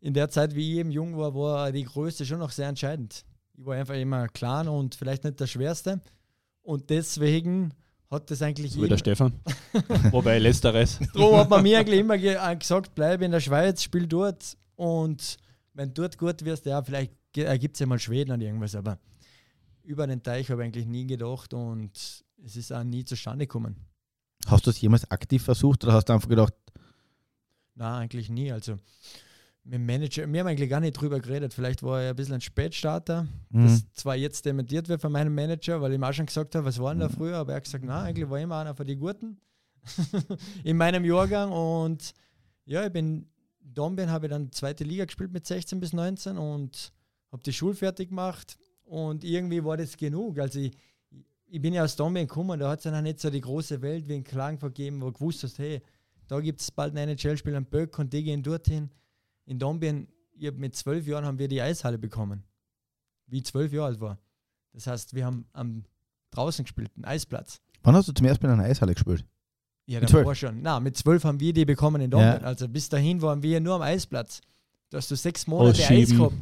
in 0.00 0.12
der 0.12 0.28
Zeit, 0.28 0.54
wie 0.54 0.72
ich 0.72 0.78
eben 0.78 0.90
jung 0.90 1.16
war, 1.16 1.34
war 1.34 1.72
die 1.72 1.84
Größe 1.84 2.26
schon 2.26 2.40
noch 2.40 2.50
sehr 2.50 2.68
entscheidend. 2.68 3.24
Ich 3.56 3.64
war 3.64 3.76
einfach 3.76 3.94
immer 3.94 4.28
klein 4.28 4.68
und 4.68 4.94
vielleicht 4.94 5.24
nicht 5.24 5.40
der 5.40 5.46
Schwerste. 5.46 6.02
Und 6.62 6.90
deswegen 6.90 7.74
hat 8.10 8.30
das 8.30 8.42
eigentlich. 8.42 8.72
So 8.72 8.82
wie 8.82 8.88
der 8.88 8.98
Stefan. 8.98 9.32
Wobei 10.10 10.38
letzteres. 10.38 10.98
Darum 11.14 11.36
hat 11.36 11.50
man 11.50 11.62
mir 11.62 11.78
eigentlich 11.78 12.00
immer 12.00 12.14
äh, 12.14 12.56
gesagt, 12.56 12.94
bleib 12.94 13.22
in 13.22 13.32
der 13.32 13.40
Schweiz, 13.40 13.82
spiel 13.82 14.06
dort. 14.06 14.56
Und 14.76 15.36
wenn 15.74 15.92
du 15.92 16.02
dort 16.02 16.18
gut 16.18 16.44
wirst, 16.44 16.66
ja, 16.66 16.82
vielleicht 16.82 17.12
ergibt 17.36 17.76
es 17.76 17.80
ja 17.80 17.86
mal 17.86 17.98
Schweden 17.98 18.32
oder 18.32 18.42
irgendwas. 18.42 18.74
Aber 18.74 18.98
über 19.84 20.06
den 20.06 20.22
Teich 20.22 20.50
habe 20.50 20.62
ich 20.62 20.66
eigentlich 20.66 20.86
nie 20.86 21.06
gedacht 21.06 21.54
und 21.54 21.90
es 22.44 22.56
ist 22.56 22.72
auch 22.72 22.84
nie 22.84 23.04
zustande 23.04 23.46
gekommen. 23.46 23.76
Hast 24.46 24.66
du 24.66 24.70
es 24.70 24.80
jemals 24.80 25.10
aktiv 25.10 25.42
versucht 25.42 25.84
oder 25.84 25.94
hast 25.94 26.08
du 26.08 26.12
einfach 26.12 26.28
gedacht? 26.28 26.54
Nein, 27.74 28.02
eigentlich 28.02 28.28
nie. 28.28 28.52
Also 28.52 28.76
mit 29.64 29.74
dem 29.74 29.86
Manager, 29.86 30.32
wir 30.32 30.40
haben 30.40 30.46
eigentlich 30.48 30.68
gar 30.68 30.80
nicht 30.80 30.94
drüber 30.94 31.20
geredet. 31.20 31.54
Vielleicht 31.54 31.82
war 31.82 32.02
er 32.02 32.10
ein 32.10 32.16
bisschen 32.16 32.34
ein 32.34 32.40
Spätstarter, 32.40 33.28
mhm. 33.50 33.64
das 33.64 33.92
zwar 33.92 34.16
jetzt 34.16 34.44
dementiert 34.44 34.88
wird 34.88 35.00
von 35.00 35.12
meinem 35.12 35.34
Manager, 35.34 35.80
weil 35.80 35.92
ich 35.92 35.98
ihm 35.98 36.04
auch 36.04 36.12
schon 36.12 36.26
gesagt 36.26 36.54
habe, 36.54 36.66
was 36.66 36.80
war 36.80 36.92
denn 36.92 37.00
da 37.00 37.08
mhm. 37.08 37.12
früher, 37.12 37.36
aber 37.36 37.52
er 37.52 37.56
hat 37.56 37.64
gesagt, 37.64 37.84
nein, 37.84 38.06
eigentlich 38.06 38.28
war 38.28 38.38
ich 38.38 38.44
immer 38.44 38.58
einer 38.58 38.74
von 38.74 38.86
den 38.86 38.98
Guten 38.98 39.40
in 40.64 40.76
meinem 40.76 41.04
Jahrgang 41.04 41.52
und 41.52 42.12
ja, 42.64 42.86
ich 42.86 42.92
bin 42.92 43.26
Dombien 43.60 44.10
habe 44.10 44.26
ich 44.26 44.30
dann 44.30 44.52
zweite 44.52 44.84
Liga 44.84 45.04
gespielt 45.04 45.32
mit 45.32 45.46
16 45.46 45.80
bis 45.80 45.92
19 45.92 46.36
und 46.36 46.92
habe 47.30 47.42
die 47.42 47.52
Schule 47.52 47.74
fertig 47.74 48.08
gemacht 48.08 48.58
und 48.84 49.24
irgendwie 49.24 49.64
war 49.64 49.76
das 49.76 49.96
genug. 49.96 50.38
Also 50.38 50.58
ich, 50.58 50.76
ich 51.46 51.60
bin 51.60 51.72
ja 51.72 51.84
aus 51.84 51.96
Dombien 51.96 52.26
gekommen, 52.26 52.58
da 52.58 52.70
hat 52.70 52.80
es 52.80 52.84
ja 52.84 52.90
noch 52.90 53.00
nicht 53.00 53.20
so 53.20 53.30
die 53.30 53.40
große 53.40 53.80
Welt 53.80 54.08
wie 54.08 54.16
in 54.16 54.24
Klagenfurt 54.24 54.74
gegeben, 54.74 55.00
wo 55.00 55.06
du 55.06 55.12
gewusst 55.12 55.42
hast, 55.44 55.58
hey, 55.58 55.80
da 56.26 56.40
gibt 56.40 56.60
es 56.60 56.70
bald 56.70 56.96
einen 56.96 57.16
NHL-Spieler 57.16 57.58
am 57.58 57.64
Böck 57.64 57.98
und 57.98 58.12
die 58.12 58.24
gehen 58.24 58.42
dorthin 58.42 58.90
in 59.44 59.58
Dombien, 59.58 60.08
mit 60.54 60.74
zwölf 60.74 61.06
Jahren 61.06 61.24
haben 61.24 61.38
wir 61.38 61.48
die 61.48 61.60
Eishalle 61.60 61.98
bekommen. 61.98 62.42
Wie 63.26 63.38
ich 63.38 63.44
zwölf 63.44 63.72
Jahre 63.72 63.88
alt 63.88 64.00
war. 64.00 64.18
Das 64.72 64.86
heißt, 64.86 65.14
wir 65.14 65.24
haben 65.24 65.46
am 65.52 65.84
draußen 66.30 66.64
gespielt, 66.64 66.90
einen 66.96 67.04
Eisplatz. 67.04 67.60
Wann 67.82 67.94
hast 67.94 68.08
du 68.08 68.12
zum 68.12 68.26
ersten 68.26 68.46
Mal 68.46 68.54
in 68.54 68.60
einer 68.60 68.68
Eishalle 68.68 68.94
gespielt? 68.94 69.24
Ja, 69.86 70.00
da 70.00 70.24
war 70.24 70.34
schon. 70.34 70.62
Na, 70.62 70.80
mit 70.80 70.96
zwölf 70.96 71.24
haben 71.24 71.38
wir 71.40 71.52
die 71.52 71.64
bekommen 71.64 72.00
in 72.00 72.10
Dombien. 72.10 72.40
Ja. 72.40 72.46
Also 72.46 72.68
bis 72.68 72.88
dahin 72.88 73.20
waren 73.20 73.42
wir 73.42 73.60
nur 73.60 73.74
am 73.74 73.82
Eisplatz. 73.82 74.40
Da 74.90 74.98
hast 74.98 75.10
du 75.10 75.16
sechs 75.16 75.46
Monate 75.46 75.86
Eis 75.86 76.10
gehabt. 76.10 76.34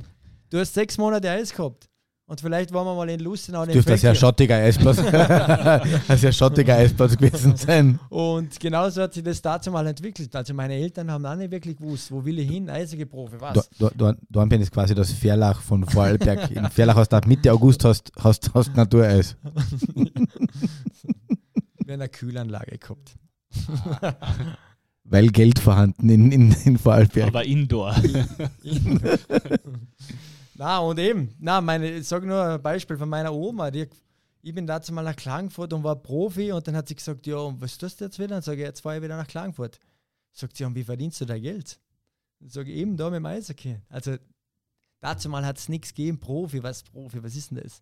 Du 0.50 0.58
hast 0.58 0.74
sechs 0.74 0.96
Monate 0.98 1.30
Eis 1.30 1.52
gehabt. 1.52 1.89
Und 2.30 2.40
vielleicht 2.40 2.72
waren 2.72 2.86
wir 2.86 2.94
mal 2.94 3.10
in 3.10 3.18
Lustenau. 3.18 3.64
Das 3.64 3.72
dürfte 3.72 3.94
ein 3.94 3.98
sehr 3.98 4.14
schattiger 4.14 4.54
Eisplatz, 4.54 4.98
ein 6.08 6.16
sehr 6.16 6.30
schattiger 6.30 6.76
Eisplatz 6.76 7.16
gewesen 7.16 7.56
sein. 7.56 7.98
Und 8.08 8.60
genauso 8.60 9.02
hat 9.02 9.14
sich 9.14 9.24
das 9.24 9.42
dazu 9.42 9.72
mal 9.72 9.84
entwickelt. 9.84 10.36
Also 10.36 10.54
meine 10.54 10.74
Eltern 10.74 11.10
haben 11.10 11.26
auch 11.26 11.34
nicht 11.34 11.50
wirklich 11.50 11.76
gewusst, 11.76 12.12
wo 12.12 12.24
will 12.24 12.38
ich 12.38 12.48
hin, 12.48 12.70
Eisige-Profi, 12.70 13.34
was? 13.40 13.68
Dornbirn 14.30 14.62
ist 14.62 14.70
quasi 14.70 14.94
das 14.94 15.10
Verlach 15.10 15.60
von 15.60 15.84
Vorarlberg. 15.84 16.52
In 16.52 16.70
Verlach 16.70 16.94
hast 16.94 17.08
du 17.08 17.16
ab 17.16 17.26
Mitte 17.26 17.52
August 17.52 17.84
hast, 17.84 18.12
hast, 18.16 18.54
hast 18.54 18.76
Natureis. 18.76 19.36
Wir 21.84 21.94
eine 21.94 22.08
Kühlanlage 22.08 22.78
gehabt. 22.78 23.16
Weil 25.02 25.26
Geld 25.30 25.58
vorhanden 25.58 26.08
in, 26.08 26.30
in, 26.30 26.54
in 26.64 26.78
Vorarlberg. 26.78 27.26
Aber 27.26 27.44
Indoor. 27.44 27.96
Na, 30.60 30.78
und 30.80 30.98
eben, 30.98 31.34
na, 31.38 31.62
meine, 31.62 31.90
ich 31.90 32.06
sage 32.06 32.26
nur 32.26 32.44
ein 32.44 32.60
Beispiel 32.60 32.98
von 32.98 33.08
meiner 33.08 33.32
Oma, 33.32 33.70
die, 33.70 33.88
ich 34.42 34.54
bin 34.54 34.66
dazu 34.66 34.92
mal 34.92 35.00
nach 35.00 35.16
Klagenfurt 35.16 35.72
und 35.72 35.82
war 35.84 35.96
Profi 35.96 36.52
und 36.52 36.68
dann 36.68 36.76
hat 36.76 36.86
sie 36.86 36.94
gesagt, 36.94 37.26
ja, 37.26 37.38
und 37.38 37.62
was 37.62 37.78
tust 37.78 37.98
du 37.98 38.04
jetzt 38.04 38.18
wieder? 38.18 38.28
Dann 38.28 38.42
sage 38.42 38.60
ich, 38.60 38.66
jetzt 38.66 38.80
fahre 38.80 38.98
ich 38.98 39.02
wieder 39.02 39.16
nach 39.16 39.26
Klagenfurt. 39.26 39.78
Sagt 40.32 40.58
sie, 40.58 40.66
und 40.66 40.74
wie 40.74 40.84
verdienst 40.84 41.18
du 41.18 41.24
dein 41.24 41.40
Geld? 41.40 41.80
Dann 42.40 42.50
sage 42.50 42.70
ich, 42.70 42.76
eben 42.76 42.98
da 42.98 43.08
mit 43.08 43.16
dem 43.16 43.24
Eishockey. 43.24 43.78
Also 43.88 44.18
dazu 45.00 45.30
mal 45.30 45.46
hat 45.46 45.56
es 45.56 45.70
nichts 45.70 45.94
gegeben, 45.94 46.20
Profi, 46.20 46.62
was 46.62 46.82
Profi, 46.82 47.22
was 47.22 47.36
ist 47.36 47.52
denn 47.52 47.62
das? 47.62 47.80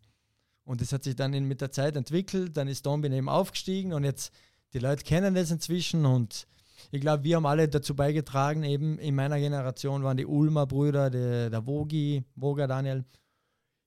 Und 0.62 0.80
das 0.80 0.92
hat 0.92 1.02
sich 1.02 1.16
dann 1.16 1.34
in, 1.34 1.48
mit 1.48 1.60
der 1.60 1.72
Zeit 1.72 1.96
entwickelt, 1.96 2.56
dann 2.56 2.68
ist 2.68 2.86
Dombin 2.86 3.12
eben 3.12 3.28
aufgestiegen 3.28 3.92
und 3.92 4.04
jetzt, 4.04 4.32
die 4.72 4.78
Leute 4.78 5.02
kennen 5.02 5.34
das 5.34 5.50
inzwischen 5.50 6.06
und 6.06 6.46
ich 6.90 7.00
glaube, 7.00 7.24
wir 7.24 7.36
haben 7.36 7.46
alle 7.46 7.68
dazu 7.68 7.94
beigetragen, 7.94 8.62
eben 8.62 8.98
in 8.98 9.14
meiner 9.14 9.38
Generation 9.38 10.02
waren 10.02 10.16
die 10.16 10.26
Ulmer 10.26 10.66
Brüder, 10.66 11.10
der, 11.10 11.50
der 11.50 11.66
Wogi, 11.66 12.24
Woga 12.34 12.66
Daniel, 12.66 13.04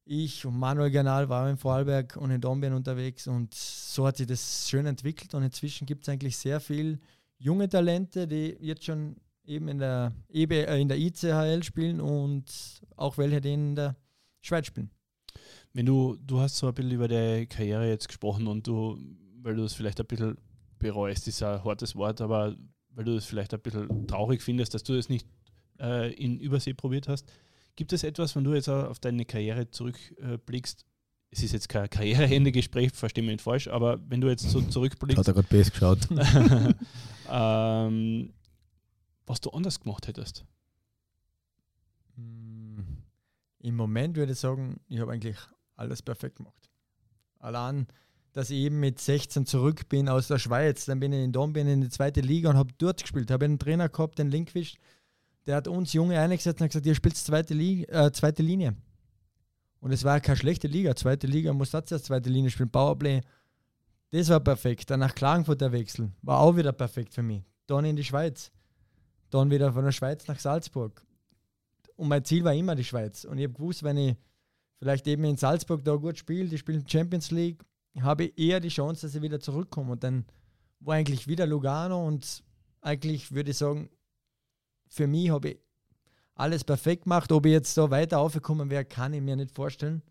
ich 0.06 0.46
und 0.46 0.58
Manuel 0.58 0.92
Gernal 0.92 1.30
waren 1.30 1.52
in 1.52 1.58
Vorarlberg 1.58 2.18
und 2.18 2.32
in 2.32 2.42
Dombien 2.42 2.74
unterwegs 2.74 3.28
und 3.28 3.54
so 3.54 4.06
hat 4.06 4.18
sich 4.18 4.28
das 4.28 4.68
schön 4.70 4.86
entwickelt 4.86 5.34
und 5.34 5.44
inzwischen 5.44 5.86
gibt 5.86 6.04
es 6.04 6.10
eigentlich 6.10 6.38
sehr 6.38 6.60
viel 6.60 7.00
junge 7.38 7.70
Talente, 7.70 8.28
die 8.28 8.58
jetzt 8.60 8.84
schon 8.84 9.16
eben 9.46 9.68
in 9.68 9.80
der, 9.80 10.12
EB, 10.30 10.52
äh, 10.52 10.80
in 10.80 10.88
der 10.88 10.98
ICHL 10.98 11.64
spielen 11.64 12.00
und 12.00 12.46
auch 12.96 13.18
welche, 13.18 13.42
die 13.42 13.54
in 13.54 13.76
der 13.76 13.96
Schweiz 14.42 14.68
spielen. 14.68 14.92
Wenn 15.74 15.86
du, 15.86 16.18
du 16.18 16.40
hast 16.40 16.58
so 16.58 16.68
ein 16.68 16.74
bisschen 16.74 16.92
über 16.92 17.08
deine 17.08 17.48
Karriere 17.48 17.88
jetzt 17.88 18.08
gesprochen 18.08 18.48
und 18.48 18.68
du, 18.68 18.98
weil 19.42 19.56
du 19.56 19.64
es 19.64 19.74
vielleicht 19.74 20.00
ein 20.00 20.08
bisschen 20.08 20.38
bereust, 20.78 21.28
ist 21.28 21.42
ein 21.44 21.64
hartes 21.64 21.96
Wort, 21.96 22.22
aber 22.22 22.56
weil 22.92 23.06
du 23.06 23.16
es 23.16 23.26
vielleicht 23.26 23.54
ein 23.54 23.62
bisschen 23.62 24.08
traurig 24.08 24.42
findest, 24.42 24.74
dass 24.74 24.84
du 24.84 24.94
es 24.94 25.10
nicht 25.10 25.28
äh, 25.80 26.14
in 26.14 26.40
Übersee 26.40 26.74
probiert 26.74 27.08
hast. 27.08 27.32
Gibt 27.76 27.94
es 27.94 28.04
etwas, 28.04 28.36
wenn 28.36 28.44
du 28.44 28.54
jetzt 28.54 28.70
auf 28.70 29.00
deine 29.00 29.26
Karriere 29.26 29.70
zurückblickst? 29.72 30.86
es 31.32 31.44
ist 31.44 31.54
jetzt 31.54 31.70
kein 31.70 31.90
Karriereende-Gespräch, 31.90 32.92
verstehe 32.92 33.24
mich 33.24 33.32
nicht 33.32 33.42
falsch, 33.42 33.70
aber 33.70 34.00
wenn 34.10 34.20
du 34.20 34.28
jetzt 34.28 34.44
so 34.50 34.62
zurückblickst. 34.70 35.18
Hat 35.18 35.28
er 35.28 35.34
gerade 35.34 35.48
best 35.48 35.72
geschaut. 35.72 36.00
ähm, 37.30 38.34
was 39.26 39.40
du 39.40 39.50
anders 39.52 39.80
gemacht 39.80 40.08
hättest? 40.08 40.46
Hm, 42.16 43.04
Im 43.60 43.76
Moment 43.76 44.18
würde 44.18 44.34
ich 44.34 44.40
sagen, 44.40 44.82
ich 44.90 45.00
habe 45.00 45.14
eigentlich 45.14 45.38
alles 45.78 46.02
perfekt 46.02 46.36
gemacht. 46.36 46.70
Allein, 47.40 47.88
dass 48.34 48.50
ich 48.50 48.60
eben 48.60 48.80
mit 48.80 49.00
16 49.00 49.46
zurück 49.46 49.90
bin 49.90 50.08
aus 50.08 50.28
der 50.28 50.40
Schweiz, 50.40 50.86
dann 50.86 51.00
bin 51.00 51.12
ich 51.14 51.24
in 51.24 51.32
Dom, 51.32 51.54
bin 51.54 51.68
in 51.68 51.82
die 51.82 51.90
zweite 51.90 52.22
Liga 52.22 52.50
und 52.50 52.58
habe 52.58 52.72
dort 52.78 53.02
gespielt. 53.02 53.30
Habe 53.32 53.46
einen 53.46 53.60
Trainer 53.60 53.90
gehabt, 53.90 54.20
den 54.20 54.32
Linkwisch, 54.32 54.76
der 55.46 55.58
hat 55.58 55.68
uns 55.68 55.94
Junge 55.94 56.20
eingesetzt 56.20 56.62
und 56.62 56.66
hat 56.66 56.72
gesagt, 56.72 56.86
ihr 56.86 56.96
spielt 56.96 57.18
zweite, 57.18 57.54
Liga, 57.54 58.06
äh, 58.06 58.12
zweite 58.12 58.44
Linie. 58.44 58.76
Und 59.80 59.92
es 59.92 60.04
war 60.04 60.20
keine 60.20 60.38
schlechte 60.38 60.68
Liga. 60.68 60.96
Zweite 60.96 61.26
Liga 61.28 61.52
muss 61.54 61.72
das 61.72 61.92
als 61.92 62.04
zweite 62.04 62.30
Linie 62.30 62.52
spielen. 62.52 62.70
Powerplay, 62.70 63.22
das 64.12 64.30
war 64.30 64.40
perfekt. 64.40 64.90
Dann 64.92 65.00
nach 65.00 65.16
Klagenfurt 65.16 65.60
der 65.60 65.72
Wechsel, 65.72 66.12
war 66.22 66.40
auch 66.40 66.56
wieder 66.56 66.72
perfekt 66.72 67.14
für 67.14 67.24
mich. 67.24 67.44
Dann 67.66 67.86
in 67.86 67.96
die 67.96 68.04
Schweiz. 68.04 68.52
Dann 69.32 69.50
wieder 69.50 69.74
von 69.74 69.84
der 69.84 69.92
Schweiz 69.92 70.28
nach 70.28 70.40
Salzburg. 70.40 71.04
Und 71.96 72.08
mein 72.08 72.24
Ziel 72.24 72.44
war 72.44 72.54
immer 72.54 72.76
die 72.76 72.84
Schweiz. 72.84 73.26
Und 73.26 73.40
ich 73.40 73.46
habe 73.46 73.54
gewusst, 73.54 73.84
wenn 73.84 73.98
ich 73.98 74.16
vielleicht 74.78 75.08
eben 75.08 75.24
in 75.24 75.38
Salzburg 75.38 75.84
da 75.84 75.96
gut 75.96 76.18
spiele, 76.18 76.48
die 76.48 76.58
spielen 76.58 76.88
Champions 76.88 77.32
League, 77.32 77.64
habe 78.00 78.26
ich 78.26 78.38
eher 78.38 78.60
die 78.60 78.70
Chance, 78.70 79.06
dass 79.06 79.16
ich 79.16 79.22
wieder 79.22 79.40
zurückkomme. 79.40 79.94
Und 79.94 80.04
dann 80.04 80.26
war 80.80 80.96
eigentlich 80.96 81.28
wieder 81.28 81.46
Lugano 81.46 82.08
und 82.08 82.44
eigentlich 82.82 83.32
würde 83.32 83.52
ich 83.52 83.58
sagen, 83.58 83.90
für 84.88 85.08
mich 85.08 85.30
habe 85.30 85.50
ich 85.50 85.60
alles 86.36 86.64
perfekt 86.64 87.04
gemacht. 87.04 87.32
Ob 87.32 87.46
ich 87.46 87.52
jetzt 87.52 87.74
so 87.74 87.90
weiter 87.92 88.20
aufgekommen 88.20 88.70
wäre, 88.70 88.86
kann 88.86 89.14
ich 89.14 89.22
mir 89.22 89.36
nicht 89.36 89.54
vorstellen. 89.54 90.02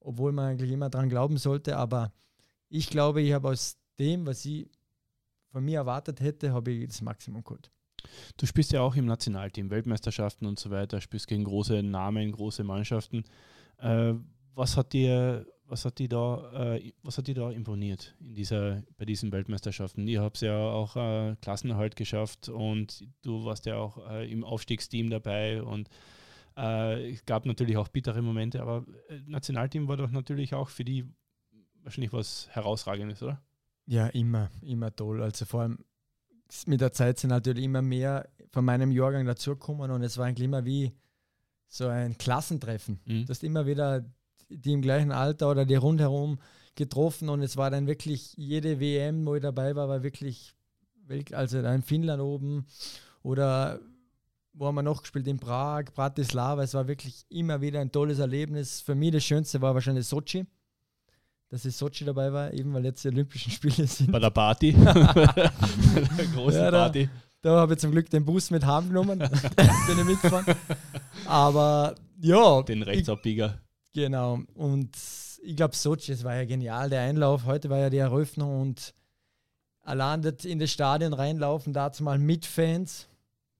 Obwohl 0.00 0.32
man 0.32 0.50
eigentlich 0.50 0.70
immer 0.70 0.90
daran 0.90 1.08
glauben 1.08 1.38
sollte. 1.38 1.76
Aber 1.76 2.12
ich 2.68 2.90
glaube, 2.90 3.22
ich 3.22 3.32
habe 3.32 3.48
aus 3.48 3.76
dem, 3.98 4.26
was 4.26 4.44
ich 4.44 4.68
von 5.50 5.64
mir 5.64 5.78
erwartet 5.78 6.20
hätte, 6.20 6.52
habe 6.52 6.70
ich 6.70 6.86
das 6.86 7.00
Maximum 7.00 7.42
geholt. 7.42 7.70
Du 8.36 8.46
spielst 8.46 8.72
ja 8.72 8.80
auch 8.80 8.94
im 8.94 9.06
Nationalteam, 9.06 9.70
Weltmeisterschaften 9.70 10.46
und 10.46 10.58
so 10.58 10.70
weiter, 10.70 11.00
spielst 11.00 11.26
gegen 11.26 11.44
große 11.44 11.82
Namen, 11.82 12.30
große 12.30 12.62
Mannschaften. 12.62 13.24
Äh, 13.78 14.14
was 14.54 14.76
hat 14.76 14.92
dir 14.92 15.46
was 15.68 15.84
hat 15.84 15.98
die 15.98 16.08
da, 16.08 16.74
äh, 16.76 16.92
was 17.02 17.18
hat 17.18 17.26
die 17.26 17.34
da 17.34 17.50
imponiert 17.50 18.14
in 18.20 18.34
dieser, 18.34 18.82
bei 18.96 19.04
diesen 19.04 19.30
Weltmeisterschaften? 19.30 20.08
Ihr 20.08 20.22
habt 20.22 20.40
ja 20.40 20.56
auch 20.56 20.96
äh, 20.96 21.36
Klassenerhalt 21.42 21.94
geschafft 21.94 22.48
und 22.48 23.06
du 23.22 23.44
warst 23.44 23.66
ja 23.66 23.76
auch 23.76 24.10
äh, 24.10 24.30
im 24.30 24.44
Aufstiegsteam 24.44 25.10
dabei 25.10 25.62
und 25.62 25.88
äh, 26.56 27.12
es 27.12 27.24
gab 27.26 27.44
natürlich 27.46 27.76
auch 27.76 27.88
bittere 27.88 28.22
Momente, 28.22 28.62
aber 28.62 28.84
äh, 29.08 29.20
Nationalteam 29.26 29.88
war 29.88 29.96
doch 29.96 30.10
natürlich 30.10 30.54
auch 30.54 30.70
für 30.70 30.84
die 30.84 31.04
wahrscheinlich 31.82 32.12
was 32.12 32.48
Herausragendes, 32.50 33.22
oder? 33.22 33.40
Ja, 33.86 34.08
immer, 34.08 34.50
immer 34.62 34.94
toll. 34.94 35.22
Also 35.22 35.44
vor 35.44 35.62
allem 35.62 35.84
mit 36.66 36.80
der 36.80 36.92
Zeit 36.92 37.18
sind 37.18 37.30
natürlich 37.30 37.64
immer 37.64 37.82
mehr 37.82 38.28
von 38.50 38.64
meinem 38.64 38.90
Jahrgang 38.90 39.26
dazugekommen 39.26 39.90
und 39.90 40.02
es 40.02 40.16
war 40.16 40.26
eigentlich 40.26 40.46
immer 40.46 40.64
wie 40.64 40.92
so 41.66 41.88
ein 41.88 42.16
Klassentreffen. 42.16 43.00
Mhm. 43.04 43.26
Du 43.26 43.30
hast 43.30 43.44
immer 43.44 43.66
wieder 43.66 44.04
die 44.48 44.72
im 44.72 44.82
gleichen 44.82 45.12
Alter 45.12 45.50
oder 45.50 45.64
die 45.64 45.74
rundherum 45.74 46.38
getroffen 46.74 47.28
und 47.28 47.42
es 47.42 47.56
war 47.56 47.70
dann 47.70 47.86
wirklich 47.86 48.34
jede 48.36 48.80
WM, 48.80 49.26
wo 49.26 49.34
ich 49.34 49.42
dabei 49.42 49.74
war, 49.74 49.88
war 49.88 50.02
wirklich, 50.02 50.54
also 51.32 51.58
in 51.58 51.82
Finnland 51.82 52.22
oben 52.22 52.66
oder 53.22 53.80
wo 54.58 54.66
haben 54.66 54.74
wir 54.74 54.82
noch 54.82 55.02
gespielt? 55.02 55.26
In 55.28 55.38
Prag, 55.38 55.84
Bratislava. 55.94 56.62
Es 56.62 56.74
war 56.74 56.88
wirklich 56.88 57.24
immer 57.28 57.60
wieder 57.60 57.80
ein 57.80 57.92
tolles 57.92 58.18
Erlebnis. 58.18 58.80
Für 58.80 58.96
mich 58.96 59.12
das 59.12 59.24
Schönste 59.24 59.60
war 59.60 59.74
wahrscheinlich 59.74 60.06
Sochi. 60.06 60.46
Dass 61.48 61.64
ich 61.64 61.76
Sochi 61.76 62.04
dabei 62.04 62.32
war, 62.32 62.52
eben 62.52 62.74
weil 62.74 62.84
jetzt 62.84 63.04
die 63.04 63.08
Olympischen 63.08 63.52
Spiele 63.52 63.86
sind. 63.86 64.10
Bei 64.10 64.18
der 64.18 64.30
Party. 64.30 64.72
Bei 64.72 64.92
der 65.14 66.26
großen 66.34 66.60
ja, 66.60 66.70
da, 66.70 66.78
Party. 66.82 67.08
Da 67.40 67.56
habe 67.60 67.74
ich 67.74 67.78
zum 67.78 67.92
Glück 67.92 68.10
den 68.10 68.24
Bus 68.24 68.50
mit 68.50 68.66
heimgenommen. 68.66 69.18
bin 69.18 69.98
ich 69.98 70.04
mitgefahren. 70.04 70.56
Aber 71.24 71.94
ja. 72.20 72.62
Den 72.62 72.82
Rechtsabbieger. 72.82 73.60
Genau. 73.98 74.38
Und 74.54 74.96
ich 75.42 75.56
glaube, 75.56 75.74
Sochi, 75.74 76.12
das 76.12 76.22
war 76.22 76.36
ja 76.36 76.44
genial, 76.44 76.88
der 76.88 77.00
Einlauf. 77.00 77.46
Heute 77.46 77.68
war 77.68 77.78
ja 77.78 77.90
die 77.90 77.98
Eröffnung 77.98 78.60
und 78.60 78.94
allein 79.80 80.22
in 80.22 80.60
das 80.60 80.70
Stadion 80.70 81.12
reinlaufen, 81.12 81.72
dazu 81.72 82.04
mal 82.04 82.16
mit 82.16 82.46
Fans, 82.46 83.08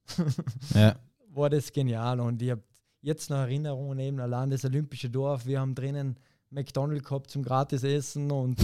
ja. 0.75 0.95
war 1.31 1.51
das 1.51 1.73
genial. 1.73 2.21
Und 2.21 2.41
ich 2.41 2.53
habe 2.53 2.63
jetzt 3.01 3.31
noch 3.31 3.39
Erinnerungen 3.39 3.99
eben 3.99 4.21
allein 4.21 4.51
das 4.51 4.65
Olympische 4.65 5.11
Dorf. 5.11 5.45
Wir 5.45 5.59
haben 5.59 5.75
drinnen 5.75 6.17
McDonald's 6.51 7.05
gehabt 7.05 7.31
zum 7.31 7.43
gratis 7.43 7.83
Essen 7.83 8.31
und 8.31 8.59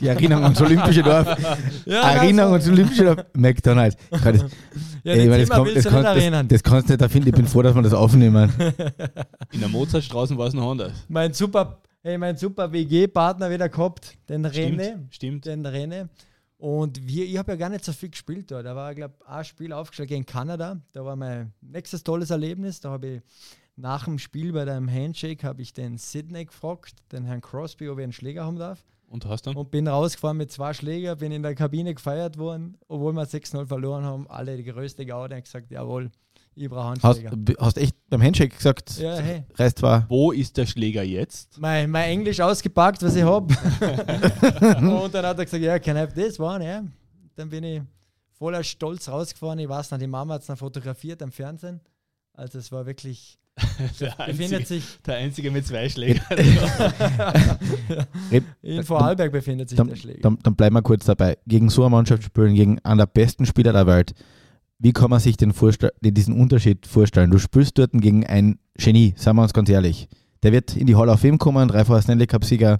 die 0.00 0.08
Erinnerung 0.08 0.44
ans 0.44 0.60
Olympische 0.60 1.02
Dorf. 1.02 1.36
ja, 1.86 2.12
Erinnerung 2.12 2.52
ans 2.54 2.68
Olympische 2.68 3.04
Dorf. 3.04 3.24
McDonald's. 3.34 3.96
Kann 4.10 4.34
ich, 4.34 4.42
ja, 5.04 5.12
ey, 5.12 5.28
das, 5.28 5.48
kann, 5.48 5.64
das, 5.74 5.84
kann, 5.84 6.02
das, 6.02 6.48
das, 6.48 6.62
kannst 6.62 6.88
du 6.88 6.92
nicht 6.92 7.02
erfinden. 7.02 7.28
Ich 7.28 7.34
bin 7.34 7.46
froh, 7.46 7.62
dass 7.62 7.74
wir 7.74 7.82
das 7.82 7.94
aufnehmen. 7.94 8.52
In 9.52 9.60
der 9.60 9.68
Mozartstraße 9.68 10.36
war 10.36 10.48
es 10.48 10.54
noch 10.54 10.70
anders. 10.70 10.92
Mein 11.08 11.32
super, 11.32 11.80
hey, 12.02 12.18
mein 12.18 12.36
super 12.36 12.72
WG-Partner 12.72 13.50
wieder 13.50 13.68
gehabt, 13.68 14.18
den 14.28 14.44
stimmt, 14.50 14.80
René. 14.80 14.96
Stimmt. 15.10 15.46
Den 15.46 15.66
René. 15.66 16.08
Und 16.58 17.06
wir, 17.06 17.24
ich 17.24 17.38
habe 17.38 17.52
ja 17.52 17.56
gar 17.56 17.68
nicht 17.68 17.84
so 17.84 17.92
viel 17.92 18.10
gespielt 18.10 18.50
da. 18.50 18.64
Da 18.64 18.74
war, 18.74 18.92
glaube 18.94 19.14
ich, 19.20 19.28
ein 19.28 19.44
Spiel 19.44 19.72
aufgestellt 19.72 20.08
gegen 20.08 20.26
Kanada. 20.26 20.80
Da 20.92 21.04
war 21.04 21.14
mein 21.14 21.52
nächstes 21.60 22.02
tolles 22.02 22.30
Erlebnis. 22.30 22.80
Da 22.80 22.90
habe 22.90 23.06
ich 23.06 23.22
nach 23.78 24.04
dem 24.04 24.18
Spiel 24.18 24.52
bei 24.52 24.64
deinem 24.64 24.90
Handshake 24.90 25.46
habe 25.46 25.62
ich 25.62 25.72
den 25.72 25.98
Sidney 25.98 26.44
gefragt, 26.46 26.96
den 27.12 27.24
Herrn 27.24 27.40
Crosby, 27.40 27.88
ob 27.88 27.98
er 27.98 28.04
einen 28.04 28.12
Schläger 28.12 28.44
haben 28.44 28.58
darf. 28.58 28.84
Und 29.06 29.24
hast 29.24 29.46
dann? 29.46 29.56
Und 29.56 29.70
bin 29.70 29.88
rausgefahren 29.88 30.36
mit 30.36 30.50
zwei 30.50 30.74
Schläger, 30.74 31.16
bin 31.16 31.32
in 31.32 31.42
der 31.42 31.54
Kabine 31.54 31.94
gefeiert 31.94 32.36
worden, 32.36 32.76
obwohl 32.88 33.12
wir 33.14 33.26
6-0 33.26 33.66
verloren 33.66 34.04
haben. 34.04 34.28
Alle 34.28 34.56
die 34.56 34.64
größte 34.64 35.06
Gaude 35.06 35.36
haben 35.36 35.42
gesagt, 35.42 35.70
jawohl, 35.70 36.10
ich 36.54 36.68
brauche 36.68 36.88
einen 36.88 37.00
Schläger. 37.00 37.30
Hast, 37.30 37.60
hast 37.60 37.78
echt 37.78 37.96
beim 38.10 38.20
Handshake 38.20 38.54
gesagt, 38.54 38.98
ja, 38.98 39.16
hey. 39.16 39.44
Rest 39.56 39.80
war. 39.80 40.04
Wo 40.08 40.32
ist 40.32 40.56
der 40.56 40.66
Schläger 40.66 41.04
jetzt? 41.04 41.58
Mein, 41.58 41.88
mein 41.90 42.10
Englisch 42.10 42.40
ausgepackt, 42.40 43.02
was 43.02 43.14
ich 43.14 43.22
habe. 43.22 43.54
und 45.04 45.14
dann 45.14 45.24
hat 45.24 45.38
er 45.38 45.44
gesagt, 45.44 45.62
ja, 45.62 45.78
can 45.78 45.96
I 45.96 46.00
have 46.00 46.12
this 46.12 46.38
one? 46.38 46.64
Ja. 46.64 46.84
Dann 47.36 47.48
bin 47.48 47.64
ich 47.64 47.80
voller 48.36 48.62
Stolz 48.64 49.08
rausgefahren. 49.08 49.60
Ich 49.60 49.68
weiß 49.68 49.92
noch, 49.92 49.98
die 49.98 50.06
Mama 50.08 50.34
hat 50.34 50.40
es 50.42 50.48
dann 50.48 50.56
fotografiert 50.56 51.22
am 51.22 51.30
Fernsehen. 51.30 51.80
Also 52.34 52.58
es 52.58 52.70
war 52.70 52.84
wirklich 52.84 53.38
der, 54.00 54.20
einzige, 54.20 54.64
sich 54.64 54.84
der 55.06 55.16
einzige 55.16 55.50
mit 55.50 55.66
zwei 55.66 55.88
Schlägern. 55.88 56.24
In 58.62 58.84
Vorarlberg 58.84 59.32
befindet 59.32 59.68
sich 59.68 59.76
dann, 59.76 59.88
der 59.88 59.96
Schläger. 59.96 60.20
Dann, 60.20 60.38
dann 60.42 60.56
bleiben 60.56 60.74
wir 60.74 60.82
kurz 60.82 61.04
dabei. 61.04 61.38
Gegen 61.46 61.70
so 61.70 61.82
eine 61.82 61.90
Mannschaft 61.90 62.22
spielen, 62.22 62.54
gegen 62.54 62.78
einen 62.80 62.98
der 62.98 63.06
besten 63.06 63.46
Spieler 63.46 63.72
der 63.72 63.86
Welt. 63.86 64.14
Wie 64.78 64.92
kann 64.92 65.10
man 65.10 65.20
sich 65.20 65.36
den 65.36 65.52
diesen 66.02 66.40
Unterschied 66.40 66.86
vorstellen? 66.86 67.30
Du 67.30 67.38
spielst 67.38 67.78
dort 67.78 67.90
gegen 67.92 68.26
ein 68.26 68.58
Genie, 68.74 69.14
sagen 69.16 69.36
wir 69.36 69.42
uns 69.42 69.52
ganz 69.52 69.68
ehrlich. 69.68 70.08
Der 70.42 70.52
wird 70.52 70.76
in 70.76 70.86
die 70.86 70.94
Hall 70.94 71.08
of 71.08 71.20
Fame 71.20 71.38
kommen, 71.38 71.66
dreifacher 71.66 72.02
Stanley 72.02 72.28
Cup-Sieger. 72.28 72.78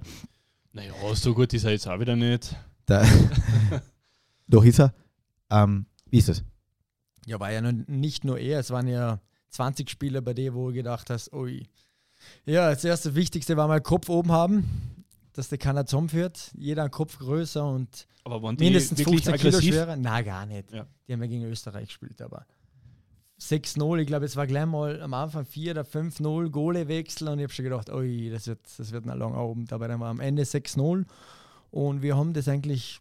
Naja, 0.71 0.93
so 1.13 1.33
gut 1.33 1.53
ist 1.53 1.65
er 1.65 1.71
jetzt 1.71 1.87
auch 1.87 1.99
wieder 1.99 2.15
nicht. 2.15 2.55
Da, 2.85 3.03
doch 4.47 4.63
ist 4.63 4.79
er. 4.79 4.93
Ähm, 5.51 5.87
wie 6.09 6.19
ist 6.19 6.29
das? 6.29 6.43
Ja, 7.25 7.39
war 7.39 7.51
ja 7.51 7.61
nicht 7.61 8.23
nur 8.23 8.39
er, 8.39 8.59
es 8.59 8.71
waren 8.71 8.87
ja 8.87 9.19
20 9.49 9.89
Spieler 9.89 10.21
bei 10.21 10.33
dir, 10.33 10.53
wo 10.53 10.69
du 10.69 10.75
gedacht 10.75 11.09
hast, 11.09 11.33
ui. 11.33 11.67
Ja, 12.45 12.69
das 12.69 12.83
erste 12.83 13.15
Wichtigste 13.15 13.55
war 13.57 13.67
mal 13.67 13.81
Kopf 13.81 14.09
oben 14.09 14.31
haben, 14.31 15.05
dass 15.33 15.49
der 15.49 15.57
keiner 15.57 15.85
zusammenführt. 15.85 16.51
Jeder 16.55 16.83
einen 16.83 16.91
Kopf 16.91 17.17
größer 17.17 17.65
und 17.65 18.07
mindestens 18.57 19.01
15 19.01 19.33
aggressiv? 19.33 19.59
Kilo 19.59 19.73
schwerer. 19.73 19.95
Nein, 19.95 20.25
gar 20.25 20.45
nicht. 20.45 20.71
Ja. 20.71 20.85
Die 21.07 21.13
haben 21.13 21.21
ja 21.21 21.27
gegen 21.27 21.45
Österreich 21.45 21.87
gespielt, 21.87 22.21
aber 22.21 22.45
6-0, 23.39 23.99
ich 23.99 24.07
glaube, 24.07 24.25
es 24.25 24.35
war 24.35 24.47
gleich 24.47 24.65
mal 24.65 25.01
am 25.01 25.13
Anfang 25.13 25.45
4 25.45 25.71
oder 25.71 25.83
5-0 25.83 26.49
Goalie-Wechsel 26.49 27.29
und 27.29 27.39
ich 27.39 27.43
habe 27.43 27.53
schon 27.53 27.63
gedacht, 27.63 27.89
ui, 27.89 28.29
das 28.29 28.47
wird, 28.47 28.59
das 28.77 28.91
wird 28.91 29.05
noch 29.05 29.15
lang 29.15 29.33
oben. 29.33 29.65
Aber 29.71 29.87
dann 29.87 29.99
war 30.01 30.09
am 30.09 30.19
Ende 30.19 30.43
6-0 30.43 31.05
und 31.71 32.01
wir 32.01 32.17
haben 32.17 32.33
das 32.33 32.49
eigentlich 32.49 32.99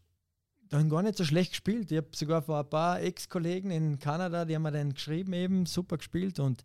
dann 0.68 0.88
gar 0.88 1.02
nicht 1.02 1.16
so 1.16 1.24
schlecht 1.24 1.52
gespielt. 1.52 1.90
Ich 1.90 1.96
habe 1.96 2.08
sogar 2.14 2.42
vor 2.42 2.58
ein 2.58 2.68
paar 2.68 3.00
Ex-Kollegen 3.00 3.70
in 3.70 3.98
Kanada, 3.98 4.44
die 4.44 4.54
haben 4.54 4.62
mir 4.62 4.72
dann 4.72 4.94
geschrieben, 4.94 5.32
eben 5.32 5.66
super 5.66 5.96
gespielt 5.96 6.38
und 6.38 6.64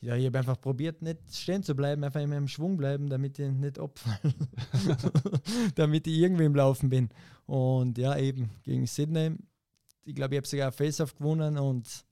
ja, 0.00 0.16
ich 0.16 0.26
habe 0.26 0.38
einfach 0.38 0.60
probiert, 0.60 1.00
nicht 1.00 1.18
stehen 1.34 1.62
zu 1.62 1.74
bleiben, 1.74 2.04
einfach 2.04 2.20
in 2.20 2.28
meinem 2.28 2.48
Schwung 2.48 2.76
bleiben, 2.76 3.08
damit 3.08 3.38
ich 3.38 3.50
nicht 3.50 3.78
abfallen, 3.78 4.34
damit 5.76 6.06
ich 6.06 6.18
irgendwie 6.18 6.44
im 6.44 6.54
Laufen 6.54 6.90
bin. 6.90 7.08
Und 7.46 7.96
ja, 7.96 8.16
eben 8.18 8.50
gegen 8.64 8.86
Sydney, 8.86 9.36
ich 10.04 10.14
glaube, 10.14 10.34
ich 10.34 10.38
habe 10.38 10.46
sogar 10.46 10.72
Face-Off 10.72 11.16
gewonnen 11.16 11.56
und 11.56 12.04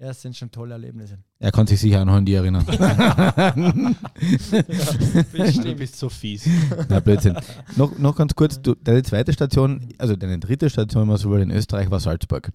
Ja, 0.00 0.08
es 0.08 0.22
sind 0.22 0.34
schon 0.34 0.50
tolle 0.50 0.72
Erlebnisse. 0.72 1.18
Er 1.38 1.52
kann 1.52 1.66
sich 1.66 1.78
sicher 1.78 2.00
auch 2.00 2.06
noch 2.06 2.14
an 2.14 2.24
die 2.24 2.32
erinnern. 2.32 2.64
Du 5.62 5.74
bist 5.74 5.98
so 5.98 6.08
fies. 6.08 6.48
Na, 6.88 7.00
Blödsinn. 7.00 7.36
Noch, 7.76 7.98
noch 7.98 8.16
ganz 8.16 8.34
kurz, 8.34 8.62
du, 8.62 8.74
deine 8.76 9.02
zweite 9.02 9.34
Station, 9.34 9.86
also 9.98 10.16
deine 10.16 10.38
dritte 10.38 10.70
Station, 10.70 11.02
wenn 11.02 11.08
man 11.08 11.18
so 11.18 11.30
will, 11.30 11.42
in 11.42 11.50
Österreich 11.50 11.90
war 11.90 12.00
Salzburg. 12.00 12.50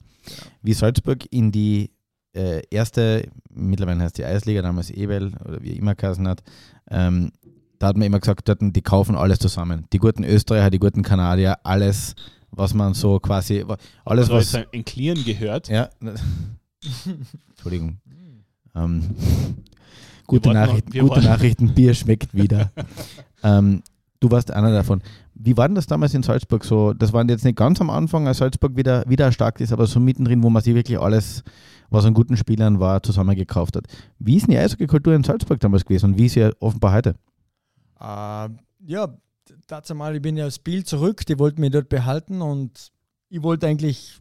Wie 0.64 0.74
Salzburg 0.74 1.28
in 1.30 1.52
die 1.52 1.92
äh, 2.34 2.64
erste, 2.72 3.28
mittlerweile 3.54 4.02
heißt 4.02 4.18
die 4.18 4.26
Eisliga, 4.26 4.64
damals 4.64 4.90
Ebel 4.90 5.36
oder 5.46 5.62
wie 5.62 5.74
immer 5.74 5.94
geheißen 5.94 6.28
hat, 6.28 6.42
ähm, 6.90 7.32
da 7.78 7.90
hat 7.90 7.98
man 7.98 8.08
immer 8.08 8.20
gesagt, 8.20 8.50
dort, 8.50 8.60
die 8.62 8.82
kaufen 8.82 9.16
alles 9.16 9.38
zusammen. 9.38 9.86
Die 9.94 10.00
guten 10.00 10.24
Österreicher, 10.24 10.72
die 10.72 10.80
guten 10.80 11.04
Kanadier, 11.04 11.60
alles, 11.64 12.16
was 12.50 12.74
man 12.74 12.96
so 12.96 13.20
quasi, 13.20 13.64
alles 14.04 14.32
Also 14.32 14.58
was... 14.58 14.68
ein 14.74 14.84
Klirren 14.84 15.24
gehört. 15.24 15.70
Ja. 15.70 15.92
Entschuldigung. 17.50 17.98
Ähm, 18.76 19.16
gute 20.28 20.50
noch- 20.50 20.56
Nachrichten, 20.56 20.94
wir 20.94 21.02
gute 21.04 21.22
Nachrichten, 21.22 21.74
Bier 21.74 21.94
schmeckt 21.94 22.34
wieder. 22.34 22.72
ähm, 23.44 23.84
du 24.20 24.32
warst 24.32 24.52
einer 24.52 24.72
davon. 24.72 25.02
Wie 25.34 25.56
war 25.58 25.68
denn 25.68 25.76
das 25.76 25.88
damals 25.88 26.14
in 26.14 26.24
Salzburg 26.24 26.64
so? 26.64 26.94
Das 26.94 27.14
waren 27.14 27.28
jetzt 27.30 27.44
nicht 27.44 27.58
ganz 27.58 27.82
am 27.82 27.90
Anfang, 27.90 28.28
als 28.28 28.38
Salzburg 28.38 28.76
wieder, 28.76 29.04
wieder 29.08 29.26
erstarkt 29.26 29.62
ist, 29.62 29.74
aber 29.74 29.86
so 29.86 30.00
mittendrin, 30.00 30.44
wo 30.44 30.50
man 30.50 30.64
sich 30.64 30.74
wirklich 30.74 31.00
alles, 31.00 31.44
was 31.90 32.06
an 32.06 32.14
guten 32.14 32.38
Spielern 32.38 32.80
war, 32.80 33.04
zusammengekauft 33.04 33.76
hat. 33.76 33.86
Wie 34.20 34.38
ist 34.38 34.44
denn 34.48 34.52
die 34.52 34.58
Eishockey-Kultur 34.58 35.14
in 35.14 35.24
Salzburg 35.24 35.60
damals 35.60 35.86
gewesen 35.86 36.12
und 36.12 36.18
wie 36.18 36.26
ist 36.28 36.34
sie 36.34 36.50
offenbar 36.60 36.94
heute? 36.94 37.16
Äh, 38.00 38.50
ja, 38.88 39.18
dazu 39.68 39.96
mal, 39.96 40.16
ich 40.16 40.22
bin 40.22 40.38
ja 40.38 40.46
aus 40.46 40.60
Biel 40.60 40.84
zurück, 40.84 41.26
die 41.26 41.38
wollten 41.38 41.62
mich 41.62 41.72
dort 41.72 41.90
behalten 41.90 42.42
und 42.42 42.92
ich 43.30 43.44
wollte 43.44 43.68
eigentlich 43.68 44.18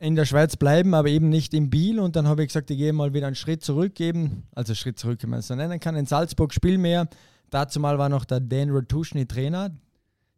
in 0.00 0.14
der 0.14 0.24
Schweiz 0.26 0.56
bleiben, 0.56 0.94
aber 0.94 1.08
eben 1.08 1.28
nicht 1.28 1.54
in 1.54 1.70
Biel 1.70 1.98
und 1.98 2.14
dann 2.16 2.28
habe 2.28 2.42
ich 2.42 2.48
gesagt, 2.48 2.70
ich 2.70 2.78
gehe 2.78 2.92
mal 2.92 3.14
wieder 3.14 3.26
einen 3.26 3.36
Schritt 3.36 3.64
zurück 3.64 3.98
eben, 4.00 4.44
also 4.54 4.74
Schritt 4.74 4.98
zurück, 4.98 5.18
wenn 5.22 5.30
man 5.30 5.40
es 5.40 5.48
so 5.48 5.54
nennen 5.54 5.80
kann, 5.80 5.96
in 5.96 6.06
Salzburg 6.06 6.54
spiel 6.54 6.78
mehr. 6.78 7.08
Dazu 7.50 7.80
mal 7.80 7.98
war 7.98 8.08
noch 8.08 8.24
der 8.24 8.40
Dan 8.40 8.70
Ratuschny 8.70 9.26
Trainer, 9.26 9.70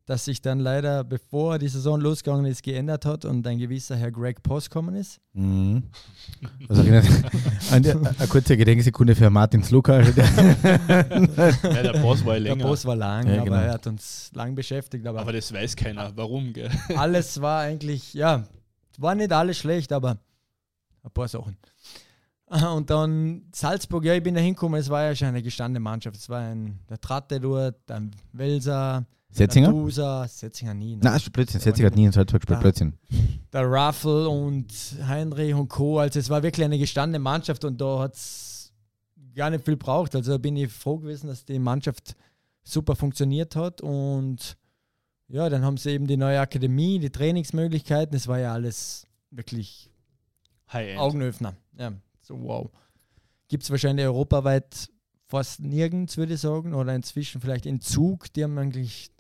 das 0.07 0.25
sich 0.25 0.41
dann 0.41 0.61
leider, 0.61 1.05
bevor 1.05 1.59
die 1.59 1.69
Saison 1.69 2.01
losgegangen 2.01 2.47
ist, 2.47 2.63
geändert 2.63 3.05
hat 3.05 3.25
und 3.27 3.47
ein 3.47 3.59
gewisser 3.59 3.97
Herr 3.97 4.11
Greg 4.11 4.43
Post 4.43 4.71
gekommen 4.71 4.95
ist. 4.97 5.21
Mhm. 5.35 5.83
Das 6.69 6.79
erinnert 6.79 7.07
an 7.71 7.83
die, 7.83 7.91
eine 7.91 8.29
kurze 8.29 8.57
Gedenksekunde 8.57 9.15
für 9.15 9.29
Martin 9.29 9.63
Sluka. 9.63 10.01
Ja, 10.01 11.83
der 11.83 11.99
Boss 12.01 12.25
war 12.25 12.35
ja 12.39 12.41
Der 12.45 12.55
länger. 12.55 12.65
Boss 12.65 12.85
war 12.87 12.97
lang, 12.97 13.27
Ja, 13.29 13.35
aber 13.37 13.45
genau. 13.45 13.57
er 13.57 13.73
hat 13.75 13.87
uns 13.87 14.31
lang 14.35 14.55
beschäftigt. 14.55 15.07
Aber, 15.07 15.21
aber 15.21 15.33
das 15.33 15.53
weiß 15.53 15.77
keiner. 15.77 16.11
Warum? 16.17 16.53
Gell? 16.55 16.71
alles 16.97 17.41
war 17.41 17.61
eigentlich, 17.61 18.15
ja, 18.15 18.45
war 19.01 19.15
nicht 19.15 19.33
alles 19.33 19.59
schlecht, 19.59 19.93
aber 19.93 20.19
ein 21.03 21.11
paar 21.13 21.29
Sachen. 21.29 21.57
Ah, 22.47 22.73
Und 22.75 22.91
dann 22.91 23.43
Salzburg, 23.55 24.05
ja, 24.05 24.15
ich 24.15 24.23
bin 24.23 24.35
da 24.35 24.41
hingekommen, 24.41 24.81
es 24.81 24.89
war 24.89 25.05
ja 25.05 25.15
schon 25.15 25.29
eine 25.29 25.43
gestandene 25.43 25.81
Mannschaft. 25.81 26.17
Es 26.17 26.29
war 26.29 26.41
ein, 26.41 26.79
der 26.89 27.01
Tratte 27.01 27.41
dort, 27.41 27.91
ein 27.91 28.11
Welser, 28.33 29.07
Setzinger? 29.33 29.71
Dusa, 29.71 30.27
Setzinger 30.27 30.75
nie. 30.75 30.97
ne? 30.97 31.03
Nein, 31.05 31.17
ist 31.17 31.33
Blödsinn. 31.33 31.61
Setzinger 31.61 31.87
hat 31.87 31.95
nie 31.97 32.07
in 32.07 32.13
Salzburg 32.13 32.41
gespielt. 32.41 32.57
Ja. 32.59 32.63
Blödsinn. 32.63 32.95
der 33.53 33.71
Raffel 33.71 34.27
und 34.27 34.73
Heinrich 35.07 35.55
und 35.55 35.69
Co. 35.69 36.01
Also 36.01 36.19
es 36.19 36.29
war 36.29 36.43
wirklich 36.43 36.65
eine 36.65 36.79
gestandene 36.79 37.21
Mannschaft 37.21 37.65
und 37.65 37.81
da 37.81 38.01
hat 38.01 38.15
es 38.15 38.73
gar 39.37 39.51
nicht 39.51 39.65
viel 39.65 39.77
braucht. 39.77 40.17
Also 40.17 40.33
da 40.33 40.39
bin 40.39 40.57
ich 40.57 40.73
froh 40.73 40.99
gewesen, 40.99 41.29
dass 41.29 41.45
die 41.45 41.61
Mannschaft 41.61 42.17
super 42.65 42.97
funktioniert 42.97 43.55
hat 43.55 43.81
und 43.81 44.57
ja, 45.31 45.49
dann 45.49 45.65
haben 45.65 45.77
sie 45.77 45.91
eben 45.91 46.07
die 46.07 46.17
neue 46.17 46.41
Akademie, 46.41 46.99
die 46.99 47.11
Trainingsmöglichkeiten. 47.11 48.17
Es 48.17 48.27
war 48.27 48.41
ja 48.41 48.53
alles 48.53 49.07
wirklich. 49.31 49.89
Augenöffner. 50.73 51.57
Ja, 51.79 51.93
so 52.21 52.41
wow. 52.43 52.71
Gibt 53.49 53.63
es 53.63 53.71
wahrscheinlich 53.71 54.07
europaweit 54.07 54.89
fast 55.27 55.61
nirgends, 55.61 56.17
würde 56.17 56.35
ich 56.35 56.41
sagen, 56.41 56.75
oder 56.75 56.95
inzwischen 56.95 57.41
vielleicht 57.41 57.67
in 57.67 57.81
Zug. 57.81 58.33
Die 58.33 58.43
haben 58.43 58.59
eigentlich 58.59 59.11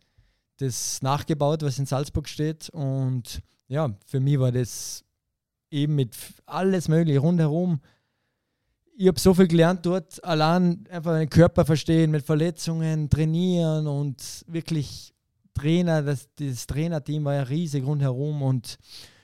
das 0.58 1.00
nachgebaut, 1.02 1.62
was 1.62 1.78
in 1.78 1.86
Salzburg 1.86 2.28
steht. 2.28 2.68
Und 2.70 3.40
ja, 3.68 3.96
für 4.06 4.20
mich 4.20 4.38
war 4.38 4.52
das 4.52 5.04
eben 5.70 5.94
mit 5.94 6.16
alles 6.46 6.88
Mögliche 6.88 7.20
rundherum. 7.20 7.80
Ich 8.96 9.06
habe 9.06 9.18
so 9.18 9.32
viel 9.32 9.46
gelernt 9.46 9.86
dort, 9.86 10.22
allein 10.24 10.84
einfach 10.90 11.16
den 11.16 11.30
Körper 11.30 11.64
verstehen, 11.64 12.10
mit 12.10 12.24
Verletzungen, 12.24 13.08
trainieren 13.08 13.86
und 13.86 14.44
wirklich 14.48 15.14
Trainer, 15.60 16.02
das, 16.02 16.28
das 16.36 16.66
Trainerteam 16.66 17.24
war 17.24 17.34
ja 17.34 17.42
riesig 17.42 17.84
rundherum 17.84 18.42
und 18.42 18.78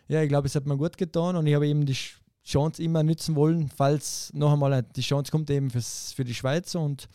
ja, 0.09 0.23
ich 0.23 0.29
glaube, 0.29 0.47
es 0.47 0.55
hat 0.55 0.67
mir 0.67 0.77
gut 0.77 0.97
getan 0.97 1.37
und 1.37 1.47
ich 1.47 1.55
habe 1.55 1.67
eben 1.67 1.85
die 1.87 1.97
Chance 2.45 2.83
immer 2.83 3.03
nützen 3.03 3.35
wollen, 3.35 3.69
falls 3.69 4.33
noch 4.35 4.53
einmal 4.53 4.83
die 4.83 5.01
Chance 5.01 5.33
kommt 5.33 5.51
eben 5.51 5.71
fürs, 5.71 6.13
für 6.13 6.25
die 6.25 6.35
Schweiz 6.35 6.75
und 6.75 7.09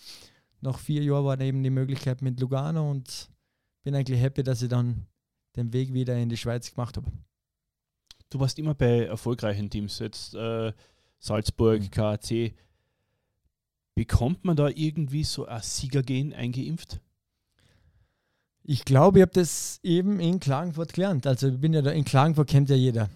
nach 0.59 0.77
vier 0.77 1.03
Jahren 1.03 1.25
war 1.25 1.37
dann 1.37 1.47
eben 1.47 1.63
die 1.63 1.69
Möglichkeit 1.69 2.21
mit 2.21 2.39
Lugano 2.39 2.89
und 2.89 3.29
bin 3.83 3.95
eigentlich 3.95 4.19
happy, 4.19 4.43
dass 4.43 4.61
ich 4.61 4.69
dann 4.69 5.07
den 5.55 5.73
Weg 5.73 5.93
wieder 5.93 6.17
in 6.17 6.29
die 6.29 6.37
Schweiz 6.37 6.73
gemacht 6.73 6.97
habe. 6.97 7.11
Du 8.29 8.39
warst 8.39 8.59
immer 8.59 8.73
bei 8.73 9.05
erfolgreichen 9.05 9.69
Teams, 9.69 9.99
jetzt 9.99 10.35
äh, 10.35 10.71
Salzburg, 11.19 11.81
Mhm. 11.81 11.91
KAC. 11.91 12.53
Bekommt 13.95 14.45
man 14.45 14.55
da 14.55 14.69
irgendwie 14.69 15.23
so 15.23 15.45
ein 15.45 15.61
Siegergen 15.61 16.33
eingeimpft? 16.33 17.01
Ich 18.63 18.85
glaube, 18.85 19.19
ich 19.19 19.21
habe 19.23 19.31
das 19.33 19.79
eben 19.83 20.19
in 20.19 20.39
Klagenfurt 20.39 20.93
gelernt. 20.93 21.25
Also 21.25 21.49
ich 21.49 21.59
bin 21.59 21.73
ja 21.73 21.81
da 21.81 21.91
in 21.91 22.05
Klagenfurt 22.05 22.47
kennt 22.47 22.69
ja 22.69 22.75
jeder. 22.75 23.09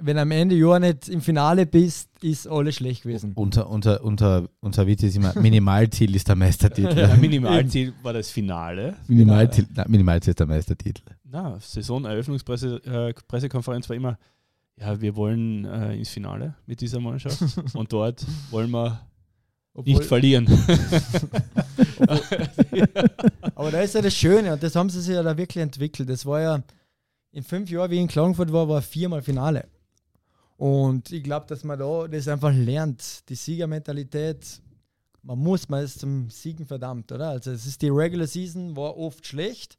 Wenn 0.00 0.16
am 0.18 0.30
Ende 0.30 0.54
Jahr 0.54 0.78
nicht 0.78 1.08
im 1.08 1.20
Finale 1.20 1.66
bist, 1.66 2.08
ist 2.22 2.46
alles 2.46 2.76
schlecht 2.76 3.02
gewesen. 3.02 3.32
Unser, 3.34 3.68
unser, 3.68 4.04
unser, 4.04 4.48
unser 4.60 4.86
Witz 4.86 5.02
ist 5.02 5.16
immer, 5.16 5.36
Minimalziel 5.40 6.14
ist 6.14 6.28
der 6.28 6.36
Meistertitel. 6.36 6.96
Ein 6.96 7.20
Minimalziel 7.20 7.92
war 8.02 8.12
das 8.12 8.30
Finale. 8.30 8.94
Minimalziel, 9.08 9.66
nein, 9.74 9.90
Minimalziel 9.90 10.30
ist 10.30 10.38
der 10.38 10.46
Meistertitel. 10.46 11.02
Na, 11.24 11.58
Saisoneröffnungspressekonferenz 11.60 13.86
äh, 13.86 13.88
war 13.88 13.96
immer, 13.96 14.16
ja, 14.78 15.00
wir 15.00 15.16
wollen 15.16 15.64
äh, 15.64 15.96
ins 15.96 16.10
Finale 16.10 16.54
mit 16.66 16.80
dieser 16.80 17.00
Mannschaft 17.00 17.42
und 17.74 17.92
dort 17.92 18.24
wollen 18.50 18.70
wir 18.70 19.00
nicht 19.86 19.96
Obwohl, 19.96 20.08
verlieren. 20.08 20.46
aber 23.54 23.70
da 23.70 23.80
ist 23.80 23.94
ja 23.94 24.02
das 24.02 24.14
Schöne 24.14 24.52
und 24.52 24.62
das 24.62 24.74
haben 24.74 24.90
sie 24.90 25.00
sich 25.00 25.14
ja 25.14 25.22
da 25.22 25.36
wirklich 25.36 25.62
entwickelt. 25.62 26.08
Das 26.08 26.26
war 26.26 26.40
ja 26.40 26.62
in 27.32 27.42
fünf 27.42 27.70
Jahren, 27.70 27.90
wie 27.90 27.96
ich 27.96 28.00
in 28.00 28.08
Klagenfurt 28.08 28.52
war, 28.52 28.68
war 28.68 28.82
viermal 28.82 29.22
Finale. 29.22 29.68
Und 30.56 31.12
ich 31.12 31.22
glaube, 31.22 31.46
dass 31.46 31.62
man 31.62 31.78
da 31.78 32.08
das 32.08 32.26
einfach 32.26 32.52
lernt, 32.52 33.28
die 33.28 33.36
Siegermentalität. 33.36 34.60
Man 35.22 35.38
muss, 35.38 35.68
man 35.68 35.84
ist 35.84 36.00
zum 36.00 36.30
Siegen 36.30 36.66
verdammt, 36.66 37.12
oder? 37.12 37.28
Also 37.28 37.52
es 37.52 37.66
ist 37.66 37.80
die 37.82 37.90
Regular 37.90 38.26
Season, 38.26 38.76
war 38.76 38.96
oft 38.96 39.24
schlecht, 39.26 39.76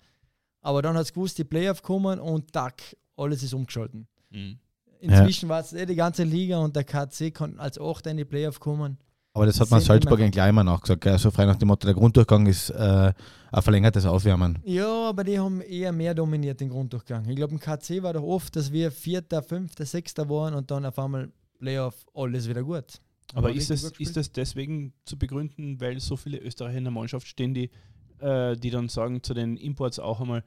aber 0.62 0.82
dann 0.82 0.96
hat 0.96 1.04
es 1.04 1.14
gewusst, 1.14 1.38
die 1.38 1.44
Playoff 1.44 1.82
kommen 1.82 2.20
und 2.20 2.54
tack, 2.54 2.96
alles 3.18 3.44
ist 3.44 3.54
umgeschalten. 3.54 4.08
Mhm. 4.30 4.60
Inzwischen 5.00 5.50
war 5.50 5.62
es 5.62 5.74
eh 5.74 5.86
die 5.86 5.96
ganze 5.96 6.24
Liga 6.24 6.60
und 6.60 6.76
der 6.76 6.84
KC 6.84 7.34
konnten 7.34 7.60
als 7.60 7.80
Achter 7.80 8.12
in 8.12 8.18
die 8.18 8.26
Playoff 8.26 8.60
kommen. 8.60 8.98
Aber 9.40 9.46
das 9.46 9.60
hat 9.62 9.72
man 9.72 9.80
Salzburg 9.80 10.20
immer- 10.20 10.26
eigentlich 10.26 10.42
auch 10.44 10.50
immer 10.50 10.64
nachgesagt. 10.66 11.02
Gell? 11.02 11.18
So 11.18 11.32
frei 11.32 11.46
nach 11.46 11.56
dem 11.56 11.70
Motto, 11.70 11.88
der 11.88 11.96
Grunddurchgang 11.96 12.46
ist 12.46 12.72
äh, 12.72 13.14
ein 13.52 13.62
verlängertes 13.62 14.06
Aufwärmen. 14.06 14.60
Ja, 14.66 15.08
aber 15.10 15.24
die 15.24 15.40
haben 15.40 15.62
eher 15.62 15.94
mehr 15.94 16.14
dominiert 16.14 16.60
den 16.60 16.68
Grunddurchgang. 16.70 17.26
Ich 17.30 17.38
glaube, 17.38 17.54
im 17.54 17.60
KC 17.60 18.04
war 18.04 18.12
doch 18.12 18.24
oft, 18.24 18.54
dass 18.58 18.74
wir 18.74 18.92
Vierter, 18.92 19.42
Fünfter, 19.42 19.86
Sechster 19.86 20.28
waren 20.30 20.54
und 20.54 20.70
dann 20.72 20.86
auf 20.86 21.00
einmal 21.00 21.32
Playoff, 21.58 22.06
alles 22.14 22.50
wieder 22.50 22.64
gut. 22.64 23.00
Aber 23.34 23.48
Haben 23.50 23.58
ist 23.58 23.70
das, 23.70 23.84
ist 23.98 24.18
das 24.18 24.32
deswegen 24.34 24.92
zu 25.06 25.18
begründen, 25.18 25.80
weil 25.80 26.00
so 26.02 26.18
viele 26.18 26.40
Österreicher 26.40 26.78
in 26.80 26.84
der 26.84 26.92
Mannschaft 26.92 27.26
stehen, 27.28 27.54
die, 27.54 27.70
äh, 28.20 28.58
die 28.58 28.72
dann 28.72 28.90
sagen 28.90 29.24
zu 29.24 29.34
den 29.34 29.56
Imports 29.56 30.00
auch 30.00 30.20
einmal, 30.20 30.44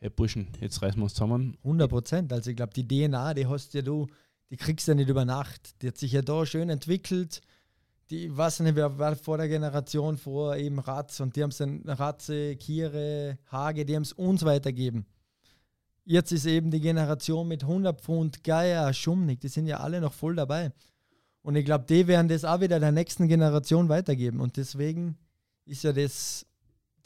hey 0.00 0.10
Burschen, 0.10 0.48
jetzt 0.60 0.82
reißen 0.82 0.98
wir 0.98 1.04
uns 1.04 1.14
zusammen. 1.14 1.58
100 1.62 1.88
Prozent. 1.88 2.32
Also 2.32 2.50
ich 2.50 2.56
glaube, 2.56 2.72
die 2.74 2.88
DNA, 2.88 3.34
die 3.34 3.46
hast 3.46 3.72
ja 3.74 3.82
du, 3.82 4.08
die 4.50 4.56
kriegst 4.56 4.88
du 4.88 4.92
ja 4.92 4.96
nicht 4.96 5.08
über 5.08 5.24
Nacht. 5.24 5.80
Die 5.80 5.86
hat 5.88 5.96
sich 5.96 6.10
ja 6.12 6.22
da 6.22 6.44
schön 6.44 6.68
entwickelt. 6.70 7.40
Die, 8.12 8.36
weiß 8.36 8.60
nicht, 8.60 8.76
wer 8.76 8.98
war 8.98 9.16
vor 9.16 9.38
der 9.38 9.48
Generation 9.48 10.18
vor 10.18 10.54
eben 10.56 10.78
Ratz 10.78 11.18
und 11.20 11.34
die 11.34 11.42
haben 11.42 11.48
es 11.48 11.56
dann 11.56 11.80
Ratze, 11.86 12.56
Kiere, 12.56 13.38
Hage, 13.50 13.86
die 13.86 13.96
haben 13.96 14.02
es 14.02 14.12
uns 14.12 14.44
weitergeben. 14.44 15.06
Jetzt 16.04 16.30
ist 16.30 16.44
eben 16.44 16.70
die 16.70 16.82
Generation 16.82 17.48
mit 17.48 17.62
100 17.62 17.98
Pfund, 17.98 18.44
Geier, 18.44 18.92
Schumnig, 18.92 19.40
die 19.40 19.48
sind 19.48 19.66
ja 19.66 19.78
alle 19.78 19.98
noch 19.98 20.12
voll 20.12 20.36
dabei. 20.36 20.72
Und 21.40 21.56
ich 21.56 21.64
glaube, 21.64 21.86
die 21.88 22.06
werden 22.06 22.28
das 22.28 22.44
auch 22.44 22.60
wieder 22.60 22.78
der 22.78 22.92
nächsten 22.92 23.28
Generation 23.28 23.88
weitergeben. 23.88 24.40
Und 24.40 24.58
deswegen 24.58 25.16
ist 25.64 25.82
ja 25.82 25.94
das 25.94 26.44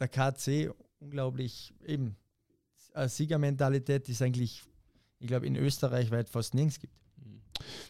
der 0.00 0.08
KC 0.08 0.74
unglaublich 0.98 1.72
eben 1.86 2.16
eine 2.94 3.08
Siegermentalität, 3.08 4.08
die 4.08 4.12
es 4.12 4.22
eigentlich, 4.22 4.64
ich 5.20 5.28
glaube, 5.28 5.46
in 5.46 5.54
Österreich 5.54 6.10
weit 6.10 6.28
fast 6.28 6.52
nirgends 6.54 6.80
gibt. 6.80 7.05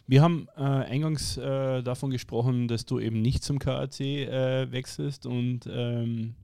Wir 0.07 0.23
haben 0.23 0.49
äh, 0.57 0.61
eingangs 0.63 1.37
äh, 1.37 1.83
davon 1.83 2.11
gesprochen, 2.11 2.69
dass 2.69 2.87
du 2.87 3.01
eben 3.01 3.21
nicht 3.21 3.43
zum 3.43 3.59
KAC 3.59 4.01
äh, 4.01 4.71
wechselst 4.71 5.27
und 5.27 5.61
ähm, 5.69 6.35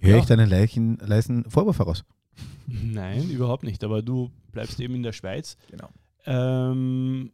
Höre 0.00 0.16
Ja. 0.16 0.18
ich 0.18 0.26
deinen 0.26 0.50
leichen, 0.50 0.98
leisen 0.98 1.48
Vorwurf 1.50 1.78
heraus? 1.78 2.04
nein, 2.66 3.30
überhaupt 3.30 3.62
nicht, 3.62 3.82
aber 3.84 4.02
du 4.02 4.30
bleibst 4.52 4.78
eben 4.80 4.94
in 4.94 5.02
der 5.02 5.12
Schweiz. 5.12 5.56
Genau. 5.70 5.88
Ähm, 6.26 7.30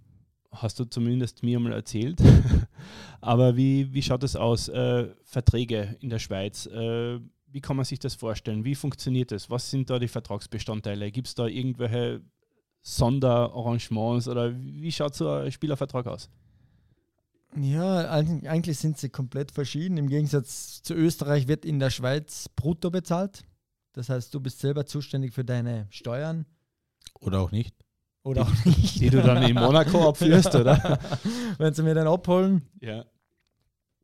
hast 0.52 0.78
du 0.78 0.84
zumindest 0.84 1.42
mir 1.42 1.58
mal 1.60 1.72
erzählt. 1.72 2.20
Aber 3.20 3.56
wie, 3.56 3.92
wie 3.92 4.02
schaut 4.02 4.22
das 4.22 4.34
aus? 4.34 4.68
Äh, 4.68 5.08
Verträge 5.24 5.96
in 6.00 6.10
der 6.10 6.18
Schweiz, 6.18 6.66
äh, 6.66 7.20
wie 7.52 7.60
kann 7.60 7.76
man 7.76 7.84
sich 7.84 7.98
das 7.98 8.14
vorstellen? 8.14 8.64
Wie 8.64 8.74
funktioniert 8.74 9.30
das? 9.30 9.50
Was 9.50 9.70
sind 9.70 9.90
da 9.90 9.98
die 9.98 10.08
Vertragsbestandteile? 10.08 11.10
Gibt 11.10 11.28
es 11.28 11.34
da 11.34 11.46
irgendwelche 11.46 12.22
Sonderarrangements 12.82 14.28
oder 14.28 14.54
wie 14.54 14.92
schaut 14.92 15.14
so 15.14 15.30
ein 15.30 15.52
Spielervertrag 15.52 16.06
aus? 16.06 16.30
Ja, 17.56 18.08
eigentlich 18.08 18.78
sind 18.78 18.98
sie 18.98 19.08
komplett 19.08 19.50
verschieden. 19.50 19.96
Im 19.96 20.08
Gegensatz 20.08 20.82
zu 20.82 20.94
Österreich 20.94 21.48
wird 21.48 21.64
in 21.64 21.80
der 21.80 21.90
Schweiz 21.90 22.48
brutto 22.48 22.90
bezahlt. 22.90 23.44
Das 23.92 24.08
heißt, 24.08 24.32
du 24.32 24.40
bist 24.40 24.60
selber 24.60 24.86
zuständig 24.86 25.32
für 25.32 25.44
deine 25.44 25.86
Steuern. 25.90 26.46
Oder 27.18 27.40
auch 27.40 27.50
nicht. 27.50 27.74
Oder 28.22 28.42
auch 28.42 28.64
nicht. 28.64 29.00
Die 29.00 29.10
du 29.10 29.22
dann 29.22 29.42
in 29.42 29.54
Monaco 29.54 30.08
abführst, 30.08 30.54
oder? 30.54 30.98
Wenn 31.58 31.74
sie 31.74 31.82
mir 31.82 31.94
dann 31.94 32.06
abholen, 32.06 32.62
ja. 32.80 33.04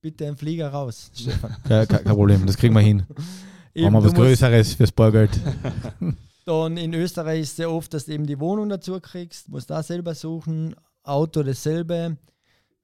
bitte 0.01 0.27
ein 0.27 0.37
Flieger 0.37 0.70
raus, 0.70 1.11
Stefan. 1.14 1.57
Ja, 1.68 1.87
kein, 1.87 2.05
Problem, 2.05 2.47
das 2.47 2.57
kriegen 2.57 2.74
wir 2.74 2.81
hin. 2.81 3.05
Eben, 3.74 3.87
Haben 3.87 3.93
wir 3.95 4.05
was 4.05 4.14
Größeres 4.14 4.74
fürs 4.74 4.91
Bargeld. 4.91 5.39
Dann 6.47 6.76
in 6.76 6.94
Österreich 6.94 7.40
ist 7.40 7.51
es 7.51 7.57
sehr 7.57 7.70
oft, 7.72 7.92
dass 7.92 8.05
du 8.05 8.12
eben 8.12 8.24
die 8.24 8.38
Wohnung 8.38 8.68
dazu 8.68 9.01
kriegst, 9.01 9.49
musst 9.49 9.68
da 9.68 9.82
selber 9.82 10.14
suchen, 10.14 10.76
Auto 11.03 11.42
dasselbe. 11.42 12.18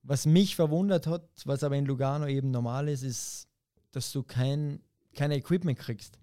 Was 0.02 0.26
mich 0.26 0.56
verwundert 0.56 1.06
hat, 1.06 1.28
was 1.44 1.62
aber 1.62 1.76
in 1.76 1.86
Lugano 1.86 2.26
eben 2.26 2.50
normal 2.50 2.88
ist, 2.88 3.04
ist, 3.04 3.46
dass 3.92 4.10
du 4.10 4.24
kein, 4.24 4.80
kein 5.14 5.30
Equipment 5.30 5.78
kriegst. 5.78 6.18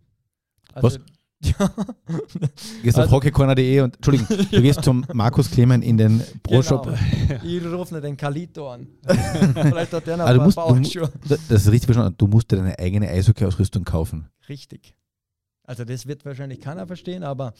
Also, 0.73 0.99
was? 0.99 0.99
Ja. 1.41 1.53
Du 1.69 2.19
gehst 2.83 2.97
also, 2.97 3.07
auf 3.07 3.11
hockeycorner.de 3.11 3.79
und 3.79 3.95
Entschuldigung, 3.95 4.27
du 4.51 4.57
ja. 4.57 4.59
gehst 4.59 4.83
zum 4.83 5.05
Markus 5.13 5.49
Klemen 5.49 5.81
in 5.81 5.97
den 5.97 6.21
Pro-Shop. 6.43 6.83
Genau. 6.83 7.43
Ich 7.45 7.63
rufe 7.63 7.93
nicht 7.93 8.03
den 8.03 8.17
Kalito 8.17 8.69
an. 8.69 8.89
Vielleicht 9.53 9.93
hat 9.93 10.05
der 10.05 10.17
noch 10.17 10.25
also 10.25 10.41
ein 10.41 10.45
musst, 10.81 10.95
du, 10.95 11.07
Das 11.29 11.39
ist 11.49 11.71
richtig 11.71 11.85
verstanden. 11.85 12.15
Du 12.17 12.27
musst 12.27 12.51
dir 12.51 12.57
deine 12.57 12.77
eigene 12.77 13.07
Eishockey-Ausrüstung 13.07 13.85
kaufen. 13.85 14.27
Richtig. 14.49 14.93
Also 15.69 15.85
das 15.85 16.05
wird 16.07 16.25
wahrscheinlich 16.25 16.59
keiner 16.61 16.87
verstehen, 16.87 17.23
aber 17.23 17.53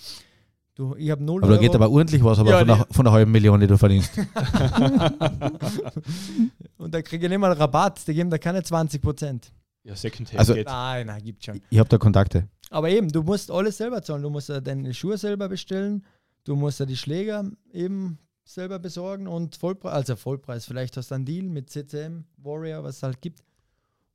du, 0.74 0.96
ich 0.96 1.12
habe 1.12 1.24
null 1.24 1.44
Aber 1.44 1.54
da 1.54 1.62
geht 1.62 1.76
aber 1.76 1.92
ordentlich 1.92 2.24
was, 2.24 2.40
aber 2.40 2.50
ja, 2.50 2.58
von, 2.58 2.68
der, 2.68 2.88
von 2.90 3.06
der 3.06 3.14
halben 3.14 3.32
Million, 3.32 3.60
die 3.60 3.68
du 3.68 3.78
verdienst. 3.78 4.18
und 6.78 6.92
da 6.92 7.04
kriege 7.04 7.28
ich 7.28 7.30
nicht 7.30 7.38
mal 7.38 7.52
Rabatt, 7.52 8.08
die 8.08 8.16
geben 8.16 8.32
da 8.32 8.40
keine 8.40 8.64
20 8.64 9.00
Prozent. 9.00 9.52
Ja, 9.84 9.96
Secondhand 9.96 10.40
also, 10.40 10.56
geht. 10.56 10.66
Nein, 10.66 11.06
nein, 11.06 11.22
gibt 11.22 11.46
schon. 11.46 11.62
Ich 11.70 11.78
habe 11.78 11.88
da 11.88 12.00
Kontakte. 12.00 12.48
Aber 12.72 12.90
eben, 12.90 13.10
du 13.10 13.22
musst 13.22 13.52
alles 13.52 13.78
selber 13.78 14.02
zahlen. 14.02 14.24
Du 14.24 14.32
musst 14.32 14.50
deine 14.50 14.92
Schuhe 14.96 15.20
selber 15.20 15.48
bestellen, 15.48 16.04
du 16.46 16.56
musst 16.56 16.80
ja 16.80 16.88
die 16.88 16.98
Schläger 16.98 17.44
eben 17.72 18.18
selber 18.44 18.80
besorgen 18.80 19.28
und 19.28 19.56
Vollpreis, 19.56 19.94
also 19.94 20.16
Vollpreis, 20.16 20.66
vielleicht 20.66 20.98
hast 20.98 21.12
du 21.12 21.16
einen 21.16 21.26
Deal 21.26 21.48
mit 21.48 21.70
CCM, 21.70 22.24
Warrior, 22.38 22.84
was 22.84 22.96
es 22.96 23.04
halt 23.04 23.22
gibt. 23.22 23.44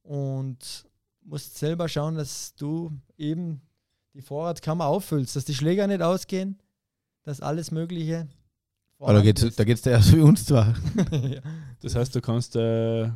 Und 0.02 0.84
musst 1.22 1.56
selber 1.56 1.88
schauen, 1.88 2.16
dass 2.16 2.56
du 2.56 2.90
eben 3.16 3.60
die 4.14 4.22
Vorratskammer 4.22 4.86
auffüllst, 4.86 5.36
dass 5.36 5.44
die 5.44 5.54
Schläger 5.54 5.86
nicht 5.86 6.02
ausgehen, 6.02 6.58
dass 7.24 7.40
alles 7.40 7.70
Mögliche. 7.70 8.28
Aber 9.00 9.14
da 9.14 9.20
geht 9.20 9.42
es 9.42 9.56
da 9.56 9.64
geht's 9.64 9.84
ja 9.84 10.00
so 10.00 10.16
wie 10.16 10.20
uns 10.20 10.46
zwar. 10.46 10.74
ja. 11.10 11.40
Das 11.82 11.96
heißt, 11.96 12.14
du 12.14 12.20
kannst 12.20 12.56
äh, 12.56 13.10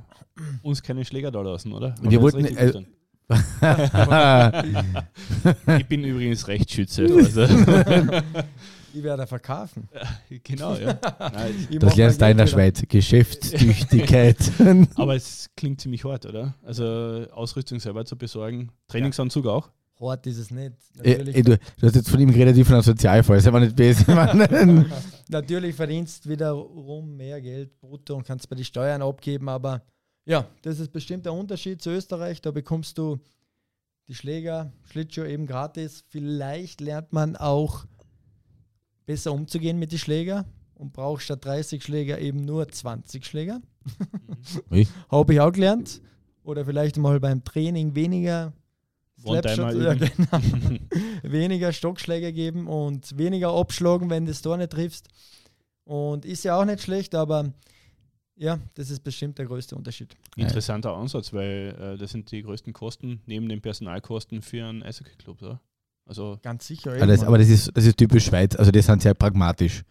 uns 0.62 0.82
keine 0.82 1.04
Schläger 1.04 1.30
da 1.30 1.40
lassen, 1.40 1.72
oder? 1.72 1.94
oder 2.00 2.10
wir 2.10 2.20
wollten, 2.20 2.44
äh, 2.44 2.72
ich 5.78 5.86
bin 5.86 6.02
übrigens 6.04 6.48
Rechtsschütze. 6.48 7.04
Also. 7.04 7.46
Ich 8.94 9.02
werde 9.02 9.26
verkaufen. 9.26 9.86
genau, 10.42 10.74
ja. 10.74 10.98
Nein, 11.18 11.68
das 11.78 11.94
lernst 11.94 12.22
du 12.22 12.30
in 12.30 12.38
der 12.38 12.46
Schweiz. 12.46 12.82
Geschäftstüchtigkeit. 12.88 14.38
Aber 14.94 15.14
es 15.14 15.50
klingt 15.56 15.82
ziemlich 15.82 16.04
hart, 16.04 16.24
oder? 16.24 16.54
Also 16.64 17.26
Ausrüstung 17.30 17.80
selber 17.80 18.06
zu 18.06 18.16
besorgen. 18.16 18.72
Trainingsanzug 18.88 19.44
ja. 19.44 19.50
auch? 19.52 19.70
Hart 20.00 20.26
ist 20.26 20.38
es 20.38 20.50
nicht. 20.50 20.74
Äh, 21.02 21.12
äh, 21.12 21.42
du, 21.42 21.56
du, 21.56 21.86
hast 21.86 21.96
jetzt 21.96 22.08
von 22.08 22.20
ihm 22.20 22.32
geredet 22.32 22.56
wie 22.56 22.64
von 22.64 22.74
einem 22.74 22.82
Sozialfall, 22.82 23.38
ist 23.38 23.46
aber 23.46 23.60
nicht 23.60 23.74
besser. 23.74 24.32
Natürlich 25.28 25.74
verdienst 25.74 26.24
du 26.24 26.30
wiederum 26.30 27.16
mehr 27.16 27.40
Geld 27.40 27.78
brutto 27.80 28.14
und 28.16 28.26
kannst 28.26 28.48
bei 28.48 28.56
den 28.56 28.64
Steuern 28.64 29.02
abgeben, 29.02 29.48
aber 29.48 29.82
ja, 30.24 30.46
das 30.62 30.78
ist 30.78 30.92
bestimmt 30.92 31.24
der 31.24 31.32
Unterschied 31.32 31.80
zu 31.80 31.90
Österreich. 31.90 32.42
Da 32.42 32.50
bekommst 32.50 32.98
du 32.98 33.18
die 34.08 34.14
Schläger, 34.14 34.72
Schlittschuh 34.84 35.24
eben 35.24 35.46
gratis. 35.46 36.04
Vielleicht 36.08 36.80
lernt 36.80 37.12
man 37.12 37.36
auch 37.36 37.86
besser 39.06 39.32
umzugehen 39.32 39.78
mit 39.78 39.90
den 39.90 39.98
Schläger 39.98 40.44
und 40.74 40.92
braucht 40.92 41.22
statt 41.22 41.44
30 41.44 41.82
Schläger 41.82 42.18
eben 42.18 42.44
nur 42.44 42.68
20 42.68 43.24
Schläger. 43.24 43.60
Habe 45.10 45.32
ich 45.32 45.40
auch 45.40 45.52
gelernt. 45.52 46.02
Oder 46.42 46.64
vielleicht 46.64 46.96
mal 46.96 47.20
beim 47.20 47.44
Training 47.44 47.94
weniger 47.94 48.52
Slapshot, 49.20 49.74
ja, 49.74 49.94
genau. 49.94 50.80
weniger 51.22 51.72
Stockschläge 51.72 52.32
geben 52.32 52.66
und 52.66 53.16
weniger 53.18 53.52
abschlagen, 53.52 54.10
wenn 54.10 54.24
du 54.24 54.32
das 54.32 54.42
Tor 54.42 54.56
nicht 54.56 54.70
triffst. 54.70 55.08
Und 55.84 56.24
ist 56.24 56.44
ja 56.44 56.60
auch 56.60 56.64
nicht 56.64 56.82
schlecht, 56.82 57.14
aber 57.14 57.52
ja, 58.36 58.58
das 58.74 58.90
ist 58.90 59.00
bestimmt 59.00 59.38
der 59.38 59.46
größte 59.46 59.74
Unterschied. 59.74 60.16
Interessanter 60.36 60.94
Ansatz, 60.94 61.32
weil 61.32 61.74
äh, 61.78 61.98
das 61.98 62.12
sind 62.12 62.30
die 62.30 62.42
größten 62.42 62.72
Kosten 62.72 63.20
neben 63.26 63.48
den 63.48 63.60
Personalkosten 63.60 64.42
für 64.42 64.64
einen 64.66 64.82
Eishockey-Club, 64.82 65.42
oder? 65.42 65.60
Also 66.06 66.38
Ganz 66.42 66.66
sicher. 66.66 66.92
Aber, 66.92 67.06
das, 67.06 67.24
aber 67.24 67.38
das, 67.38 67.48
ist, 67.48 67.70
das 67.74 67.84
ist 67.84 67.96
typisch 67.96 68.26
Schweiz, 68.26 68.54
also 68.56 68.70
die 68.70 68.80
sind 68.80 69.02
sehr 69.02 69.14
pragmatisch. 69.14 69.82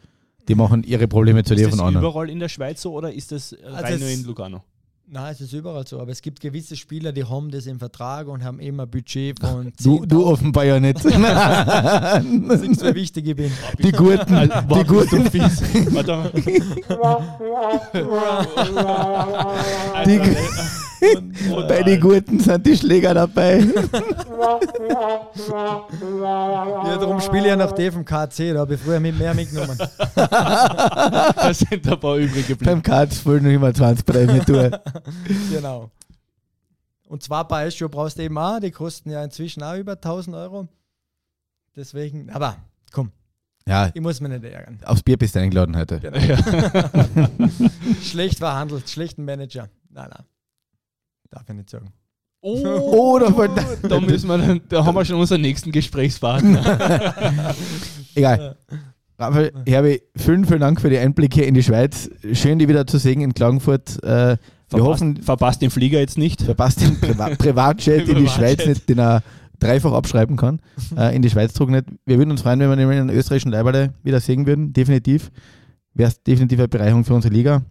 Die 0.47 0.55
machen 0.55 0.83
ihre 0.83 1.07
Probleme 1.07 1.43
zu 1.43 1.55
dir 1.55 1.69
von 1.69 1.79
anderen. 1.79 1.95
Ist 1.95 2.03
das 2.03 2.09
überall 2.09 2.29
in 2.29 2.39
der 2.39 2.49
Schweiz 2.49 2.81
so 2.81 2.93
oder 2.93 3.11
ist 3.11 3.31
das 3.33 3.53
also 3.53 3.75
rein 3.75 3.99
nur 3.99 4.09
in 4.09 4.23
Lugano? 4.23 4.63
Nein, 5.09 5.31
es 5.31 5.39
ist 5.39 5.53
überall 5.53 5.87
so, 5.87 6.01
aber 6.01 6.11
es 6.11 6.21
gibt 6.21 6.41
gewisse 6.41 6.75
Spieler, 6.75 7.13
die 7.13 7.23
haben 7.23 7.49
das 7.49 7.65
im 7.65 7.79
Vertrag 7.79 8.27
und 8.27 8.43
haben 8.43 8.59
immer 8.59 8.83
ein 8.83 8.89
Budget 8.89 9.39
von 9.41 9.71
Du, 9.81 10.05
du 10.05 10.25
offenbar 10.25 10.65
ja 10.65 10.81
nicht. 10.81 10.97
das 11.05 12.61
ist 12.61 12.79
so 12.81 12.93
wichtig 12.93 13.25
ich 13.25 13.35
bin. 13.37 13.49
Die 13.79 13.93
Gurten, 13.93 14.51
die 14.69 14.83
Gurten. 14.83 15.31
Fies. 15.31 15.63
Die, 20.05 20.19
und, 21.15 21.67
bei 21.67 21.83
den 21.83 21.99
Gurten 21.99 22.39
sind 22.39 22.65
die 22.65 22.75
Schläger 22.75 23.13
dabei. 23.13 23.59
ja, 26.29 26.97
darum 26.97 27.19
spiele 27.21 27.41
ich 27.41 27.47
ja 27.47 27.55
nach 27.55 27.71
dem 27.71 28.03
KC, 28.05 28.53
da 28.53 28.59
habe 28.59 28.75
ich 28.75 28.81
früher 28.81 28.99
mit 28.99 29.17
mehr 29.17 29.33
mitgenommen. 29.33 29.77
da 30.15 31.53
sind 31.53 31.87
ein 31.87 31.99
paar 31.99 32.17
übrig 32.17 32.47
geblieben. 32.47 32.81
Beim 32.81 33.07
KC 33.07 33.25
wollen 33.25 33.43
noch 33.43 33.51
immer 33.51 33.73
20 33.73 34.05
Prämie 34.05 34.39
tun. 34.39 34.75
genau. 35.51 35.91
Und 37.07 37.23
zwar 37.23 37.47
bei 37.47 37.65
Eisschuhe 37.65 37.89
brauchst 37.89 38.17
du 38.17 38.23
eben 38.23 38.37
auch, 38.37 38.59
die 38.59 38.71
kosten 38.71 39.09
ja 39.11 39.23
inzwischen 39.23 39.63
auch 39.63 39.75
über 39.75 39.93
1000 39.93 40.35
Euro. 40.35 40.67
Deswegen, 41.75 42.29
aber 42.31 42.57
komm. 42.91 43.11
Ja, 43.67 43.91
ich 43.93 44.01
muss 44.01 44.21
mich 44.21 44.31
nicht 44.31 44.43
ärgern. 44.45 44.79
Aufs 44.85 45.03
Bier 45.03 45.17
bist 45.17 45.35
du 45.35 45.39
eingeladen 45.39 45.75
heute. 45.75 45.99
Genau. 45.99 46.17
Ja. 46.17 46.37
schlecht 48.01 48.39
verhandelt, 48.39 48.89
schlechten 48.89 49.25
Manager. 49.25 49.69
Nein, 49.89 50.09
nein. 50.09 50.25
Darf 51.29 51.43
ich 51.47 51.55
nicht 51.55 51.69
sagen. 51.69 51.91
Oh, 52.41 52.59
oh 52.65 53.19
da, 53.19 53.29
da, 53.87 53.99
müssen 53.99 54.27
wir 54.27 54.37
dann, 54.37 54.61
da 54.69 54.85
haben 54.85 54.95
wir 54.95 55.05
schon 55.05 55.19
unseren 55.19 55.41
nächsten 55.41 55.71
Gesprächspartner. 55.71 57.55
Egal. 58.15 58.57
Raphael, 59.19 59.51
Herbe, 59.65 60.01
vielen, 60.15 60.45
vielen 60.45 60.59
Dank 60.59 60.79
für 60.79 60.91
die 60.91 60.97
Einblicke 60.99 61.43
in 61.43 61.55
die 61.55 61.63
Schweiz. 61.63 62.09
Schön, 62.33 62.59
die 62.59 62.67
wieder 62.67 62.85
zu 62.85 62.99
sehen 62.99 63.21
in 63.21 63.33
Klagenfurt. 63.33 64.01
Äh, 64.03 64.07
wir 64.07 64.37
verpasst, 64.69 65.01
hoffen, 65.01 65.23
verpasst 65.23 65.61
den 65.61 65.71
Flieger 65.71 65.99
jetzt 65.99 66.17
nicht. 66.17 66.41
Verpasst 66.43 66.81
den 66.81 66.99
Priva 66.99 67.29
Privatjet 67.37 68.07
in 68.07 68.17
die 68.17 68.27
Schweiz 68.27 68.65
nicht, 68.65 68.87
den 68.87 68.99
er 68.99 69.23
dreifach 69.59 69.93
abschreiben 69.93 70.35
kann. 70.37 70.59
Äh, 70.95 71.15
in 71.15 71.23
die 71.23 71.29
Schweiz 71.31 71.53
drucken 71.53 71.73
nicht. 71.73 71.85
Wir 72.05 72.19
würden 72.19 72.29
uns 72.29 72.43
freuen, 72.43 72.59
wenn 72.59 72.69
wir 72.69 72.75
den 72.75 73.09
in 73.09 73.15
österreichischen 73.15 73.51
Leiberle 73.51 73.93
wieder 74.03 74.19
sehen 74.19 74.45
würden. 74.45 74.71
Definitiv. 74.71 75.31
Wäre 75.95 76.09
es 76.09 76.21
definitiv 76.21 76.59
eine 76.59 76.67
Bereicherung 76.67 77.03
für 77.03 77.15
unsere 77.15 77.33
Liga. 77.33 77.63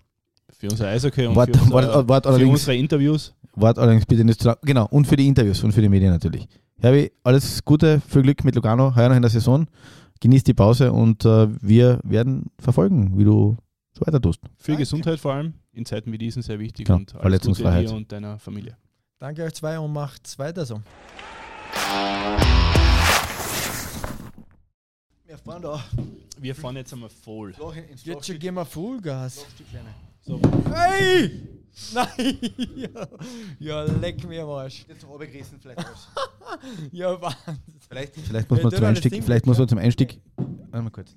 Für 0.58 0.68
unser 0.70 0.88
Eishockey 0.88 1.26
und 1.26 1.36
Wart, 1.36 1.54
für, 1.54 1.62
unser, 1.62 2.08
Wart, 2.08 2.24
Wart, 2.24 2.40
für 2.40 2.48
unsere 2.48 2.76
Interviews. 2.76 3.34
Wart 3.56 3.78
allerdings 3.78 4.04
bitte 4.04 4.22
nicht 4.24 4.40
zu 4.40 4.48
lang. 4.48 4.58
Genau, 4.62 4.86
und 4.90 5.06
für 5.06 5.16
die 5.16 5.26
Interviews 5.26 5.64
und 5.64 5.72
für 5.72 5.80
die 5.80 5.88
Medien 5.88 6.12
natürlich. 6.12 6.46
Herbi, 6.78 7.10
alles 7.24 7.64
Gute, 7.64 8.00
viel 8.06 8.22
Glück 8.22 8.44
mit 8.44 8.54
Lugano, 8.54 8.94
heuer 8.94 9.08
noch 9.08 9.16
in 9.16 9.22
der 9.22 9.30
Saison. 9.30 9.66
Genieß 10.20 10.44
die 10.44 10.54
Pause 10.54 10.92
und 10.92 11.24
äh, 11.24 11.48
wir 11.62 12.00
werden 12.04 12.50
verfolgen, 12.58 13.18
wie 13.18 13.24
du 13.24 13.56
so 13.94 14.06
weiter 14.06 14.20
tust. 14.20 14.40
Für 14.58 14.72
Danke. 14.72 14.82
Gesundheit 14.82 15.18
vor 15.18 15.32
allem, 15.32 15.54
in 15.72 15.86
Zeiten 15.86 16.12
wie 16.12 16.18
diesen 16.18 16.42
sehr 16.42 16.58
wichtig 16.58 16.86
genau, 16.86 16.98
und 16.98 17.14
alles 17.16 17.40
Gute 17.40 17.62
dir 17.62 17.92
und 17.92 18.12
deiner 18.12 18.38
Familie. 18.38 18.76
Danke 19.18 19.42
euch 19.42 19.54
zwei 19.54 19.78
und 19.78 19.92
macht's 19.92 20.38
weiter 20.38 20.66
so. 20.66 20.82
Wir 25.24 25.38
fahren 25.38 25.62
da. 25.62 25.82
Wir 26.38 26.54
fahren 26.54 26.76
jetzt 26.76 26.92
einmal 26.92 27.08
voll. 27.08 27.54
Jetzt 28.04 28.38
gehen 28.38 28.54
wir 28.54 28.64
Vollgas. 28.66 29.46
So. 30.26 30.40
Hey! 30.74 31.40
Nein! 31.94 32.38
ja, 32.74 33.06
ja, 33.60 33.82
leck 33.82 34.26
mir 34.26 34.42
am 34.42 34.50
Arsch. 34.50 34.84
Jetzt 34.88 35.06
runtergerissen 35.06 35.60
vielleicht 35.60 35.78
was. 35.78 36.08
ja, 36.90 37.20
Wahnsinn. 37.20 37.60
Vielleicht, 37.88 38.16
vielleicht 38.16 38.50
muss 38.50 38.62
man 38.62 38.72
zum 38.72 38.84
Einstieg, 38.84 39.22
vielleicht 39.22 39.46
muss 39.46 39.58
man 39.58 39.68
zum 39.68 39.78
Einstieg. 39.78 40.20
Warte 40.36 40.82
mal 40.82 40.90
kurz. 40.90 41.14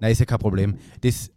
Nein, 0.00 0.10
ist 0.10 0.18
ja 0.18 0.24
kein 0.24 0.40
Problem. 0.40 0.76
Das, 1.02 1.30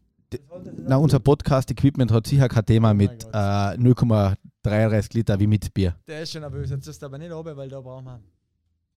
Na, 0.78 0.96
unser 0.96 1.20
Podcast-Equipment 1.20 2.12
hat 2.12 2.26
sicher 2.26 2.48
kein 2.48 2.66
Thema 2.66 2.90
Oh 2.92 2.96
mit 2.96 3.24
äh, 3.26 3.38
0,33 3.78 5.14
Liter 5.14 5.40
wie 5.40 5.48
mit 5.48 5.72
Bier. 5.76 5.96
Der 6.08 6.24
ist 6.24 6.32
schon 6.32 6.42
nervös. 6.42 6.72
Jetzt 6.72 6.88
ist 6.88 7.04
aber 7.04 7.20
nicht 7.20 7.32
oben, 7.32 7.56
weil 7.56 7.70
da 7.70 7.82
brauchen 7.82 8.06
wir 8.06 8.20